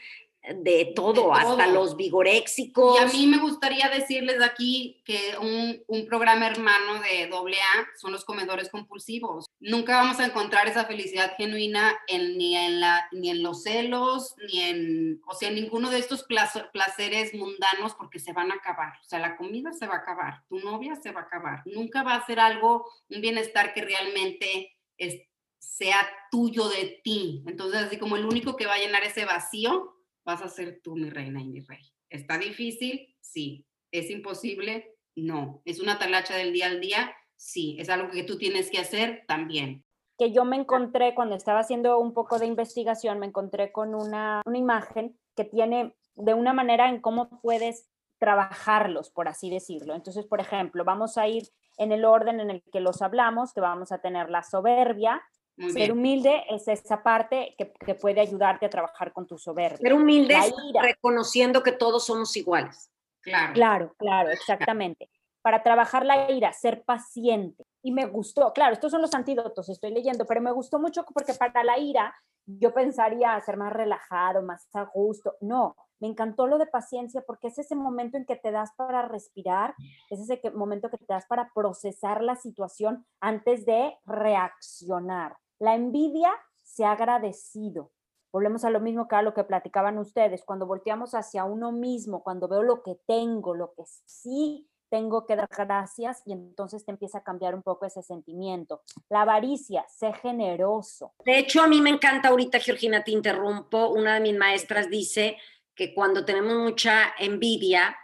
de 0.48 0.92
todo, 0.96 1.32
hasta 1.32 1.68
los 1.68 1.96
vigoréxicos. 1.96 2.98
Y 2.98 3.02
a 3.02 3.06
mí 3.06 3.26
me 3.28 3.38
gustaría 3.38 3.88
decirles 3.88 4.42
aquí 4.42 5.00
que 5.04 5.36
un, 5.40 5.82
un, 5.86 6.06
programa 6.06 6.48
hermano 6.48 7.00
de 7.00 7.24
AA 7.32 7.88
son 7.96 8.10
los 8.10 8.24
comedores 8.24 8.68
compulsivos. 8.68 9.46
Nunca 9.60 9.98
vamos 9.98 10.18
a 10.18 10.26
encontrar 10.26 10.66
esa 10.66 10.84
felicidad 10.84 11.34
genuina 11.36 11.96
en, 12.08 12.36
ni, 12.36 12.56
en 12.56 12.80
la, 12.80 13.06
ni 13.12 13.30
en 13.30 13.42
los 13.44 13.62
celos, 13.62 14.34
ni 14.48 14.60
en, 14.62 15.22
o 15.28 15.34
sea, 15.34 15.48
en 15.48 15.54
ninguno 15.54 15.90
de 15.90 16.00
estos 16.00 16.24
placeres 16.24 17.34
mundanos 17.34 17.94
porque 17.94 18.18
se 18.18 18.32
van 18.32 18.50
a 18.50 18.56
acabar. 18.56 18.94
O 19.00 19.04
sea, 19.04 19.20
la 19.20 19.36
comida 19.36 19.72
se 19.72 19.86
va 19.86 19.94
a 19.94 19.98
acabar, 19.98 20.42
tu 20.48 20.58
novia 20.58 20.96
se 20.96 21.12
va 21.12 21.20
a 21.20 21.24
acabar. 21.24 21.62
Nunca 21.66 22.02
va 22.02 22.16
a 22.16 22.26
ser 22.26 22.40
algo, 22.40 22.84
un 23.08 23.20
bienestar 23.20 23.72
que 23.72 23.82
realmente 23.82 24.76
es, 24.98 25.22
sea 25.62 25.96
tuyo 26.30 26.68
de 26.68 27.00
ti. 27.04 27.44
Entonces, 27.46 27.82
así 27.82 27.96
como 27.96 28.16
el 28.16 28.26
único 28.26 28.56
que 28.56 28.66
va 28.66 28.74
a 28.74 28.78
llenar 28.78 29.04
ese 29.04 29.24
vacío 29.24 29.94
vas 30.24 30.42
a 30.42 30.48
ser 30.48 30.80
tú 30.82 30.96
mi 30.96 31.08
reina 31.08 31.40
y 31.40 31.48
mi 31.48 31.60
rey. 31.60 31.92
¿Está 32.10 32.36
difícil? 32.36 33.14
Sí. 33.20 33.64
¿Es 33.92 34.10
imposible? 34.10 34.96
No. 35.14 35.62
¿Es 35.64 35.80
una 35.80 35.98
talacha 35.98 36.36
del 36.36 36.52
día 36.52 36.66
al 36.66 36.80
día? 36.80 37.14
Sí. 37.36 37.76
¿Es 37.78 37.88
algo 37.88 38.10
que 38.10 38.24
tú 38.24 38.38
tienes 38.38 38.70
que 38.70 38.78
hacer? 38.78 39.24
También. 39.28 39.84
Que 40.18 40.32
yo 40.32 40.44
me 40.44 40.56
encontré 40.56 41.14
cuando 41.14 41.36
estaba 41.36 41.60
haciendo 41.60 41.98
un 41.98 42.12
poco 42.12 42.38
de 42.38 42.46
investigación, 42.46 43.18
me 43.18 43.26
encontré 43.26 43.70
con 43.72 43.94
una, 43.94 44.42
una 44.44 44.58
imagen 44.58 45.18
que 45.36 45.44
tiene 45.44 45.94
de 46.16 46.34
una 46.34 46.52
manera 46.52 46.88
en 46.88 47.00
cómo 47.00 47.40
puedes 47.40 47.88
trabajarlos, 48.18 49.10
por 49.10 49.28
así 49.28 49.48
decirlo. 49.48 49.94
Entonces, 49.94 50.26
por 50.26 50.40
ejemplo, 50.40 50.84
vamos 50.84 51.18
a 51.18 51.28
ir 51.28 51.48
en 51.78 51.92
el 51.92 52.04
orden 52.04 52.40
en 52.40 52.50
el 52.50 52.62
que 52.72 52.80
los 52.80 53.00
hablamos, 53.00 53.52
que 53.52 53.60
vamos 53.60 53.90
a 53.90 53.98
tener 53.98 54.28
la 54.28 54.42
soberbia, 54.42 55.22
ser 55.72 55.92
humilde 55.92 56.44
es 56.48 56.66
esa 56.68 57.02
parte 57.02 57.54
que, 57.58 57.94
puede 57.94 58.20
ayudarte 58.20 58.66
a 58.66 58.70
trabajar 58.70 59.12
con 59.12 59.26
tu 59.26 59.38
soberbia. 59.38 59.78
Ser 59.78 59.94
humilde 59.94 60.34
es 60.34 60.52
reconociendo 60.80 61.62
que 61.62 61.72
todos 61.72 62.06
somos 62.06 62.36
iguales. 62.36 62.90
Claro. 63.20 63.52
Claro, 63.54 63.94
claro, 63.98 64.30
exactamente. 64.30 65.08
Para 65.42 65.62
trabajar 65.62 66.04
la 66.04 66.30
ira, 66.30 66.52
ser 66.52 66.82
paciente. 66.84 67.64
Y 67.82 67.92
me 67.92 68.06
gustó, 68.06 68.52
claro, 68.52 68.72
estos 68.72 68.90
son 68.90 69.02
los 69.02 69.14
antídotos, 69.14 69.68
estoy 69.68 69.92
leyendo, 69.92 70.24
pero 70.26 70.40
me 70.40 70.52
gustó 70.52 70.78
mucho 70.78 71.04
porque 71.12 71.34
para 71.34 71.64
la 71.64 71.78
ira 71.78 72.14
yo 72.46 72.72
pensaría 72.72 73.40
ser 73.40 73.56
más 73.56 73.72
relajado, 73.72 74.42
más 74.42 74.68
a 74.74 74.84
gusto. 74.84 75.36
No, 75.40 75.76
me 76.02 76.08
encantó 76.08 76.48
lo 76.48 76.58
de 76.58 76.66
paciencia 76.66 77.22
porque 77.24 77.46
es 77.46 77.58
ese 77.58 77.76
momento 77.76 78.16
en 78.16 78.26
que 78.26 78.34
te 78.34 78.50
das 78.50 78.72
para 78.76 79.06
respirar, 79.06 79.76
es 80.10 80.18
ese 80.18 80.50
momento 80.50 80.90
que 80.90 80.98
te 80.98 81.06
das 81.06 81.26
para 81.26 81.52
procesar 81.54 82.24
la 82.24 82.34
situación 82.34 83.06
antes 83.20 83.64
de 83.64 83.96
reaccionar. 84.04 85.36
La 85.60 85.76
envidia 85.76 86.32
se 86.60 86.84
ha 86.84 86.90
agradecido. 86.90 87.92
Volvemos 88.32 88.64
a 88.64 88.70
lo 88.70 88.80
mismo 88.80 89.06
que 89.06 89.14
a 89.14 89.22
lo 89.22 89.32
que 89.32 89.44
platicaban 89.44 89.96
ustedes, 89.96 90.42
cuando 90.44 90.66
volteamos 90.66 91.14
hacia 91.14 91.44
uno 91.44 91.70
mismo, 91.70 92.24
cuando 92.24 92.48
veo 92.48 92.64
lo 92.64 92.82
que 92.82 92.98
tengo, 93.06 93.54
lo 93.54 93.72
que 93.72 93.84
sí 94.04 94.68
tengo 94.90 95.24
que 95.24 95.36
dar 95.36 95.48
gracias 95.48 96.20
y 96.26 96.32
entonces 96.32 96.84
te 96.84 96.90
empieza 96.90 97.18
a 97.18 97.22
cambiar 97.22 97.54
un 97.54 97.62
poco 97.62 97.86
ese 97.86 98.02
sentimiento. 98.02 98.82
La 99.08 99.22
avaricia, 99.22 99.86
sé 99.88 100.12
generoso. 100.14 101.14
De 101.24 101.38
hecho, 101.38 101.62
a 101.62 101.68
mí 101.68 101.80
me 101.80 101.90
encanta 101.90 102.28
ahorita, 102.28 102.58
Georgina, 102.58 103.04
te 103.04 103.12
interrumpo, 103.12 103.90
una 103.90 104.14
de 104.14 104.20
mis 104.20 104.36
maestras 104.36 104.90
dice 104.90 105.36
que 105.74 105.94
cuando 105.94 106.24
tenemos 106.24 106.58
mucha 106.58 107.14
envidia 107.18 107.96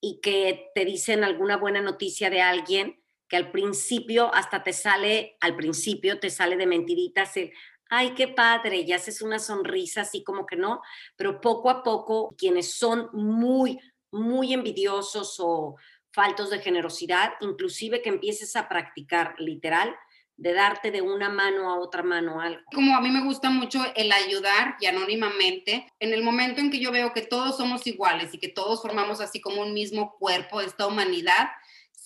y 0.00 0.20
que 0.20 0.70
te 0.74 0.84
dicen 0.84 1.24
alguna 1.24 1.56
buena 1.56 1.80
noticia 1.80 2.30
de 2.30 2.42
alguien, 2.42 3.02
que 3.28 3.36
al 3.36 3.50
principio 3.50 4.32
hasta 4.34 4.62
te 4.62 4.72
sale, 4.72 5.36
al 5.40 5.56
principio 5.56 6.20
te 6.20 6.30
sale 6.30 6.56
de 6.56 6.66
mentiritas 6.66 7.36
el, 7.36 7.52
ay, 7.88 8.14
qué 8.14 8.28
padre, 8.28 8.80
y 8.80 8.92
haces 8.92 9.22
una 9.22 9.38
sonrisa 9.38 10.02
así 10.02 10.22
como 10.22 10.46
que 10.46 10.56
no, 10.56 10.80
pero 11.16 11.40
poco 11.40 11.70
a 11.70 11.82
poco 11.82 12.34
quienes 12.36 12.74
son 12.74 13.08
muy, 13.12 13.78
muy 14.10 14.52
envidiosos 14.52 15.36
o 15.38 15.76
faltos 16.12 16.50
de 16.50 16.60
generosidad, 16.60 17.34
inclusive 17.40 18.00
que 18.00 18.08
empieces 18.08 18.56
a 18.56 18.68
practicar 18.68 19.34
literal, 19.38 19.94
de 20.36 20.52
darte 20.52 20.90
de 20.90 21.00
una 21.00 21.30
mano 21.30 21.70
a 21.70 21.78
otra 21.78 22.02
mano 22.02 22.40
algo. 22.40 22.60
Como 22.74 22.94
a 22.94 23.00
mí 23.00 23.10
me 23.10 23.24
gusta 23.24 23.50
mucho 23.50 23.80
el 23.94 24.12
ayudar 24.12 24.76
y 24.80 24.86
anónimamente, 24.86 25.92
en 25.98 26.12
el 26.12 26.22
momento 26.22 26.60
en 26.60 26.70
que 26.70 26.78
yo 26.78 26.92
veo 26.92 27.12
que 27.12 27.22
todos 27.22 27.56
somos 27.56 27.86
iguales 27.86 28.34
y 28.34 28.38
que 28.38 28.48
todos 28.48 28.82
formamos 28.82 29.20
así 29.20 29.40
como 29.40 29.62
un 29.62 29.72
mismo 29.72 30.16
cuerpo, 30.18 30.60
esta 30.60 30.86
humanidad, 30.86 31.48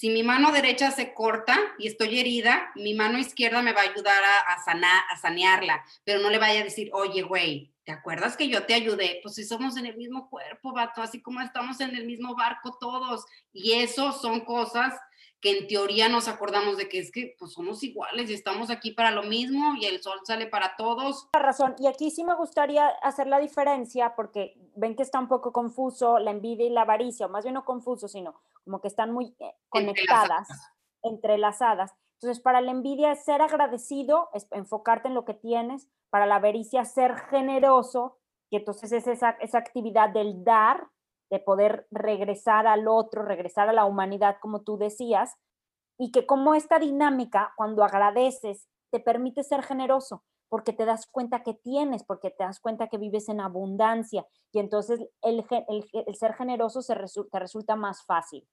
si 0.01 0.09
mi 0.09 0.23
mano 0.23 0.51
derecha 0.51 0.91
se 0.91 1.13
corta 1.13 1.59
y 1.79 1.87
estoy 1.87 2.19
herida, 2.19 2.71
mi 2.75 2.95
mano 2.95 3.19
izquierda 3.19 3.61
me 3.61 3.75
va 3.75 3.83
a 3.83 3.91
ayudar 3.91 4.23
a, 4.47 4.65
sanar, 4.65 5.03
a 5.11 5.19
sanearla, 5.19 5.85
pero 6.05 6.21
no 6.21 6.31
le 6.31 6.39
vaya 6.39 6.61
a 6.61 6.65
decir, 6.65 6.89
oye, 6.95 7.21
güey, 7.21 7.75
¿te 7.85 7.93
acuerdas 7.93 8.35
que 8.35 8.49
yo 8.49 8.63
te 8.63 8.73
ayudé? 8.73 9.21
Pues 9.23 9.35
si 9.35 9.45
somos 9.45 9.77
en 9.77 9.85
el 9.85 9.99
mismo 9.99 10.31
cuerpo, 10.31 10.73
vato, 10.73 11.03
así 11.03 11.21
como 11.21 11.43
estamos 11.43 11.81
en 11.81 11.95
el 11.95 12.07
mismo 12.07 12.35
barco 12.35 12.79
todos. 12.81 13.27
Y 13.53 13.73
eso 13.73 14.13
son 14.13 14.41
cosas 14.41 14.95
que 15.41 15.59
en 15.59 15.67
teoría 15.67 16.09
nos 16.09 16.29
acordamos 16.29 16.77
de 16.77 16.89
que 16.89 16.99
es 16.99 17.11
que 17.11 17.35
pues 17.39 17.53
somos 17.53 17.83
iguales 17.83 18.29
y 18.31 18.35
estamos 18.35 18.71
aquí 18.71 18.91
para 18.91 19.11
lo 19.11 19.23
mismo 19.23 19.75
y 19.77 19.87
el 19.87 20.03
sol 20.03 20.21
sale 20.25 20.47
para 20.47 20.77
todos. 20.77 21.29
La 21.33 21.41
razón, 21.41 21.75
y 21.79 21.87
aquí 21.87 22.11
sí 22.11 22.25
me 22.25 22.35
gustaría 22.35 22.87
hacer 23.03 23.27
la 23.27 23.39
diferencia 23.39 24.15
porque 24.15 24.55
ven 24.77 24.97
que 24.97 25.03
está 25.03 25.19
un 25.19 25.29
poco 25.29 25.53
confuso 25.53 26.19
la 26.19 26.31
envidia 26.31 26.67
y 26.67 26.71
la 26.71 26.83
avaricia, 26.83 27.27
o 27.27 27.29
más 27.31 27.45
bien 27.45 27.55
no 27.55 27.65
confuso, 27.65 28.09
sino 28.09 28.35
como 28.65 28.81
que 28.81 28.89
están 28.89 29.13
muy 29.13 29.35
eh, 29.39 29.55
conectadas, 29.69 30.49
entrelazadas. 31.03 31.95
Entonces, 32.21 32.43
para 32.43 32.61
la 32.61 32.71
envidia 32.71 33.13
es 33.13 33.25
ser 33.25 33.41
agradecido, 33.41 34.29
es 34.35 34.47
enfocarte 34.51 35.09
en 35.09 35.15
lo 35.15 35.25
que 35.25 35.33
tienes, 35.33 35.89
para 36.11 36.27
la 36.27 36.37
avaricia 36.37 36.85
ser 36.85 37.17
generoso, 37.31 38.19
y 38.51 38.57
entonces 38.57 38.93
es 38.93 39.07
esa, 39.07 39.31
esa 39.41 39.59
actividad 39.59 40.11
del 40.11 40.45
dar, 40.45 40.89
de 41.31 41.39
poder 41.39 41.87
regresar 41.91 42.67
al 42.67 42.89
otro, 42.89 43.23
regresar 43.23 43.69
a 43.69 43.73
la 43.73 43.85
humanidad, 43.85 44.37
como 44.41 44.63
tú 44.63 44.77
decías, 44.77 45.37
y 45.99 46.11
que 46.11 46.27
como 46.27 46.55
esta 46.55 46.79
dinámica, 46.79 47.53
cuando 47.57 47.85
agradeces, 47.85 48.69
te 48.91 49.01
permite 49.01 49.45
ser 49.45 49.63
generoso, 49.63 50.25
porque 50.49 50.73
te 50.73 50.85
das 50.85 51.07
cuenta 51.07 51.43
que 51.43 51.55
tienes, 51.55 52.03
porque 52.05 52.31
te 52.31 52.43
das 52.43 52.59
cuenta 52.59 52.89
que 52.89 52.99
vives 52.99 53.29
en 53.29 53.41
abundancia, 53.41 54.27
y 54.53 54.59
entonces 54.59 55.01
el, 55.23 55.45
ser 56.15 56.35
generoso 56.35 56.83
se 56.83 56.95
te 57.31 57.39
resulta 57.39 57.77
más 57.77 58.05
fácil. 58.05 58.47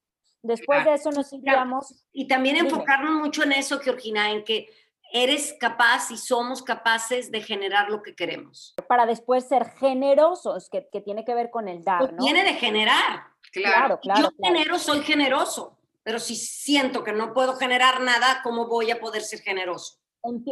Después 0.43 0.85
de 0.85 0.93
eso 0.93 1.09
nos 1.11 1.33
iríamos... 1.33 2.05
Y 2.13 2.27
también 2.27 2.57
enfocarnos 2.57 3.21
mucho 3.21 3.43
en 3.43 3.53
eso, 3.53 3.79
Georgina, 3.79 4.31
en 4.31 4.43
que 4.43 4.67
eres 5.11 5.55
capaz 5.59 6.11
y 6.11 6.17
somos 6.17 6.61
capaces 6.61 7.31
de 7.31 7.41
generar 7.41 7.89
lo 7.89 8.01
que 8.01 8.15
queremos. 8.15 8.75
Para 8.87 9.05
después 9.05 9.47
ser 9.47 9.65
generosos, 9.79 10.69
que, 10.69 10.81
tiene 11.01 11.25
que 11.25 11.33
ver 11.33 11.49
con 11.49 11.67
el 11.67 11.83
dar, 11.83 12.13
¿no? 12.13 12.23
Tiene 12.23 12.43
de 12.43 12.53
generar. 12.53 13.23
Claro, 13.51 13.99
claro. 13.99 14.21
Yo 14.21 14.29
genero, 14.43 14.77
soy 14.77 15.01
generoso, 15.01 15.77
pero 16.03 16.19
si 16.19 16.35
siento 16.35 17.03
que 17.03 17.13
no 17.13 17.33
puedo 17.33 17.55
generar 17.55 18.01
nada, 18.01 18.41
¿cómo 18.43 18.67
voy 18.67 18.91
a 18.91 18.99
poder 18.99 19.21
ser 19.21 19.39
generoso? 19.39 19.99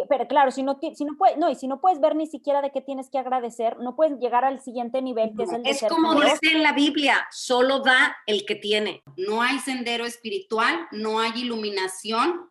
pero 0.09 0.27
claro, 0.27 0.51
si 0.51 0.63
no, 0.63 0.79
si 0.79 1.05
no 1.05 1.17
puedes, 1.17 1.37
no, 1.37 1.49
y 1.49 1.55
si 1.55 1.67
no 1.67 1.81
puedes 1.81 1.99
ver 1.99 2.15
ni 2.15 2.27
siquiera 2.27 2.61
de 2.61 2.71
qué 2.71 2.81
tienes 2.81 3.09
que 3.09 3.17
agradecer, 3.17 3.77
no 3.79 3.95
puedes 3.95 4.17
llegar 4.19 4.45
al 4.45 4.61
siguiente 4.61 5.01
nivel, 5.01 5.33
que 5.35 5.43
es 5.43 5.51
el 5.51 5.63
de 5.63 5.69
Es 5.69 5.83
como 5.89 6.15
dice 6.15 6.51
en 6.53 6.63
la 6.63 6.71
Biblia, 6.71 7.27
solo 7.31 7.79
da 7.79 8.15
el 8.25 8.45
que 8.45 8.55
tiene. 8.55 9.03
No 9.17 9.41
hay 9.41 9.59
sendero 9.59 10.05
espiritual, 10.05 10.87
no 10.91 11.19
hay 11.19 11.31
iluminación 11.35 12.49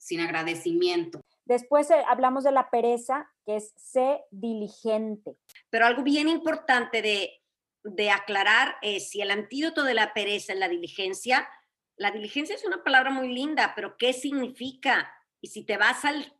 sin 0.00 0.20
agradecimiento. 0.20 1.20
Después 1.44 1.90
eh, 1.90 2.02
hablamos 2.08 2.44
de 2.44 2.52
la 2.52 2.70
pereza, 2.70 3.30
que 3.44 3.56
es 3.56 3.72
ser 3.76 4.22
diligente. 4.30 5.36
Pero 5.68 5.86
algo 5.86 6.02
bien 6.02 6.28
importante 6.28 7.02
de, 7.02 7.42
de 7.84 8.10
aclarar 8.10 8.76
es 8.82 9.10
si 9.10 9.20
el 9.20 9.30
antídoto 9.30 9.84
de 9.84 9.94
la 9.94 10.14
pereza 10.14 10.54
es 10.54 10.58
la 10.58 10.68
diligencia, 10.68 11.48
la 11.96 12.10
diligencia 12.10 12.56
es 12.56 12.64
una 12.64 12.82
palabra 12.82 13.10
muy 13.10 13.28
linda, 13.28 13.74
pero 13.76 13.96
¿qué 13.98 14.14
significa? 14.14 15.12
Y 15.42 15.48
si 15.48 15.64
te 15.64 15.76
vas 15.76 16.04
al 16.04 16.34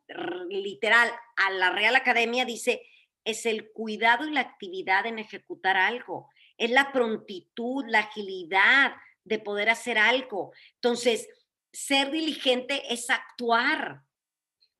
literal, 0.48 1.10
a 1.36 1.50
la 1.50 1.70
Real 1.70 1.96
Academia, 1.96 2.46
dice, 2.46 2.82
es 3.24 3.44
el 3.44 3.70
cuidado 3.72 4.26
y 4.26 4.32
la 4.32 4.40
actividad 4.40 5.04
en 5.04 5.18
ejecutar 5.18 5.76
algo, 5.76 6.30
es 6.56 6.70
la 6.70 6.92
prontitud, 6.92 7.84
la 7.88 8.00
agilidad 8.00 8.94
de 9.24 9.38
poder 9.38 9.68
hacer 9.68 9.98
algo. 9.98 10.52
Entonces, 10.76 11.28
ser 11.72 12.10
diligente 12.10 12.92
es 12.92 13.10
actuar, 13.10 14.02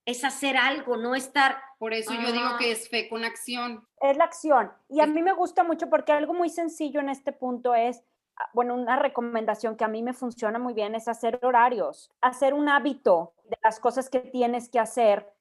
es 0.04 0.24
hacer 0.24 0.56
algo, 0.56 0.96
no 0.96 1.14
estar... 1.14 1.62
Por 1.78 1.94
eso 1.94 2.12
yo 2.12 2.32
digo 2.32 2.56
que 2.58 2.72
es 2.72 2.88
fe 2.88 3.08
con 3.08 3.24
acción. 3.24 3.86
Es 4.00 4.16
la 4.16 4.24
acción. 4.24 4.70
Y 4.88 5.00
a 5.00 5.06
mí 5.06 5.22
me 5.22 5.32
gusta 5.32 5.64
mucho 5.64 5.88
porque 5.88 6.12
algo 6.12 6.34
muy 6.34 6.50
sencillo 6.50 7.00
en 7.00 7.08
este 7.08 7.32
punto 7.32 7.74
es, 7.74 8.02
ah, 8.36 8.50
bueno, 8.52 8.74
una 8.74 8.96
recomendación 8.96 9.76
que 9.76 9.84
a 9.84 9.88
mí 9.88 10.02
me 10.02 10.12
funciona 10.12 10.58
muy 10.58 10.74
bien 10.74 10.94
es 10.94 11.08
hacer 11.08 11.38
horarios, 11.42 12.10
hacer 12.20 12.54
un 12.54 12.68
hábito 12.68 13.34
de 13.44 13.58
las 13.62 13.80
cosas 13.80 14.10
que 14.10 14.20
tienes 14.20 14.68
que 14.68 14.78
hacer 14.78 15.32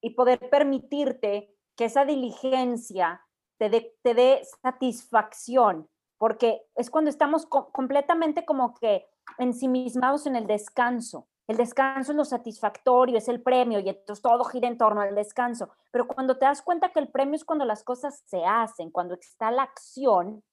y 0.00 0.10
poder 0.10 0.38
permitirte 0.50 1.54
que 1.76 1.86
esa 1.86 2.04
diligencia 2.04 3.26
te 3.58 3.68
dé, 3.68 3.96
te 4.02 4.14
dé 4.14 4.42
satisfacción, 4.62 5.88
porque 6.18 6.62
es 6.74 6.90
cuando 6.90 7.10
estamos 7.10 7.46
completamente 7.46 8.44
como 8.44 8.74
que 8.74 9.06
ensimismados 9.38 10.26
en 10.26 10.36
el 10.36 10.46
descanso. 10.46 11.28
El 11.46 11.56
descanso 11.56 12.12
es 12.12 12.16
lo 12.16 12.24
satisfactorio, 12.24 13.18
es 13.18 13.28
el 13.28 13.42
premio 13.42 13.80
y 13.80 13.88
entonces 13.88 14.22
todo 14.22 14.44
gira 14.44 14.68
en 14.68 14.78
torno 14.78 15.00
al 15.00 15.14
descanso. 15.14 15.70
Pero 15.90 16.06
cuando 16.06 16.38
te 16.38 16.44
das 16.44 16.62
cuenta 16.62 16.92
que 16.92 17.00
el 17.00 17.08
premio 17.08 17.34
es 17.34 17.44
cuando 17.44 17.64
las 17.64 17.82
cosas 17.82 18.22
se 18.26 18.44
hacen, 18.44 18.90
cuando 18.90 19.14
está 19.14 19.50
la 19.50 19.64
acción, 19.64 20.44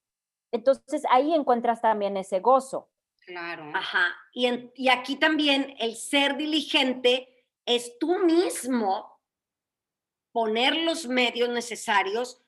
entonces 0.50 1.04
ahí 1.10 1.34
encuentras 1.34 1.80
también 1.80 2.16
ese 2.16 2.40
gozo. 2.40 2.90
Claro. 3.24 3.70
Ajá. 3.74 4.16
Y, 4.32 4.48
y 4.74 4.88
aquí 4.88 5.16
también 5.16 5.74
el 5.78 5.94
ser 5.94 6.36
diligente 6.36 7.46
es 7.64 7.98
tú 7.98 8.18
mismo 8.18 9.20
poner 10.32 10.76
los 10.76 11.06
medios 11.06 11.48
necesarios 11.48 12.42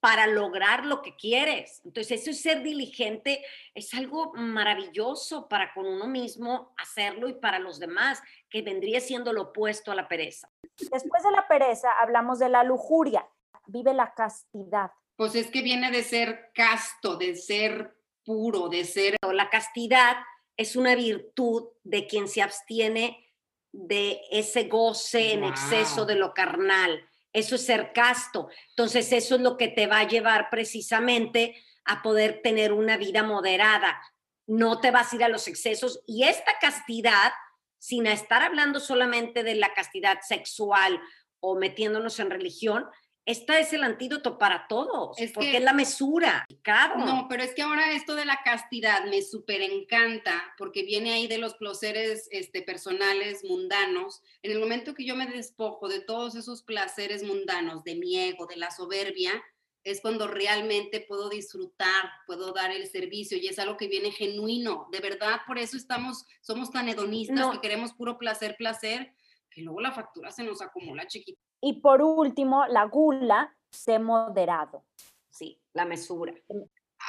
para 0.00 0.26
lograr 0.26 0.84
lo 0.84 1.02
que 1.02 1.16
quieres. 1.16 1.82
Entonces, 1.84 2.20
eso 2.20 2.30
es 2.30 2.40
ser 2.40 2.62
diligente, 2.62 3.44
es 3.74 3.92
algo 3.94 4.32
maravilloso 4.34 5.48
para 5.48 5.72
con 5.74 5.86
uno 5.86 6.06
mismo 6.06 6.74
hacerlo 6.78 7.28
y 7.28 7.34
para 7.34 7.58
los 7.58 7.78
demás, 7.78 8.22
que 8.48 8.62
vendría 8.62 9.00
siendo 9.00 9.32
lo 9.32 9.42
opuesto 9.42 9.90
a 9.90 9.94
la 9.94 10.08
pereza. 10.08 10.48
Después 10.90 11.22
de 11.22 11.30
la 11.32 11.48
pereza, 11.48 11.90
hablamos 12.00 12.38
de 12.38 12.48
la 12.48 12.62
lujuria. 12.62 13.26
Vive 13.66 13.92
la 13.92 14.14
castidad. 14.14 14.92
Pues 15.16 15.34
es 15.34 15.48
que 15.48 15.62
viene 15.62 15.90
de 15.90 16.02
ser 16.02 16.52
casto, 16.54 17.16
de 17.16 17.34
ser 17.34 17.96
puro, 18.24 18.68
de 18.68 18.84
ser... 18.84 19.16
La 19.32 19.50
castidad 19.50 20.16
es 20.56 20.76
una 20.76 20.94
virtud 20.94 21.68
de 21.82 22.06
quien 22.06 22.28
se 22.28 22.42
abstiene 22.42 23.24
de 23.72 24.20
ese 24.30 24.64
goce 24.64 25.32
en 25.32 25.44
exceso 25.44 26.04
de 26.04 26.14
lo 26.14 26.34
carnal. 26.34 27.07
Eso 27.32 27.54
es 27.56 27.64
ser 27.64 27.92
casto. 27.92 28.48
Entonces, 28.70 29.12
eso 29.12 29.36
es 29.36 29.40
lo 29.40 29.56
que 29.56 29.68
te 29.68 29.86
va 29.86 30.00
a 30.00 30.08
llevar 30.08 30.48
precisamente 30.50 31.56
a 31.84 32.02
poder 32.02 32.40
tener 32.42 32.72
una 32.72 32.96
vida 32.96 33.22
moderada. 33.22 34.00
No 34.46 34.80
te 34.80 34.90
vas 34.90 35.12
a 35.12 35.16
ir 35.16 35.24
a 35.24 35.28
los 35.28 35.48
excesos. 35.48 36.02
Y 36.06 36.24
esta 36.24 36.58
castidad, 36.60 37.32
sin 37.78 38.06
estar 38.06 38.42
hablando 38.42 38.80
solamente 38.80 39.42
de 39.42 39.54
la 39.54 39.72
castidad 39.74 40.20
sexual 40.22 41.00
o 41.40 41.56
metiéndonos 41.56 42.18
en 42.20 42.30
religión, 42.30 42.86
esta 43.28 43.58
es 43.58 43.74
el 43.74 43.84
antídoto 43.84 44.38
para 44.38 44.66
todos, 44.68 45.18
es 45.18 45.32
porque 45.32 45.58
es 45.58 45.62
la 45.62 45.74
mesura. 45.74 46.46
Claro. 46.62 46.96
No, 46.96 47.26
pero 47.28 47.42
es 47.42 47.54
que 47.54 47.60
ahora 47.60 47.92
esto 47.92 48.14
de 48.14 48.24
la 48.24 48.40
castidad 48.42 49.04
me 49.04 49.20
súper 49.20 49.60
encanta, 49.60 50.54
porque 50.56 50.82
viene 50.82 51.12
ahí 51.12 51.26
de 51.26 51.36
los 51.36 51.54
placeres 51.54 52.26
este, 52.30 52.62
personales 52.62 53.44
mundanos. 53.44 54.22
En 54.42 54.52
el 54.52 54.58
momento 54.58 54.94
que 54.94 55.04
yo 55.04 55.14
me 55.14 55.26
despojo 55.26 55.88
de 55.88 56.00
todos 56.00 56.36
esos 56.36 56.62
placeres 56.62 57.22
mundanos, 57.22 57.84
de 57.84 57.96
mi 57.96 58.18
ego, 58.18 58.46
de 58.46 58.56
la 58.56 58.70
soberbia, 58.70 59.44
es 59.84 60.00
cuando 60.00 60.26
realmente 60.26 61.00
puedo 61.00 61.28
disfrutar, 61.28 62.10
puedo 62.26 62.52
dar 62.52 62.70
el 62.70 62.86
servicio 62.86 63.36
y 63.36 63.48
es 63.48 63.58
algo 63.58 63.76
que 63.76 63.88
viene 63.88 64.10
genuino. 64.10 64.88
De 64.90 65.00
verdad, 65.00 65.40
por 65.46 65.58
eso 65.58 65.76
estamos, 65.76 66.24
somos 66.40 66.70
tan 66.70 66.88
hedonistas 66.88 67.50
que 67.52 67.60
queremos 67.60 67.92
puro 67.92 68.16
placer, 68.16 68.56
placer, 68.56 69.14
que 69.58 69.64
luego 69.64 69.80
la 69.80 69.90
factura 69.90 70.30
se 70.30 70.44
nos 70.44 70.62
acumula 70.62 71.06
chiquita. 71.08 71.40
Y 71.60 71.80
por 71.80 72.00
último, 72.00 72.64
la 72.68 72.84
gula, 72.84 73.56
sé 73.72 73.98
moderado. 73.98 74.84
Sí, 75.28 75.60
la 75.72 75.84
mesura. 75.84 76.32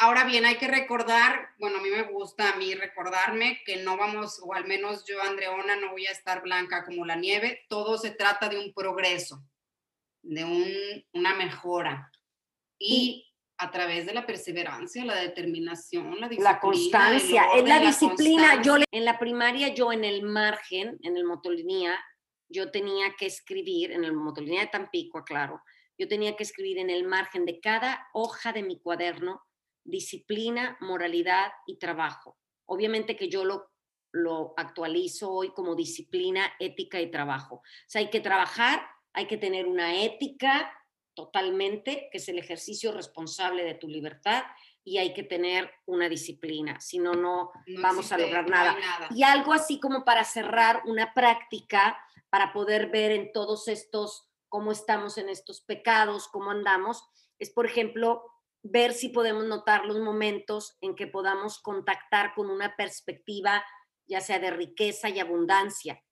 Ahora 0.02 0.24
bien, 0.24 0.46
hay 0.46 0.58
que 0.58 0.68
recordar, 0.68 1.50
bueno, 1.60 1.78
a 1.78 1.82
mí 1.82 1.90
me 1.90 2.12
gusta 2.12 2.52
a 2.52 2.56
mí 2.56 2.74
recordarme 2.74 3.62
que 3.66 3.84
no 3.84 3.98
vamos, 3.98 4.42
o 4.44 4.54
al 4.56 4.66
menos 4.66 5.06
yo, 5.06 5.22
Andreona, 5.22 5.76
no 5.76 5.92
voy 5.92 6.08
a 6.08 6.12
estar 6.12 6.42
blanca 6.42 6.84
como 6.86 7.06
la 7.06 7.16
nieve. 7.16 7.66
Todo 7.70 8.00
se 8.00 8.12
trata 8.12 8.50
de 8.50 8.58
un 8.58 8.74
progreso, 8.74 9.44
de 10.24 10.44
un, 10.44 10.74
una 11.14 11.36
mejora. 11.36 12.12
Y, 12.80 13.30
a 13.60 13.72
través 13.72 14.06
de 14.06 14.14
la 14.14 14.26
perseverancia, 14.26 15.04
la 15.04 15.16
determinación, 15.16 16.20
la 16.20 16.30
disciplina. 16.30 16.52
La 16.52 16.60
constancia, 16.62 17.44
es 17.56 17.64
la 17.68 17.80
disciplina. 17.80 18.62
Yo 18.62 18.78
en 18.90 19.06
la 19.06 19.20
primaria, 19.20 19.74
yo 19.74 19.92
en 19.92 20.06
el 20.06 20.24
margen, 20.24 20.98
en 21.04 21.18
el 21.18 21.26
motolinía, 21.26 22.00
yo 22.50 22.72
tenía 22.72 23.16
que 23.18 23.28
escribir, 23.28 23.92
en 23.92 24.04
el 24.04 24.14
motolinía 24.14 24.62
de 24.62 24.68
Tampico, 24.68 25.24
claro, 25.24 25.62
yo 25.98 26.08
tenía 26.08 26.36
que 26.36 26.44
escribir 26.44 26.78
en 26.80 26.90
el 26.90 27.06
margen 27.06 27.46
de 27.46 27.60
cada 27.60 28.08
hoja 28.14 28.52
de 28.52 28.64
mi 28.64 28.80
cuaderno 28.80 29.42
disciplina, 29.84 30.78
moralidad 30.82 31.52
y 31.66 31.78
trabajo. 31.78 32.38
Obviamente 32.66 33.16
que 33.16 33.30
yo 33.30 33.44
lo, 33.44 33.72
lo 34.12 34.54
actualizo 34.58 35.32
hoy 35.32 35.50
como 35.50 35.76
disciplina, 35.76 36.54
ética 36.60 37.02
y 37.02 37.12
trabajo. 37.12 37.56
O 37.56 37.64
sea, 37.88 38.00
hay 38.02 38.10
que 38.10 38.20
trabajar, 38.20 38.82
hay 39.14 39.28
que 39.28 39.38
tener 39.38 39.66
una 39.68 40.04
ética 40.04 40.72
totalmente, 41.16 42.08
que 42.12 42.20
es 42.20 42.30
el 42.30 42.40
ejercicio 42.40 42.92
responsable 42.92 43.64
de 43.64 43.76
tu 43.76 43.88
libertad, 43.88 44.44
y 44.84 44.98
hay 44.98 45.14
que 45.14 45.24
tener 45.24 45.72
una 45.86 46.10
disciplina, 46.10 46.80
si 46.80 47.00
no, 47.00 47.14
no 47.14 47.52
vamos 47.82 48.12
a 48.12 48.18
lograr 48.18 48.50
nada. 48.50 48.76
Y 49.12 49.24
algo 49.24 49.54
así 49.54 49.80
como 49.80 50.04
para 50.04 50.24
cerrar 50.24 50.82
una 50.86 51.14
práctica 51.14 51.98
para 52.30 52.54
poder 52.54 52.90
ver 52.90 53.12
en 53.12 53.32
todos 53.32 53.68
estos, 53.68 54.30
cómo 54.48 54.72
estamos 54.72 55.18
en 55.18 55.30
estos 55.30 55.62
pecados, 55.62 56.28
cómo 56.28 56.52
andamos, 56.52 57.04
es, 57.40 57.50
por 57.50 57.66
ejemplo, 57.66 58.24
ver 58.62 58.94
si 58.94 59.10
podemos 59.10 59.46
notar 59.46 59.86
los 59.86 60.00
momentos 60.00 60.78
en 60.82 60.96
que 60.96 61.08
podamos 61.08 61.60
contactar 61.60 62.34
con 62.34 62.50
una 62.50 62.76
perspectiva, 62.76 63.64
ya 64.06 64.22
sea 64.22 64.40
de 64.40 64.52
riqueza 64.52 65.10
y 65.10 65.20
abundancia. 65.20 66.04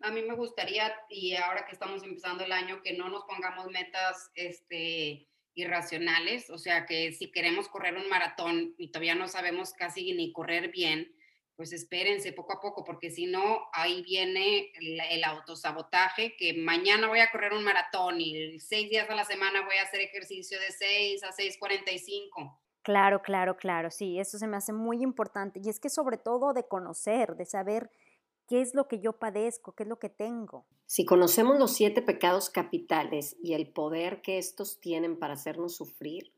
A 0.00 0.10
mí 0.10 0.22
me 0.22 0.34
gustaría, 0.34 0.94
y 1.08 1.34
ahora 1.34 1.64
que 1.66 1.72
estamos 1.72 2.02
empezando 2.02 2.44
el 2.44 2.52
año, 2.52 2.82
que 2.82 2.96
no 2.96 3.08
nos 3.08 3.24
pongamos 3.24 3.70
metas 3.70 4.30
este, 4.34 5.28
irracionales, 5.54 6.50
o 6.50 6.58
sea, 6.58 6.86
que 6.86 7.12
si 7.12 7.30
queremos 7.30 7.68
correr 7.68 7.96
un 7.96 8.08
maratón 8.08 8.74
y 8.78 8.88
todavía 8.88 9.14
no 9.14 9.28
sabemos 9.28 9.72
casi 9.72 10.12
ni 10.12 10.32
correr 10.32 10.70
bien, 10.70 11.14
pues 11.56 11.72
espérense 11.72 12.32
poco 12.32 12.54
a 12.54 12.60
poco, 12.60 12.84
porque 12.84 13.10
si 13.10 13.26
no, 13.26 13.68
ahí 13.72 14.02
viene 14.02 14.72
el, 14.74 15.24
autosabotaje, 15.24 16.36
que 16.36 16.54
mañana 16.54 17.06
voy 17.06 17.20
a 17.20 17.30
correr 17.30 17.52
un 17.52 17.62
maratón 17.62 18.20
y 18.20 18.58
seis 18.58 18.90
días 18.90 19.08
a 19.08 19.14
la 19.14 19.24
semana 19.24 19.64
voy 19.64 19.76
a 19.76 19.82
hacer 19.82 20.00
ejercicio 20.00 20.58
de 20.58 20.72
6 20.72 21.22
a 21.22 21.30
6.45. 21.30 22.58
Claro, 22.82 23.22
claro, 23.22 23.56
claro, 23.56 23.90
sí, 23.90 24.18
eso 24.18 24.38
se 24.38 24.46
me 24.48 24.56
hace 24.56 24.72
muy 24.72 25.02
importante. 25.02 25.60
Y 25.62 25.68
es 25.68 25.78
que 25.78 25.88
sobre 25.88 26.18
todo 26.18 26.52
de 26.52 26.66
conocer, 26.66 27.36
de 27.36 27.46
saber 27.46 27.90
qué 28.46 28.60
es 28.60 28.74
lo 28.74 28.88
que 28.88 29.00
yo 29.00 29.14
padezco, 29.14 29.72
qué 29.72 29.84
es 29.84 29.88
lo 29.88 29.98
que 29.98 30.10
tengo. 30.10 30.66
Si 30.86 31.04
conocemos 31.04 31.58
los 31.58 31.72
siete 31.72 32.02
pecados 32.02 32.50
capitales 32.50 33.36
y 33.42 33.54
el 33.54 33.72
poder 33.72 34.22
que 34.22 34.38
estos 34.38 34.80
tienen 34.80 35.18
para 35.18 35.34
hacernos 35.34 35.76
sufrir, 35.76 36.32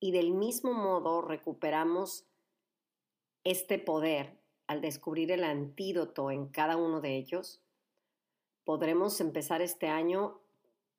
y 0.00 0.12
del 0.12 0.32
mismo 0.32 0.74
modo 0.74 1.22
recuperamos 1.22 2.26
este 3.42 3.78
poder, 3.78 4.38
al 4.66 4.80
descubrir 4.80 5.30
el 5.30 5.44
antídoto 5.44 6.30
en 6.30 6.48
cada 6.48 6.76
uno 6.76 7.00
de 7.00 7.16
ellos, 7.16 7.62
podremos 8.64 9.20
empezar 9.20 9.62
este 9.62 9.88
año 9.88 10.40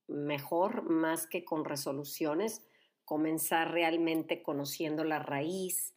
mejor, 0.08 0.90
más 0.90 1.28
que 1.28 1.46
con 1.46 1.66
resoluciones, 1.66 2.64
comenzar 3.06 3.72
realmente 3.72 4.44
conociendo 4.44 5.04
la 5.04 5.20
raíz, 5.20 5.96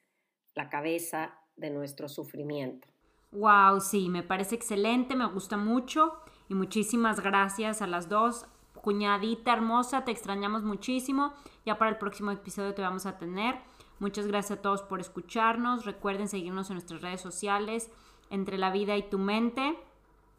la 0.55 0.69
cabeza 0.69 1.39
de 1.57 1.71
nuestro 1.71 2.09
sufrimiento. 2.09 2.89
Wow, 3.33 3.81
sí, 3.81 4.09
me 4.09 4.23
parece 4.23 4.55
excelente, 4.55 5.15
me 5.15 5.27
gusta 5.27 5.57
mucho. 5.57 6.15
Y 6.49 6.55
muchísimas 6.55 7.21
gracias 7.21 7.83
a 7.83 7.87
las 7.87 8.09
dos. 8.09 8.47
Cuñadita 8.81 9.53
hermosa, 9.53 10.05
te 10.05 10.13
extrañamos 10.13 10.63
muchísimo. 10.63 11.35
Ya 11.67 11.77
para 11.79 11.91
el 11.91 11.99
próximo 11.99 12.31
episodio 12.31 12.75
te 12.75 12.83
vamos 12.83 13.07
a 13.07 13.19
tener. 13.19 13.57
Muchas 13.99 14.27
gracias 14.27 14.59
a 14.59 14.63
todos 14.63 14.83
por 14.83 15.01
escucharnos. 15.01 15.85
Recuerden 15.85 16.29
seguirnos 16.29 16.71
en 16.71 16.75
nuestras 16.75 17.03
redes 17.03 17.21
sociales, 17.21 17.91
Entre 18.31 18.57
la 18.57 18.71
Vida 18.71 18.97
y 18.97 19.03
tu 19.03 19.19
Mente. 19.19 19.77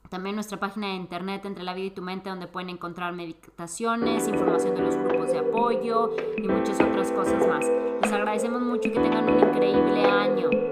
También 0.09 0.35
nuestra 0.35 0.59
página 0.59 0.87
de 0.87 0.93
internet 0.93 1.45
Entre 1.45 1.63
la 1.63 1.73
Vida 1.73 1.87
y 1.87 1.91
tu 1.91 2.01
Mente, 2.01 2.29
donde 2.29 2.47
pueden 2.47 2.69
encontrar 2.69 3.13
meditaciones, 3.13 4.27
información 4.27 4.75
de 4.75 4.81
los 4.81 4.95
grupos 4.95 5.31
de 5.31 5.39
apoyo 5.39 6.15
y 6.37 6.47
muchas 6.47 6.79
otras 6.79 7.11
cosas 7.11 7.45
más. 7.47 7.65
Les 8.01 8.11
agradecemos 8.11 8.61
mucho 8.61 8.87
y 8.87 8.91
que 8.91 8.99
tengan 8.99 9.29
un 9.29 9.39
increíble 9.39 10.05
año. 10.05 10.68